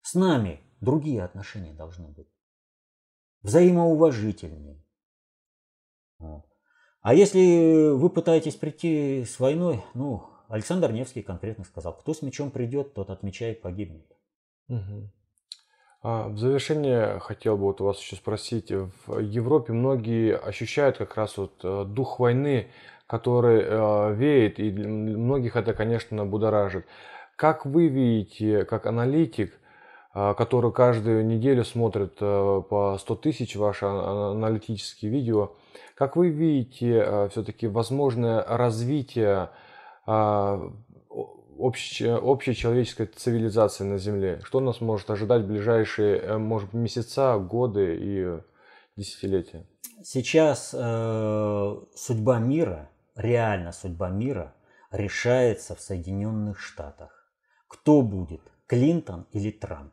С 0.00 0.14
нами 0.14 0.62
другие 0.80 1.22
отношения 1.22 1.74
должны 1.74 2.08
быть. 2.08 2.26
Взаимоуважительные. 3.42 4.82
А 7.02 7.12
если 7.12 7.90
вы 7.90 8.08
пытаетесь 8.08 8.56
прийти 8.56 9.26
с 9.26 9.38
войной, 9.38 9.84
ну, 9.92 10.30
Александр 10.48 10.90
Невский 10.90 11.20
конкретно 11.20 11.64
сказал, 11.64 11.94
кто 11.98 12.14
с 12.14 12.22
мечом 12.22 12.50
придет, 12.50 12.94
тот 12.94 13.10
от 13.10 13.22
меча 13.22 13.50
и 13.50 13.54
погибнет. 13.54 14.10
Угу. 14.68 15.12
А, 16.02 16.28
в 16.28 16.38
завершение 16.38 17.18
хотел 17.20 17.56
бы 17.56 17.64
вот 17.64 17.80
у 17.80 17.84
вас 17.84 18.00
еще 18.00 18.16
спросить. 18.16 18.72
В 19.06 19.18
Европе 19.18 19.72
многие 19.74 20.34
ощущают 20.34 20.96
как 20.96 21.16
раз 21.16 21.36
вот 21.36 21.60
э, 21.62 21.84
дух 21.86 22.18
войны, 22.18 22.68
который 23.06 23.62
э, 23.62 24.14
веет, 24.14 24.58
и 24.58 24.70
многих 24.70 25.56
это, 25.56 25.74
конечно, 25.74 26.24
будоражит. 26.24 26.86
Как 27.36 27.66
вы 27.66 27.88
видите, 27.88 28.64
как 28.64 28.86
аналитик, 28.86 29.52
э, 30.14 30.34
который 30.38 30.72
каждую 30.72 31.26
неделю 31.26 31.64
смотрит 31.64 32.16
по 32.16 32.96
100 32.98 33.16
тысяч 33.16 33.56
ваши 33.56 33.84
аналитические 33.84 35.10
видео, 35.10 35.52
как 35.94 36.16
вы 36.16 36.30
видите 36.30 37.28
все-таки 37.30 37.66
возможное 37.66 38.42
развитие 38.42 39.50
общей, 41.60 42.10
общей 42.10 42.54
человеческой 42.54 43.06
цивилизации 43.06 43.84
на 43.84 43.98
Земле? 43.98 44.40
Что 44.44 44.60
нас 44.60 44.80
может 44.80 45.10
ожидать 45.10 45.42
в 45.42 45.46
ближайшие, 45.46 46.18
э, 46.18 46.38
может, 46.38 46.72
месяца, 46.72 47.38
годы 47.38 47.96
и 48.00 48.40
десятилетия? 48.96 49.66
Сейчас 50.02 50.74
э, 50.74 51.76
судьба 51.94 52.38
мира, 52.38 52.90
реально 53.14 53.72
судьба 53.72 54.08
мира, 54.08 54.54
решается 54.90 55.74
в 55.74 55.80
Соединенных 55.80 56.58
Штатах. 56.58 57.32
Кто 57.68 58.02
будет, 58.02 58.40
Клинтон 58.66 59.26
или 59.32 59.50
Трамп? 59.50 59.92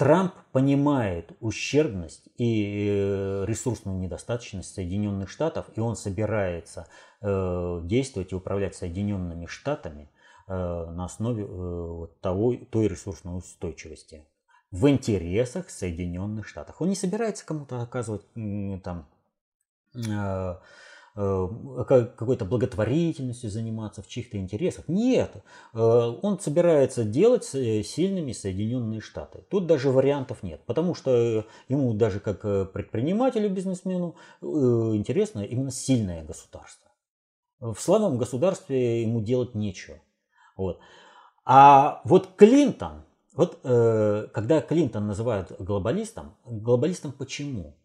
Трамп 0.00 0.32
понимает 0.52 1.30
ущербность 1.40 2.28
и 2.38 2.88
э, 2.88 3.44
ресурсную 3.46 3.98
недостаточность 3.98 4.74
Соединенных 4.74 5.28
Штатов, 5.28 5.66
и 5.76 5.80
он 5.80 5.94
собирается 5.94 6.88
э, 7.20 7.80
действовать 7.84 8.32
и 8.32 8.34
управлять 8.34 8.74
Соединенными 8.74 9.44
Штатами 9.44 10.10
на 10.52 11.04
основе 11.04 11.46
э, 11.48 12.06
того, 12.20 12.54
той 12.70 12.88
ресурсной 12.88 13.38
устойчивости 13.38 14.26
в 14.72 14.88
интересах 14.88 15.70
Соединенных 15.70 16.48
Штатов. 16.48 16.82
Он 16.82 16.88
не 16.88 16.96
собирается 16.96 17.46
кому-то 17.46 17.80
оказывать 17.80 18.26
там 18.82 19.08
э, 19.94 20.54
какой-то 21.14 22.44
благотворительностью 22.44 23.48
заниматься 23.50 24.02
в 24.02 24.08
чьих-то 24.08 24.38
интересах. 24.38 24.88
Нет, 24.88 25.42
он 25.72 26.38
собирается 26.40 27.04
делать 27.04 27.44
сильными 27.44 28.32
Соединенные 28.32 29.00
Штаты. 29.00 29.44
Тут 29.50 29.66
даже 29.66 29.90
вариантов 29.90 30.42
нет, 30.42 30.62
потому 30.66 30.94
что 30.94 31.46
ему 31.68 31.94
даже 31.94 32.18
как 32.20 32.72
предпринимателю, 32.72 33.50
бизнесмену 33.50 34.16
интересно 34.40 35.40
именно 35.40 35.70
сильное 35.70 36.24
государство. 36.24 36.90
В 37.58 37.76
слабом 37.78 38.16
государстве 38.18 39.02
ему 39.02 39.20
делать 39.20 39.54
нечего. 39.54 40.00
Вот. 40.60 40.78
А 41.46 42.02
вот 42.04 42.36
Клинтон, 42.36 43.02
вот 43.34 43.60
э, 43.64 44.26
когда 44.34 44.60
Клинтон 44.60 45.06
называют 45.06 45.52
глобалистом, 45.58 46.34
глобалистом 46.44 47.12
почему? 47.12 47.78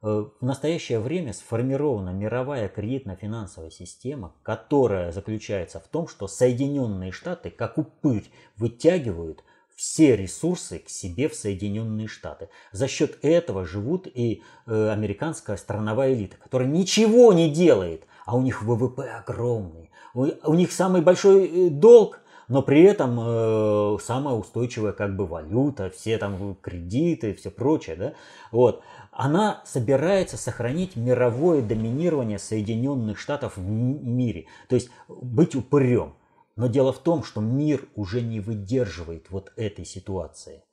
Э, 0.00 0.26
в 0.40 0.44
настоящее 0.44 1.00
время 1.00 1.32
сформирована 1.32 2.10
мировая 2.10 2.68
кредитно-финансовая 2.68 3.70
система, 3.70 4.32
которая 4.44 5.10
заключается 5.10 5.80
в 5.80 5.88
том, 5.88 6.06
что 6.06 6.28
Соединенные 6.28 7.10
Штаты, 7.10 7.50
как 7.50 7.78
упырь, 7.78 8.30
вытягивают 8.56 9.42
все 9.74 10.14
ресурсы 10.14 10.78
к 10.78 10.88
себе 10.88 11.28
в 11.28 11.34
Соединенные 11.34 12.06
Штаты. 12.06 12.48
За 12.70 12.86
счет 12.86 13.18
этого 13.22 13.64
живут 13.64 14.06
и 14.06 14.44
э, 14.66 14.90
американская 14.90 15.56
страновая 15.56 16.14
элита, 16.14 16.36
которая 16.36 16.68
ничего 16.68 17.32
не 17.32 17.50
делает, 17.50 18.06
а 18.24 18.36
у 18.36 18.42
них 18.42 18.62
ВВП 18.62 19.10
огромный. 19.10 19.90
У, 20.14 20.28
у 20.44 20.54
них 20.54 20.72
самый 20.72 21.02
большой 21.02 21.46
э, 21.46 21.70
долг, 21.70 22.19
но 22.50 22.62
при 22.62 22.82
этом 22.82 23.18
э, 23.22 23.98
самая 24.02 24.34
устойчивая 24.34 24.92
как 24.92 25.14
бы 25.14 25.24
валюта, 25.24 25.88
все 25.88 26.18
там 26.18 26.56
кредиты, 26.56 27.32
все 27.32 27.48
прочее, 27.48 27.94
да, 27.96 28.12
вот, 28.50 28.82
она 29.12 29.62
собирается 29.64 30.36
сохранить 30.36 30.96
мировое 30.96 31.62
доминирование 31.62 32.40
Соединенных 32.40 33.20
Штатов 33.20 33.56
в 33.56 33.62
мире, 33.62 34.46
то 34.68 34.74
есть 34.74 34.90
быть 35.08 35.54
упырем. 35.54 36.14
Но 36.56 36.66
дело 36.66 36.92
в 36.92 36.98
том, 36.98 37.22
что 37.22 37.40
мир 37.40 37.88
уже 37.94 38.20
не 38.20 38.40
выдерживает 38.40 39.30
вот 39.30 39.52
этой 39.56 39.84
ситуации. 39.84 40.64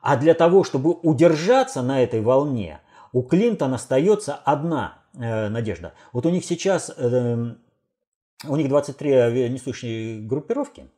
А 0.00 0.16
для 0.16 0.32
того, 0.32 0.62
чтобы 0.62 0.92
удержаться 0.92 1.82
на 1.82 2.04
этой 2.04 2.20
волне, 2.20 2.80
у 3.12 3.22
Клинтона 3.22 3.74
остается 3.74 4.34
одна 4.34 5.02
э, 5.12 5.48
надежда. 5.48 5.92
Вот 6.12 6.24
у 6.24 6.30
них 6.30 6.44
сейчас, 6.44 6.92
э, 6.96 7.54
у 8.46 8.56
них 8.56 8.68
23 8.68 9.12
авианесущие 9.12 10.20
группировки, 10.20 10.88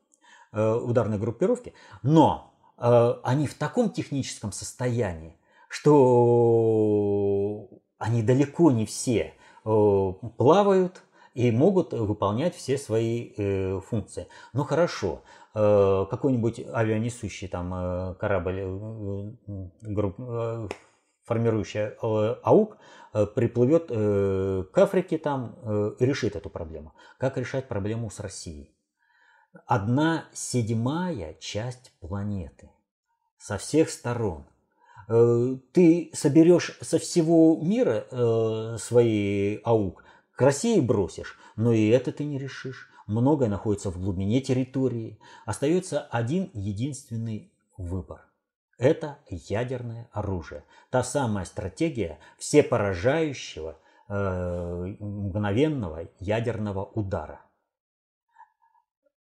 ударной 0.52 1.18
группировки, 1.18 1.74
но 2.02 2.54
э, 2.78 3.14
они 3.22 3.46
в 3.46 3.54
таком 3.54 3.90
техническом 3.90 4.52
состоянии, 4.52 5.36
что 5.68 7.68
они 7.98 8.22
далеко 8.22 8.70
не 8.70 8.86
все 8.86 9.34
э, 9.64 10.12
плавают 10.36 11.02
и 11.34 11.50
могут 11.50 11.92
выполнять 11.92 12.54
все 12.54 12.78
свои 12.78 13.32
э, 13.36 13.80
функции. 13.80 14.28
Ну 14.52 14.64
хорошо, 14.64 15.22
э, 15.54 16.06
какой-нибудь 16.10 16.60
авианесущий 16.72 17.48
там 17.48 17.74
э, 17.74 18.14
корабль, 18.14 18.60
э, 18.60 19.30
э, 19.82 20.68
формирующий 21.24 21.80
э, 21.80 22.36
АУК, 22.42 22.78
э, 23.12 23.26
приплывет 23.26 23.86
э, 23.90 24.64
к 24.72 24.78
Африке 24.78 25.18
там 25.18 25.56
э, 25.62 25.92
и 25.98 26.06
решит 26.06 26.36
эту 26.36 26.50
проблему. 26.50 26.94
Как 27.18 27.36
решать 27.36 27.68
проблему 27.68 28.10
с 28.10 28.20
Россией? 28.20 28.74
Одна 29.66 30.24
седьмая 30.32 31.34
часть 31.34 31.92
планеты 32.00 32.70
со 33.38 33.58
всех 33.58 33.90
сторон– 33.90 34.44
Э, 35.08 35.56
ты 35.72 36.10
соберешь 36.12 36.78
со 36.82 36.98
всего 36.98 37.58
мира 37.60 38.04
э, 38.10 38.76
свои 38.78 39.58
аук, 39.64 40.04
к 40.36 40.42
России 40.42 40.80
бросишь, 40.80 41.38
но 41.56 41.72
и 41.72 41.88
это 41.88 42.12
ты 42.12 42.24
не 42.24 42.38
решишь. 42.38 42.90
Многое 43.06 43.48
находится 43.48 43.90
в 43.90 43.98
глубине 43.98 44.40
территории. 44.42 45.18
Остается 45.46 46.02
один 46.02 46.50
единственный 46.52 47.50
выбор. 47.78 48.20
Это 48.76 49.18
ядерное 49.28 50.08
оружие. 50.12 50.62
Та 50.90 51.02
самая 51.02 51.46
стратегия 51.46 52.18
всепоражающего 52.36 53.78
э, 54.08 54.94
мгновенного 55.00 56.08
ядерного 56.20 56.84
удара. 56.84 57.40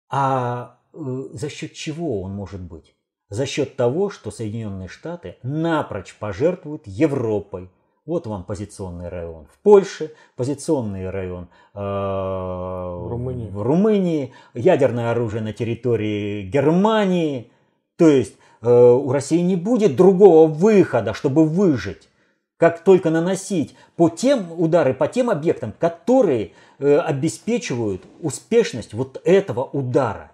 А 0.08 0.78
э, 0.92 0.98
за 1.32 1.48
счет 1.48 1.72
чего 1.72 2.22
он 2.22 2.32
может 2.32 2.60
быть? 2.60 2.96
за 3.28 3.46
счет 3.46 3.76
того, 3.76 4.10
что 4.10 4.30
Соединенные 4.30 4.88
Штаты 4.88 5.36
напрочь 5.42 6.14
пожертвуют 6.18 6.86
Европой. 6.86 7.70
Вот 8.04 8.26
вам 8.28 8.44
позиционный 8.44 9.08
район 9.08 9.46
в 9.52 9.58
Польше, 9.58 10.12
позиционный 10.36 11.10
район 11.10 11.48
э, 11.74 11.78
в, 11.80 13.08
Румынии. 13.08 13.50
в 13.50 13.62
Румынии, 13.62 14.32
ядерное 14.54 15.10
оружие 15.10 15.42
на 15.42 15.52
территории 15.52 16.42
Германии. 16.42 17.50
То 17.96 18.06
есть 18.06 18.36
э, 18.62 18.70
у 18.70 19.10
России 19.10 19.40
не 19.40 19.56
будет 19.56 19.96
другого 19.96 20.46
выхода, 20.46 21.14
чтобы 21.14 21.46
выжить, 21.46 22.08
как 22.56 22.84
только 22.84 23.10
наносить 23.10 23.74
по 23.96 24.08
тем 24.08 24.52
удары, 24.58 24.94
по 24.94 25.08
тем 25.08 25.30
объектам, 25.30 25.72
которые 25.78 26.52
э, 26.78 26.98
обеспечивают 26.98 28.02
успешность 28.20 28.94
вот 28.94 29.20
этого 29.24 29.64
удара. 29.64 30.32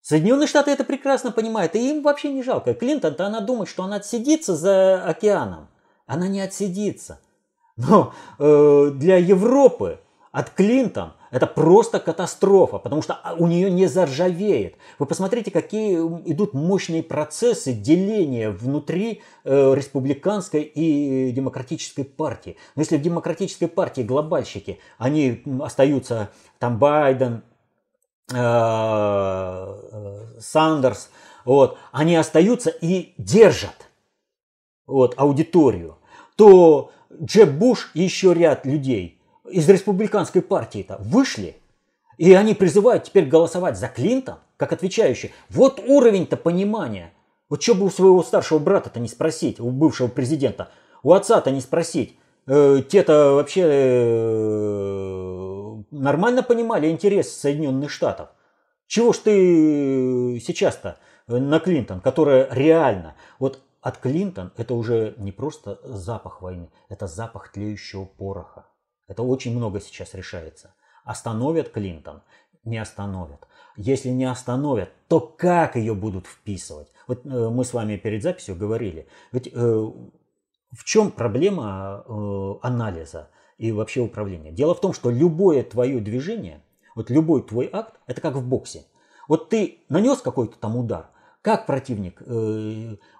Соединенные 0.00 0.46
Штаты 0.46 0.70
это 0.70 0.84
прекрасно 0.84 1.32
понимают, 1.32 1.74
и 1.74 1.90
им 1.90 2.02
вообще 2.02 2.30
не 2.30 2.42
жалко. 2.42 2.74
Клинтон-то 2.74 3.26
она 3.26 3.40
думает, 3.40 3.68
что 3.68 3.84
она 3.84 3.96
отсидится 3.96 4.54
за 4.54 5.02
океаном. 5.02 5.68
Она 6.06 6.28
не 6.28 6.40
отсидится. 6.40 7.20
Но 7.76 8.12
э, 8.38 8.90
для 8.94 9.16
Европы 9.16 10.00
от 10.30 10.50
Клинтон 10.50 11.12
это 11.34 11.46
просто 11.46 12.00
катастрофа, 12.00 12.78
потому 12.78 13.02
что 13.02 13.18
у 13.38 13.46
нее 13.46 13.70
не 13.70 13.86
заржавеет. 13.86 14.76
Вы 14.98 15.06
посмотрите, 15.06 15.50
какие 15.50 15.96
идут 15.96 16.54
мощные 16.54 17.02
процессы 17.02 17.72
деления 17.72 18.50
внутри 18.50 19.22
э, 19.44 19.74
республиканской 19.74 20.62
и 20.62 21.32
демократической 21.32 22.04
партии. 22.04 22.56
Но 22.76 22.82
если 22.82 22.96
в 22.96 23.02
демократической 23.02 23.66
партии 23.66 24.02
глобальщики, 24.02 24.78
они 24.98 25.42
остаются, 25.60 26.30
там 26.58 26.78
Байден, 26.78 27.42
Э, 28.32 29.76
э, 29.92 30.40
Сандерс, 30.40 31.10
вот, 31.44 31.76
они 31.92 32.16
остаются 32.16 32.70
и 32.70 33.12
держат 33.18 33.90
вот, 34.86 35.12
аудиторию, 35.18 35.98
то 36.34 36.90
Джеб 37.22 37.50
Буш 37.50 37.90
и 37.92 38.02
еще 38.02 38.32
ряд 38.32 38.64
людей 38.64 39.13
из 39.54 39.68
республиканской 39.68 40.42
партии-то 40.42 40.96
вышли, 40.98 41.56
и 42.18 42.34
они 42.34 42.54
призывают 42.54 43.04
теперь 43.04 43.26
голосовать 43.26 43.78
за 43.78 43.86
Клинтон, 43.86 44.38
как 44.56 44.72
отвечающий. 44.72 45.32
Вот 45.48 45.78
уровень-то 45.78 46.36
понимания. 46.36 47.12
Вот 47.48 47.62
что 47.62 47.76
бы 47.76 47.86
у 47.86 47.90
своего 47.90 48.22
старшего 48.24 48.58
брата-то 48.58 48.98
не 48.98 49.06
спросить, 49.08 49.60
у 49.60 49.70
бывшего 49.70 50.08
президента, 50.08 50.70
у 51.04 51.12
отца-то 51.12 51.52
не 51.52 51.60
спросить. 51.60 52.18
Э, 52.46 52.82
те-то 52.88 53.34
вообще 53.34 53.62
э, 53.64 54.54
нормально 55.92 56.42
понимали 56.42 56.90
интерес 56.90 57.32
Соединенных 57.32 57.90
Штатов. 57.90 58.30
Чего 58.88 59.12
ж 59.12 59.18
ты 59.18 60.42
сейчас-то 60.44 60.98
на 61.28 61.60
Клинтон, 61.60 62.00
которая 62.00 62.48
реально, 62.50 63.14
вот 63.38 63.60
от 63.80 63.98
Клинтон 63.98 64.52
это 64.56 64.74
уже 64.74 65.14
не 65.16 65.30
просто 65.30 65.78
запах 65.84 66.42
войны, 66.42 66.70
это 66.88 67.06
запах 67.06 67.52
тлеющего 67.52 68.04
пороха. 68.04 68.66
Это 69.06 69.22
очень 69.22 69.56
много 69.56 69.80
сейчас 69.80 70.14
решается. 70.14 70.74
Остановят 71.04 71.70
Клинтон, 71.70 72.22
не 72.64 72.78
остановят. 72.78 73.46
Если 73.76 74.08
не 74.08 74.24
остановят, 74.24 74.90
то 75.08 75.20
как 75.20 75.76
ее 75.76 75.94
будут 75.94 76.26
вписывать? 76.26 76.88
Вот 77.06 77.26
э, 77.26 77.48
мы 77.50 77.64
с 77.64 77.72
вами 77.72 77.96
перед 77.96 78.22
записью 78.22 78.56
говорили. 78.56 79.08
Ведь 79.32 79.48
э, 79.52 79.52
в 79.52 80.84
чем 80.84 81.10
проблема 81.10 82.04
э, 82.06 82.54
анализа 82.62 83.30
и 83.58 83.72
вообще 83.72 84.00
управления? 84.00 84.52
Дело 84.52 84.74
в 84.74 84.80
том, 84.80 84.92
что 84.92 85.10
любое 85.10 85.62
твое 85.62 86.00
движение, 86.00 86.62
вот 86.94 87.10
любой 87.10 87.42
твой 87.42 87.68
акт, 87.72 87.94
это 88.06 88.20
как 88.20 88.36
в 88.36 88.46
боксе. 88.46 88.84
Вот 89.28 89.48
ты 89.48 89.78
нанес 89.88 90.20
какой-то 90.20 90.56
там 90.58 90.76
удар, 90.76 91.10
как 91.42 91.66
противник 91.66 92.22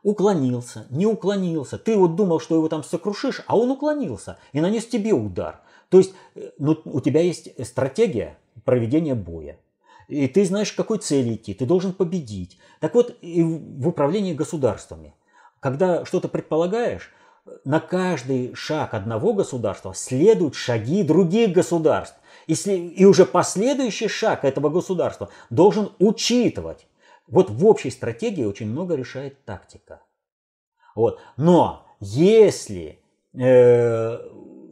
уклонился, 0.02 0.86
не 0.90 1.06
уклонился. 1.06 1.78
Ты 1.78 1.96
вот 1.96 2.14
думал, 2.14 2.40
что 2.40 2.54
его 2.54 2.68
там 2.68 2.84
сокрушишь, 2.84 3.42
а 3.46 3.56
он 3.56 3.70
уклонился 3.70 4.38
и 4.52 4.60
нанес 4.60 4.86
тебе 4.86 5.12
удар. 5.12 5.60
То 5.88 5.98
есть 5.98 6.14
э, 6.34 6.50
ну, 6.58 6.80
у 6.84 7.00
тебя 7.00 7.20
есть 7.20 7.50
стратегия 7.66 8.38
проведения 8.64 9.14
боя. 9.14 9.58
И 10.08 10.28
ты 10.28 10.44
знаешь, 10.44 10.72
к 10.72 10.76
какой 10.76 10.98
цели 10.98 11.34
идти, 11.34 11.54
ты 11.54 11.66
должен 11.66 11.92
победить. 11.92 12.58
Так 12.80 12.94
вот, 12.94 13.16
и 13.22 13.42
в 13.42 13.88
управлении 13.88 14.34
государствами, 14.34 15.14
когда 15.60 16.04
что-то 16.04 16.28
предполагаешь, 16.28 17.10
на 17.64 17.80
каждый 17.80 18.54
шаг 18.54 18.94
одного 18.94 19.34
государства 19.34 19.94
следуют 19.94 20.54
шаги 20.54 21.02
других 21.02 21.52
государств. 21.52 22.16
И, 22.46 22.54
и 22.54 23.04
уже 23.04 23.24
последующий 23.24 24.08
шаг 24.08 24.44
этого 24.44 24.68
государства 24.68 25.30
должен 25.50 25.92
учитывать 25.98 26.86
вот 27.26 27.50
в 27.50 27.66
общей 27.66 27.90
стратегии 27.90 28.44
очень 28.44 28.68
много 28.68 28.94
решает 28.94 29.44
тактика. 29.44 30.00
Вот. 30.94 31.20
Но 31.36 31.86
если 32.00 33.00
э, 33.32 34.18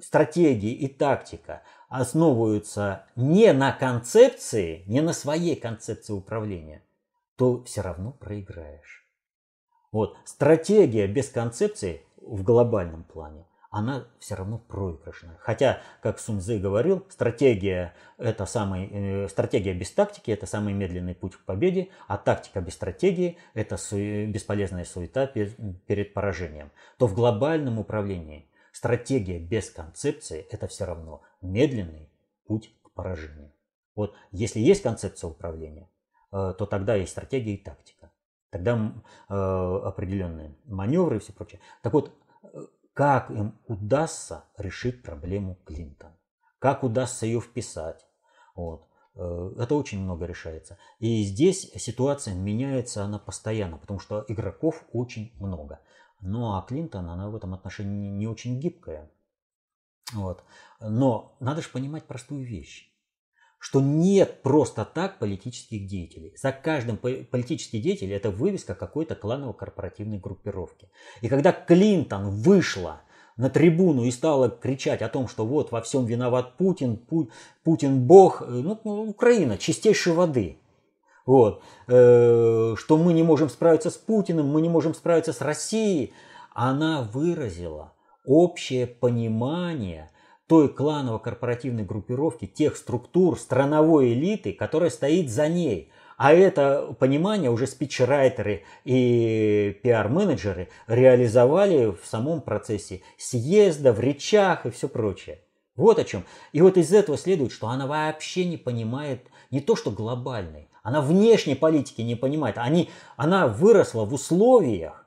стратегии 0.03 0.73
и 0.73 0.89
тактика 0.89 1.63
основываются 1.89 3.07
не 3.17 3.53
на 3.53 3.73
концепции, 3.73 4.83
не 4.87 5.01
на 5.01 5.13
своей 5.13 5.57
концепции 5.57 6.13
управления, 6.13 6.83
то 7.37 7.63
все 7.65 7.83
равно 7.83 8.13
проиграешь. 8.13 9.07
Вот. 9.93 10.17
Стратегия 10.25 11.07
без 11.07 11.29
концепции 11.29 12.03
в 12.17 12.43
глобальном 12.43 13.05
плане 13.05 13.47
она 13.73 14.07
все 14.19 14.35
равно 14.35 14.59
проигрышная. 14.59 15.39
Хотя, 15.41 15.81
как 16.03 16.19
Суньзы 16.19 16.59
говорил, 16.59 17.07
стратегия, 17.09 17.95
это 18.19 18.45
самый, 18.45 18.89
э, 18.93 19.29
стратегия 19.29 19.73
без 19.73 19.91
тактики– 19.91 20.31
это 20.33 20.45
самый 20.45 20.75
медленный 20.75 21.15
путь 21.15 21.37
к 21.37 21.45
победе, 21.45 21.89
а 22.07 22.19
тактика 22.19 22.61
без 22.61 22.75
стратегии– 22.75 23.39
это 23.55 23.79
су, 23.79 23.97
бесполезная 23.97 24.85
суета 24.85 25.27
перед 25.27 26.13
поражением. 26.13 26.71
То 26.99 27.07
в 27.07 27.15
глобальном 27.15 27.79
управлении 27.79 28.47
стратегия 28.83 29.39
без 29.39 29.71
концепции– 29.71 30.45
это 30.51 30.67
все 30.67 30.87
равно 30.87 31.23
медленный 31.41 32.11
путь 32.47 32.75
к 32.83 32.91
поражению. 32.91 33.53
Вот 33.95 34.13
если 34.33 34.59
есть 34.59 34.83
концепция 34.83 35.31
управления, 35.31 35.89
э, 36.33 36.53
то 36.59 36.67
тогда 36.67 36.97
есть 36.97 37.13
стратегия 37.13 37.55
и 37.55 37.63
тактика. 37.63 38.11
Тогда 38.51 38.93
э, 39.29 39.35
определенные 39.35 40.57
маневры 40.65 41.19
и 41.19 41.19
все 41.21 41.33
прочее. 41.33 41.61
Так 41.81 41.93
вот, 41.93 42.13
как 42.93 43.31
им 43.31 43.57
удастся 43.69 44.47
решить 44.59 45.05
проблему 45.05 45.59
Клинтон, 45.65 46.11
как 46.59 46.83
удастся 46.83 47.25
ее 47.25 47.41
вписать. 47.41 48.05
Вот. 48.57 48.89
Э, 49.15 49.53
это 49.61 49.77
очень 49.77 50.01
много 50.01 50.27
решается. 50.27 50.77
И 50.99 51.23
здесь 51.23 51.71
ситуация 51.77 52.35
меняется, 52.35 53.05
она 53.05 53.21
постоянно, 53.21 53.79
потому 53.79 54.01
что 54.01 54.25
игроков 54.27 54.85
очень 54.93 55.33
много. 55.39 55.79
Ну 56.23 56.55
а 56.55 56.63
Клинтон, 56.63 57.09
она 57.09 57.29
в 57.29 57.37
этом 57.37 57.53
отношении 57.53 58.09
не 58.11 58.27
очень 58.27 58.59
гибкая. 58.59 59.11
Вот. 60.13 60.45
Но 60.81 61.37
надо 61.41 61.63
же 61.63 61.69
понимать 61.69 62.07
простую 62.07 62.45
вещь 62.45 62.93
что 63.63 63.81
нет 63.81 64.43
просто 64.43 64.85
так 64.85 65.21
политических 65.21 65.87
деятелей. 65.87 66.35
За 66.37 66.51
каждым 66.51 66.97
политический 66.97 67.81
деятель 67.81 68.13
это 68.13 68.33
вывеска 68.33 68.75
какой-то 68.75 69.15
кланово-корпоративной 69.15 70.19
группировки. 70.19 70.91
И 71.21 71.29
когда 71.29 71.53
Клинтон 71.53 72.31
вышла 72.31 73.03
на 73.37 73.51
трибуну 73.51 74.05
и 74.05 74.11
стала 74.11 74.51
кричать 74.51 75.01
о 75.01 75.09
том, 75.09 75.29
что 75.29 75.47
вот 75.47 75.71
во 75.71 75.81
всем 75.81 76.07
виноват 76.07 76.57
Путин, 76.57 76.97
Пу, 76.97 77.31
Путин 77.63 78.05
бог, 78.05 78.43
э, 78.43 78.47
ну, 78.47 78.73
Украина 79.09 79.57
чистейшей 79.57 80.13
воды, 80.13 80.59
вот, 81.27 81.63
э, 81.89 82.75
что 82.77 82.97
мы 82.97 83.13
не 83.13 83.23
можем 83.23 83.49
справиться 83.49 83.91
с 83.91 83.97
Путиным, 83.97 84.49
мы 84.49 84.61
не 84.61 84.69
можем 84.69 84.95
справиться 84.95 85.33
с 85.33 85.41
Россией, 85.41 86.13
она 86.55 87.03
выразила 87.03 87.93
общее 88.25 88.87
понимание 88.87 90.11
той 90.47 90.69
кланово-корпоративной 90.69 91.85
группировки, 91.85 92.47
тех 92.47 92.77
структур 92.77 93.39
страновой 93.39 94.13
элиты, 94.13 94.53
которая 94.53 94.91
стоит 94.91 95.31
за 95.31 95.49
ней. 95.49 95.91
А 96.19 96.33
это 96.35 96.95
понимание 97.01 97.51
уже 97.51 97.67
спичрайтеры 97.67 98.65
и 98.85 99.81
пиар-менеджеры 99.83 100.69
реализовали 100.87 101.91
в 101.91 102.07
самом 102.07 102.43
процессе 102.43 103.01
съезда, 103.17 103.93
в 103.93 104.01
речах 104.01 104.67
и 104.67 104.71
все 104.71 104.89
прочее. 104.89 105.41
Вот 105.75 105.99
о 105.99 106.05
чем. 106.05 106.25
И 106.53 106.61
вот 106.61 106.77
из 106.77 106.93
этого 106.93 107.17
следует, 107.17 107.51
что 107.51 107.69
она 107.69 107.87
вообще 107.87 108.45
не 108.45 108.59
понимает 108.59 109.27
не 109.51 109.61
то, 109.61 109.75
что 109.75 109.91
глобальной, 109.91 110.69
она 110.83 111.01
внешней 111.01 111.55
политики 111.55 112.01
не 112.03 112.15
понимает. 112.15 112.59
Они, 112.59 112.91
она 113.17 113.47
выросла 113.47 114.05
в 114.05 114.15
условиях, 114.15 115.07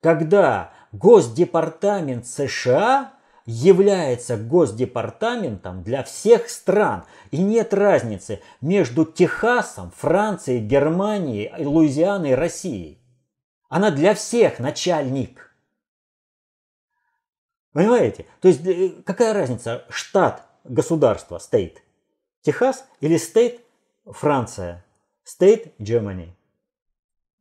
когда 0.00 0.72
Госдепартамент 0.92 2.26
США 2.26 3.12
является 3.46 4.36
госдепартаментом 4.36 5.82
для 5.82 6.02
всех 6.02 6.48
стран. 6.48 7.04
И 7.30 7.38
нет 7.42 7.74
разницы 7.74 8.40
между 8.60 9.04
Техасом, 9.04 9.92
Францией, 9.96 10.60
Германией, 10.60 11.52
Луизианой 11.64 12.34
Россией. 12.34 12.98
Она 13.68 13.90
для 13.90 14.14
всех 14.14 14.58
начальник. 14.58 15.54
Понимаете? 17.72 18.26
То 18.40 18.48
есть 18.48 18.66
э, 18.66 18.90
какая 19.04 19.32
разница 19.32 19.84
штат, 19.88 20.44
государство, 20.64 21.38
state? 21.38 21.76
Техас 22.42 22.84
или 23.00 23.16
state 23.16 23.60
Франция? 24.06 24.84
State 25.38 25.72
Germany. 25.78 26.30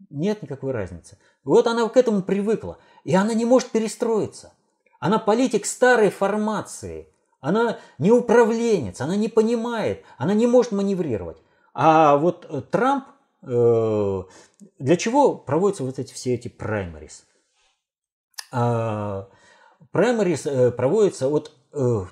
Нет 0.10 0.42
никакой 0.42 0.72
разницы. 0.72 1.18
Вот 1.44 1.68
она 1.68 1.88
к 1.90 1.98
этому 1.98 2.22
привыкла. 2.22 2.78
И 3.04 3.16
она 3.16 3.34
не 3.34 3.46
может 3.46 3.70
перестроиться. 3.72 4.54
Она 5.00 5.20
политик 5.20 5.66
старой 5.66 6.10
формации. 6.10 7.08
Она 7.42 7.80
не 7.98 8.12
управленец, 8.12 9.00
она 9.00 9.16
не 9.16 9.30
понимает, 9.30 10.04
она 10.18 10.34
не 10.34 10.46
может 10.46 10.74
маневрировать. 10.74 11.38
А 11.74 12.18
вот 12.18 12.46
э, 12.50 12.62
Трамп, 12.70 13.06
э, 13.44 14.24
для 14.78 14.98
чего 14.98 15.36
проводятся 15.36 15.86
вот 15.86 16.00
эти 16.00 16.14
все 16.14 16.34
эти 16.34 16.50
праймарис? 16.50 17.26
Праймарис 18.52 20.46
э, 20.46 20.72
проводится 20.72 21.30
вот 21.30 21.56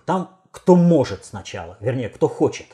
там, 0.06 0.40
кто 0.52 0.76
может 0.76 1.26
сначала, 1.26 1.78
вернее, 1.82 2.10
кто 2.10 2.30
хочет 2.30 2.68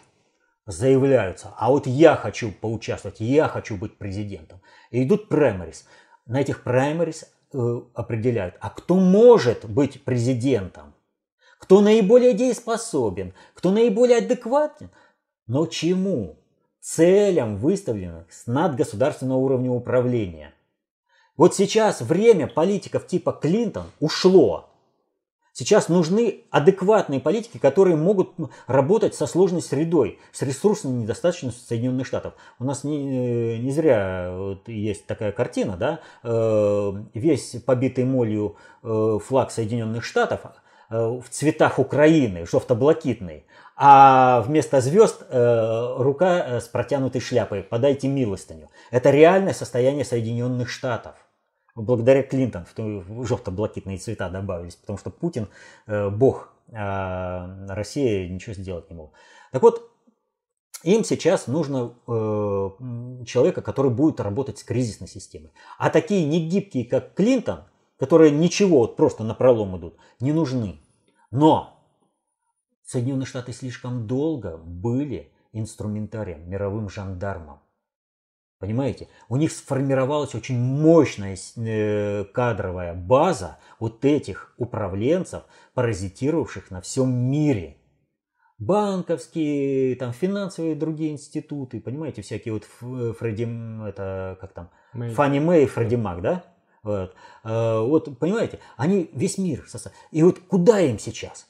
заявляются, 0.66 1.54
а 1.58 1.70
вот 1.70 1.88
я 1.88 2.16
хочу 2.16 2.52
поучаствовать, 2.52 3.20
я 3.20 3.48
хочу 3.48 3.78
быть 3.78 3.98
президентом. 3.98 4.62
И 4.92 5.04
идут 5.04 5.30
праймарис. 5.30 5.86
На 6.26 6.42
этих 6.42 6.64
праймарис 6.64 7.26
Э, 7.56 7.82
определяют, 7.94 8.56
а 8.62 8.72
кто 8.72 8.96
может 8.96 9.66
быть 9.70 10.04
президентом, 10.04 10.96
кто 11.60 11.82
наиболее 11.82 12.34
дееспособен, 12.34 13.36
кто 13.54 13.70
наиболее 13.70 14.18
адекватен, 14.18 14.90
но 15.46 15.68
чему? 15.68 16.40
Целям, 16.80 17.58
выставленным 17.58 18.26
с 18.32 18.48
надгосударственного 18.48 19.38
уровня 19.38 19.70
управления. 19.70 20.52
Вот 21.38 21.54
сейчас 21.54 22.02
время 22.02 22.48
политиков 22.48 23.06
типа 23.06 23.32
Клинтон 23.34 23.86
ушло. 24.00 24.73
Сейчас 25.56 25.88
нужны 25.88 26.46
адекватные 26.50 27.20
политики, 27.20 27.60
которые 27.60 27.96
могут 27.96 28.32
работать 28.66 29.14
со 29.14 29.28
сложной 29.28 29.62
средой, 29.62 30.18
с 30.32 30.42
ресурсной 30.42 30.94
недостаточностью 30.94 31.64
Соединенных 31.68 32.08
Штатов. 32.08 32.34
У 32.58 32.64
нас 32.64 32.84
не, 32.84 33.60
не 33.60 33.72
зря 33.72 34.34
вот 34.36 34.68
есть 34.68 35.06
такая 35.06 35.32
картина, 35.32 35.78
да, 35.78 36.00
э, 36.24 36.94
весь 37.14 37.58
побитый 37.64 38.04
молью 38.04 38.56
э, 38.82 39.20
флаг 39.24 39.52
Соединенных 39.52 40.04
Штатов 40.04 40.42
э, 40.90 40.98
в 40.98 41.26
цветах 41.30 41.78
Украины, 41.78 42.48
желто-блакитный, 42.52 43.46
а 43.76 44.42
вместо 44.42 44.82
звезд 44.82 45.24
рука 45.32 46.60
с 46.62 46.68
протянутой 46.68 47.22
шляпой 47.22 47.62
«подайте 47.62 48.08
милостыню». 48.08 48.70
Это 48.90 49.12
реальное 49.12 49.54
состояние 49.54 50.06
Соединенных 50.06 50.70
Штатов 50.70 51.14
благодаря 51.76 52.24
Клинтон 52.24 52.66
в 52.76 53.26
желто-блакитные 53.26 53.98
цвета 53.98 54.30
добавились, 54.30 54.76
потому 54.76 54.98
что 54.98 55.10
Путин 55.10 55.48
э, 55.88 56.10
бог, 56.10 56.54
а 56.72 57.66
Россия 57.68 58.30
ничего 58.30 58.54
сделать 58.54 58.90
не 58.90 58.96
мог. 58.96 59.14
Так 59.52 59.62
вот, 59.62 59.92
им 60.84 61.04
сейчас 61.04 61.48
нужно 61.48 61.94
э, 62.08 62.12
человека, 63.26 63.62
который 63.62 63.92
будет 63.92 64.20
работать 64.20 64.60
с 64.60 64.64
кризисной 64.64 65.08
системой. 65.08 65.52
А 65.78 65.90
такие 65.90 66.26
негибкие, 66.26 66.86
как 66.86 67.14
Клинтон, 67.14 67.64
которые 67.98 68.32
ничего, 68.32 68.80
вот 68.80 68.96
просто 68.98 69.24
на 69.24 69.34
пролом 69.34 69.78
идут, 69.78 69.98
не 70.20 70.34
нужны. 70.34 70.82
Но 71.32 71.80
Соединенные 72.86 73.26
Штаты 73.26 73.54
слишком 73.54 74.08
долго 74.08 74.58
были 74.58 75.32
инструментарием, 75.54 76.50
мировым 76.50 76.90
жандармом. 76.90 77.63
Понимаете? 78.64 79.10
У 79.28 79.36
них 79.36 79.52
сформировалась 79.52 80.34
очень 80.36 80.58
мощная 80.58 81.38
э, 81.58 82.24
кадровая 82.24 82.94
база 82.94 83.58
вот 83.78 84.06
этих 84.06 84.54
управленцев, 84.58 85.44
паразитировавших 85.74 86.72
на 86.72 86.80
всем 86.80 87.14
мире. 87.14 87.76
Банковские, 88.60 89.98
там, 89.98 90.14
финансовые 90.14 90.76
другие 90.76 91.12
институты, 91.12 91.82
понимаете, 91.82 92.22
всякие 92.22 92.54
вот 92.54 92.64
Фредди, 92.64 93.90
это 93.90 94.38
как 94.40 94.54
там, 94.54 94.70
Мэй. 94.94 95.14
Фанни 95.14 95.40
Мэй, 95.40 95.66
Фредди 95.66 95.96
Мак, 95.96 96.22
да? 96.22 96.46
Вот. 96.84 97.16
А, 97.44 97.82
вот, 97.82 98.18
понимаете, 98.18 98.60
они 98.78 99.10
весь 99.12 99.38
мир 99.38 99.66
сосают. 99.68 99.98
И 100.12 100.24
вот 100.24 100.40
куда 100.40 100.80
им 100.80 101.00
сейчас? 101.00 101.48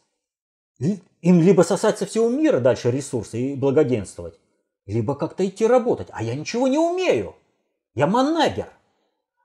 Им 0.79 1.41
либо 1.41 1.61
сосать 1.61 1.99
со 1.99 2.07
всего 2.07 2.27
мира 2.27 2.59
дальше 2.59 2.89
ресурсы 2.89 3.39
и 3.39 3.55
благоденствовать, 3.55 4.39
либо 4.85 5.15
как-то 5.15 5.45
идти 5.47 5.65
работать. 5.65 6.07
А 6.11 6.23
я 6.23 6.35
ничего 6.35 6.67
не 6.67 6.77
умею. 6.77 7.35
Я 7.95 8.07
манагер. 8.07 8.69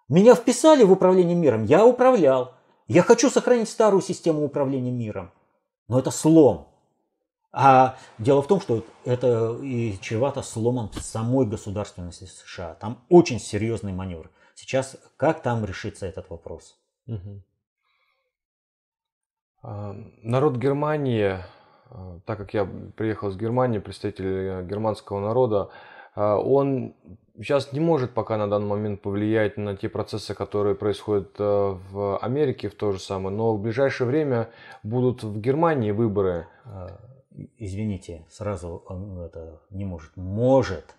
Меня 0.09 0.35
вписали 0.35 0.85
в 0.85 0.93
управление 0.93 1.36
миром, 1.36 1.65
я 1.65 1.85
управлял. 1.85 2.55
Я 2.86 3.02
хочу 3.02 3.28
сохранить 3.28 3.69
старую 3.69 4.01
систему 4.01 4.44
управления 4.44 4.90
миром. 4.90 5.31
Но 5.89 5.98
это 5.98 6.10
слом. 6.10 6.69
А 7.52 7.97
дело 8.19 8.43
в 8.43 8.47
том, 8.47 8.60
что 8.60 8.85
это 9.05 9.59
и 9.62 9.98
чревато 10.01 10.43
сломом 10.43 10.90
самой 10.94 11.47
государственности 11.47 12.24
США. 12.24 12.74
Там 12.74 13.05
очень 13.09 13.40
серьезный 13.40 13.93
маневр. 13.93 14.31
Сейчас 14.55 14.97
как 15.16 15.43
там 15.43 15.65
решится 15.65 16.06
этот 16.06 16.31
вопрос? 16.31 16.78
Угу. 17.06 17.43
Народ 20.23 20.56
Германии 20.56 21.39
так 22.24 22.39
как 22.39 22.55
я 22.55 22.69
приехал 22.97 23.28
из 23.28 23.36
Германии, 23.36 23.78
представитель 23.78 24.27
э, 24.27 24.66
германского 24.66 25.20
народа, 25.20 25.70
а, 26.15 26.36
он 26.36 26.94
сейчас 27.36 27.73
не 27.73 27.81
может 27.81 28.12
пока 28.12 28.36
на 28.36 28.48
данный 28.48 28.66
момент 28.66 29.01
повлиять 29.01 29.56
на 29.56 29.77
те 29.77 29.89
процессы, 29.89 30.35
которые 30.35 30.74
происходят 30.74 31.35
э, 31.39 31.43
в 31.43 32.19
Америке 32.19 32.69
в 32.69 32.74
то 32.74 32.93
же 32.93 32.98
самое, 32.98 33.35
но 33.35 33.55
в 33.55 33.62
ближайшее 33.62 34.06
время 34.06 34.51
будут 34.82 35.23
в 35.23 35.40
Германии 35.40 35.93
выборы. 35.93 36.47
А, 36.65 36.98
извините, 37.56 38.27
сразу 38.28 38.82
он 38.86 39.20
это 39.20 39.60
не 39.70 39.85
может. 39.85 40.16
Может. 40.16 40.94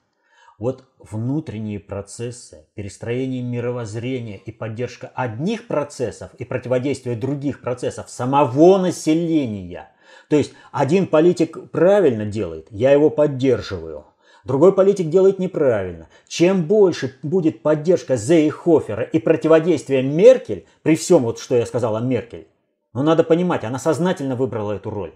Вот 0.58 0.84
внутренние 0.98 1.80
процессы, 1.80 2.68
перестроение 2.74 3.42
мировоззрения 3.42 4.38
и 4.38 4.52
поддержка 4.52 5.10
одних 5.16 5.68
процессов 5.68 6.34
и 6.34 6.44
противодействие 6.44 7.16
других 7.16 7.62
процессов 7.62 8.10
самого 8.10 8.78
населения– 8.78 9.92
то 10.30 10.36
есть 10.36 10.54
один 10.72 11.08
политик 11.08 11.72
правильно 11.72 12.26
делает, 12.26 12.68
я 12.70 12.92
его 12.92 13.10
поддерживаю. 13.10 14.06
Другой 14.46 14.74
политик 14.74 15.10
делает 15.10 15.40
неправильно. 15.40 16.08
Чем 16.28 16.64
больше 16.64 17.18
будет 17.24 17.62
поддержка 17.62 18.16
Зейхофера 18.16 19.04
и 19.04 19.20
противодействие 19.20 20.02
Меркель, 20.02 20.66
при 20.82 20.96
всем 20.96 21.24
вот, 21.24 21.40
что 21.40 21.56
я 21.56 21.66
сказал 21.66 21.96
о 21.96 22.02
Меркель, 22.02 22.48
но 22.94 23.04
надо 23.04 23.24
понимать, 23.24 23.64
она 23.64 23.80
сознательно 23.80 24.36
выбрала 24.36 24.74
эту 24.74 24.92
роль, 24.92 25.14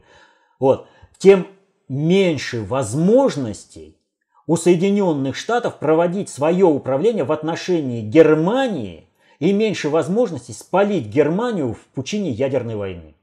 вот, 0.59 0.87
тем 1.19 1.47
меньше 1.87 2.63
возможностей 2.63 3.97
у 4.47 4.57
Соединенных 4.57 5.35
Штатов 5.35 5.77
проводить 5.77 6.29
свое 6.29 6.65
управление 6.65 7.23
в 7.23 7.31
отношении 7.31 8.01
Германии 8.01 9.07
и 9.39 9.53
меньше 9.53 9.89
возможностей 9.89 10.53
спалить 10.53 11.07
Германию 11.07 11.73
в 11.73 11.79
пучине 11.93 12.31
ядерной 12.31 12.75
войны. 12.75 13.15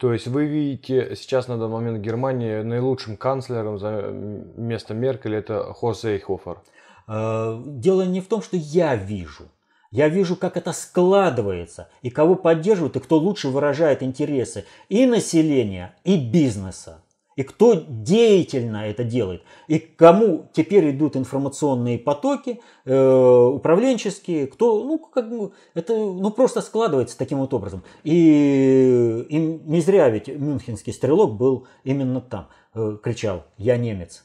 То 0.00 0.14
есть 0.14 0.26
вы 0.28 0.46
видите 0.46 1.14
сейчас 1.14 1.46
на 1.46 1.58
данный 1.58 1.74
момент 1.74 1.98
Германии 1.98 2.62
наилучшим 2.62 3.18
канцлером 3.18 3.78
за 3.78 4.10
место 4.56 4.94
Меркель 4.94 5.34
это 5.34 5.74
Хосе 5.74 6.14
Эйхофер? 6.14 6.62
Э, 7.06 7.62
дело 7.66 8.06
не 8.06 8.22
в 8.22 8.26
том, 8.26 8.40
что 8.40 8.56
я 8.56 8.96
вижу. 8.96 9.44
Я 9.90 10.08
вижу, 10.08 10.36
как 10.36 10.56
это 10.56 10.72
складывается, 10.72 11.90
и 12.00 12.08
кого 12.08 12.34
поддерживают, 12.34 12.96
и 12.96 13.00
кто 13.00 13.18
лучше 13.18 13.48
выражает 13.48 14.02
интересы 14.02 14.64
и 14.88 15.04
населения, 15.04 15.94
и 16.04 16.16
бизнеса 16.16 17.02
и 17.36 17.42
кто 17.42 17.74
деятельно 17.74 18.88
это 18.88 19.04
делает, 19.04 19.42
и 19.68 19.78
к 19.78 19.96
кому 19.96 20.50
теперь 20.52 20.90
идут 20.90 21.16
информационные 21.16 21.98
потоки 21.98 22.60
э, 22.84 23.44
управленческие, 23.46 24.46
кто, 24.46 24.84
ну, 24.84 24.98
как 24.98 25.30
бы, 25.30 25.52
это 25.74 25.94
ну, 25.94 26.30
просто 26.30 26.60
складывается 26.60 27.16
таким 27.16 27.38
вот 27.38 27.54
образом. 27.54 27.82
И, 28.04 29.26
и 29.28 29.38
не 29.38 29.80
зря 29.80 30.10
ведь 30.10 30.28
мюнхенский 30.28 30.92
стрелок 30.92 31.36
был 31.36 31.66
именно 31.84 32.20
там, 32.20 32.48
э, 32.74 32.98
кричал 33.02 33.44
«Я 33.56 33.76
немец». 33.76 34.24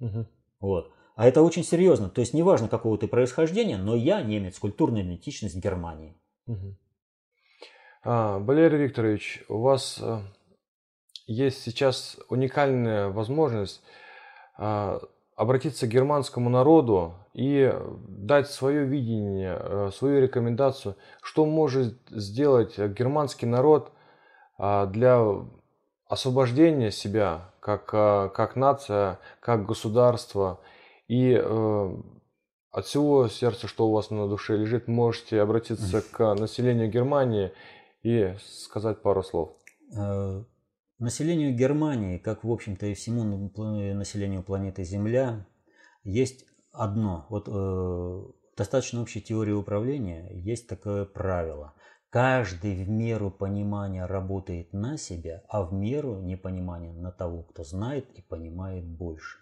Угу. 0.00 0.26
Вот. 0.60 0.92
А 1.14 1.26
это 1.26 1.42
очень 1.42 1.64
серьезно. 1.64 2.08
То 2.08 2.20
есть 2.20 2.34
неважно, 2.34 2.68
какого 2.68 2.98
ты 2.98 3.06
происхождения, 3.06 3.76
но 3.76 3.94
я 3.94 4.22
немец, 4.22 4.58
культурная 4.58 5.02
идентичность 5.02 5.56
Германии. 5.56 6.16
Угу. 6.46 6.76
А, 8.04 8.38
Валерий 8.38 8.78
Викторович, 8.78 9.44
у 9.48 9.60
вас 9.60 9.98
э, 10.02 10.20
есть 11.32 11.62
сейчас 11.62 12.18
уникальная 12.28 13.08
возможность 13.08 13.82
а, 14.56 15.00
обратиться 15.36 15.86
к 15.86 15.90
германскому 15.90 16.50
народу 16.50 17.14
и 17.34 17.72
дать 18.06 18.50
свое 18.50 18.84
видение, 18.84 19.58
э, 19.58 19.90
свою 19.94 20.20
рекомендацию, 20.20 20.96
что 21.22 21.46
может 21.46 21.96
сделать 22.10 22.78
германский 22.78 23.46
народ 23.46 23.92
а, 24.58 24.86
для 24.86 25.24
освобождения 26.06 26.90
себя 26.90 27.50
как, 27.60 27.90
а, 27.94 28.28
как 28.28 28.56
нация, 28.56 29.18
как 29.40 29.66
государство. 29.66 30.60
И 31.08 31.32
э, 31.34 31.96
от 32.70 32.86
всего 32.86 33.28
сердца, 33.28 33.66
что 33.66 33.88
у 33.88 33.92
вас 33.92 34.10
на 34.10 34.28
душе 34.28 34.56
лежит, 34.56 34.88
можете 34.88 35.40
обратиться 35.40 36.02
к 36.02 36.34
населению 36.34 36.90
Германии 36.90 37.52
и 38.02 38.34
сказать 38.40 39.02
пару 39.02 39.22
слов. 39.22 39.50
Населению 41.02 41.52
Германии, 41.52 42.16
как 42.16 42.44
в 42.44 42.50
общем-то 42.52 42.86
и 42.86 42.94
всему 42.94 43.24
населению 43.24 44.44
планеты 44.44 44.84
Земля, 44.84 45.44
есть 46.04 46.46
одно. 46.70 47.26
Вот 47.28 47.48
э, 47.48 48.22
достаточно 48.56 49.02
общей 49.02 49.20
теории 49.20 49.50
управления 49.50 50.30
есть 50.30 50.68
такое 50.68 51.04
правило. 51.04 51.74
Каждый 52.08 52.84
в 52.84 52.88
меру 52.88 53.32
понимания 53.32 54.06
работает 54.06 54.72
на 54.72 54.96
себя, 54.96 55.42
а 55.48 55.64
в 55.64 55.72
меру 55.72 56.20
непонимания 56.20 56.92
на 56.92 57.10
того, 57.10 57.42
кто 57.42 57.64
знает 57.64 58.08
и 58.16 58.22
понимает 58.22 58.86
больше. 58.86 59.41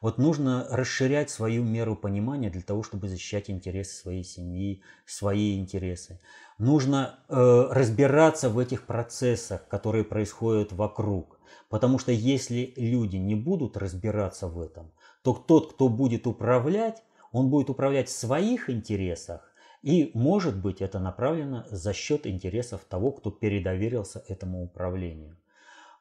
Вот 0.00 0.18
нужно 0.18 0.66
расширять 0.70 1.30
свою 1.30 1.64
меру 1.64 1.96
понимания 1.96 2.50
для 2.50 2.62
того, 2.62 2.82
чтобы 2.82 3.08
защищать 3.08 3.50
интересы 3.50 3.96
своей 3.96 4.24
семьи, 4.24 4.82
свои 5.06 5.58
интересы. 5.58 6.20
Нужно 6.58 7.18
э, 7.28 7.68
разбираться 7.70 8.48
в 8.48 8.58
этих 8.58 8.86
процессах, 8.86 9.66
которые 9.68 10.04
происходят 10.04 10.72
вокруг. 10.72 11.40
Потому 11.68 11.98
что 11.98 12.12
если 12.12 12.72
люди 12.76 13.16
не 13.16 13.34
будут 13.34 13.76
разбираться 13.76 14.48
в 14.48 14.60
этом, 14.60 14.92
то 15.22 15.34
тот, 15.34 15.74
кто 15.74 15.88
будет 15.88 16.26
управлять, 16.26 17.02
он 17.32 17.50
будет 17.50 17.70
управлять 17.70 18.08
в 18.08 18.16
своих 18.16 18.70
интересах, 18.70 19.52
и 19.82 20.10
может 20.14 20.56
быть 20.56 20.80
это 20.80 20.98
направлено 20.98 21.64
за 21.70 21.92
счет 21.92 22.26
интересов 22.26 22.80
того, 22.88 23.12
кто 23.12 23.30
передоверился 23.30 24.24
этому 24.28 24.62
управлению. 24.62 25.36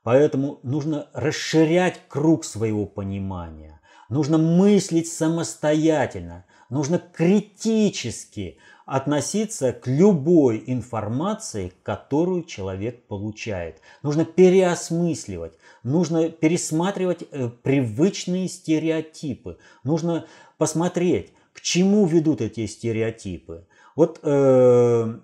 Поэтому 0.04 0.60
нужно 0.64 1.10
расширять 1.14 2.02
круг 2.08 2.46
своего 2.46 2.86
понимания. 2.86 3.77
Нужно 4.10 4.38
мыслить 4.38 5.12
самостоятельно, 5.12 6.46
нужно 6.70 6.98
критически 6.98 8.58
относиться 8.86 9.74
к 9.74 9.86
любой 9.86 10.64
информации, 10.66 11.74
которую 11.84 12.46
человек 12.46 13.06
получает. 13.08 13.82
Нужно 14.02 14.24
переосмысливать, 14.24 15.58
нужно 15.84 16.30
пересматривать 16.30 17.28
э, 17.32 17.50
привычные 17.50 18.48
стереотипы, 18.48 19.58
нужно 19.84 20.26
посмотреть, 20.58 21.34
к 21.52 21.60
чему 21.60 22.06
ведут 22.06 22.40
эти 22.40 22.66
стереотипы. 22.66 23.68
Вот 23.98 24.22
э, 24.24 25.20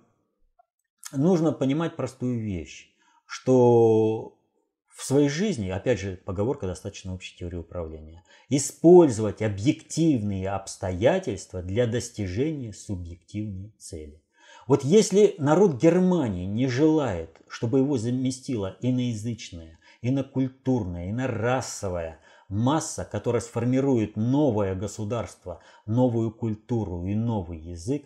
нужно 1.13 1.51
понимать 1.53 1.95
простую 1.95 2.41
вещь, 2.41 2.93
что 3.25 4.37
в 4.93 5.03
своей 5.03 5.29
жизни, 5.29 5.69
опять 5.69 5.99
же, 5.99 6.19
поговорка 6.23 6.67
достаточно 6.67 7.13
общей 7.13 7.35
теории 7.37 7.57
управления, 7.57 8.23
использовать 8.49 9.41
объективные 9.41 10.49
обстоятельства 10.49 11.61
для 11.61 11.87
достижения 11.87 12.73
субъективной 12.73 13.73
цели. 13.79 14.21
Вот 14.67 14.83
если 14.83 15.35
народ 15.39 15.81
Германии 15.81 16.45
не 16.45 16.67
желает, 16.67 17.41
чтобы 17.47 17.79
его 17.79 17.97
заместила 17.97 18.77
иноязычная, 18.81 19.79
инокультурная, 20.01 21.09
инорасовая 21.09 22.19
масса, 22.47 23.03
которая 23.03 23.41
сформирует 23.41 24.15
новое 24.15 24.75
государство, 24.75 25.61
новую 25.85 26.31
культуру 26.31 27.05
и 27.05 27.15
новый 27.15 27.57
язык, 27.57 28.05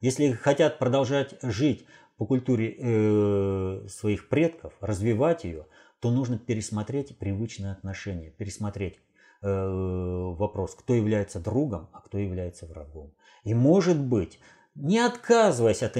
Если 0.00 0.32
хотят 0.32 0.78
продолжать 0.78 1.34
жить 1.42 1.84
по 2.16 2.26
культуре 2.26 2.74
э, 2.78 3.86
своих 3.88 4.28
предков, 4.28 4.72
развивать 4.80 5.44
ее, 5.44 5.66
то 6.00 6.10
нужно 6.10 6.38
пересмотреть 6.38 7.16
привычные 7.18 7.72
отношения, 7.72 8.30
пересмотреть 8.30 8.98
э, 9.42 9.48
вопрос, 9.48 10.74
кто 10.74 10.94
является 10.94 11.40
другом, 11.40 11.88
а 11.92 12.00
кто 12.00 12.18
является 12.18 12.66
врагом. 12.66 13.12
И 13.44 13.54
может 13.54 13.98
быть, 13.98 14.38
не 14.74 14.98
отказываясь 14.98 15.82
от 15.82 15.96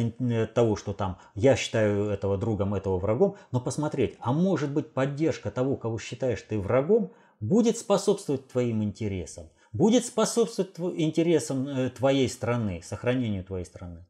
того, 0.55 0.77
что 0.77 0.95
там 0.95 1.19
я 1.35 1.55
считаю 1.57 2.09
этого 2.09 2.39
другом, 2.39 2.75
этого 2.75 2.99
врагом, 2.99 3.37
но 3.53 3.61
посмотреть, 3.61 4.17
а 4.21 4.33
может 4.33 4.71
быть 4.73 4.93
поддержка 4.93 5.51
того, 5.51 5.77
кого 5.77 5.99
считаешь 5.99 6.43
ты 6.43 6.59
врагом, 6.59 7.13
будет 7.41 7.77
способствовать 7.79 8.49
твоим 8.49 8.83
интересам, 8.83 9.51
будет 9.73 10.07
способствовать 10.07 10.99
интересам 10.99 11.69
э, 11.69 11.91
твоей 11.91 12.29
страны, 12.29 12.81
сохранению 12.83 13.45
твоей 13.45 13.65
страны. 13.65 14.07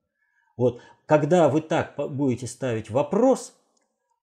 Вот, 0.57 0.81
когда 1.07 1.49
вы 1.49 1.63
так 1.63 1.95
будете 1.97 2.47
ставить 2.47 2.91
вопрос, 2.91 3.55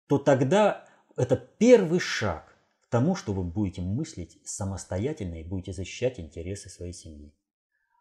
то 0.07 0.17
тогда 0.17 0.85
это 1.17 1.35
первый 1.35 1.99
шаг 1.99 2.55
к 2.81 2.89
тому, 2.89 3.15
что 3.15 3.33
вы 3.33 3.43
будете 3.43 3.81
мыслить 3.81 4.39
самостоятельно 4.43 5.35
и 5.41 5.43
будете 5.43 5.73
защищать 5.73 6.19
интересы 6.19 6.69
своей 6.69 6.93
семьи. 6.93 7.33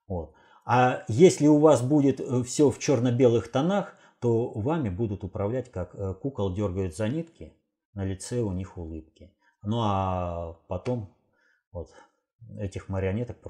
Вот. 0.06 0.34
А 0.64 1.04
если 1.08 1.46
у 1.46 1.58
вас 1.58 1.82
будет 1.82 2.20
э, 2.20 2.42
все 2.42 2.70
в 2.70 2.78
черно-белых 2.78 3.50
тонах, 3.50 3.96
то 4.20 4.50
вами 4.50 4.88
будут 4.90 5.24
управлять, 5.24 5.70
как 5.70 5.94
э, 5.94 6.14
кукол 6.14 6.54
дергают 6.54 6.94
за 6.96 7.08
нитки, 7.08 7.54
на 7.94 8.04
лице 8.04 8.40
у 8.40 8.52
них 8.52 8.76
улыбки. 8.76 9.32
Ну 9.62 9.78
а 9.80 10.58
потом 10.68 11.16
вот 11.72 11.90
этих 12.58 12.88
марионеток 12.88 13.40
просто 13.40 13.48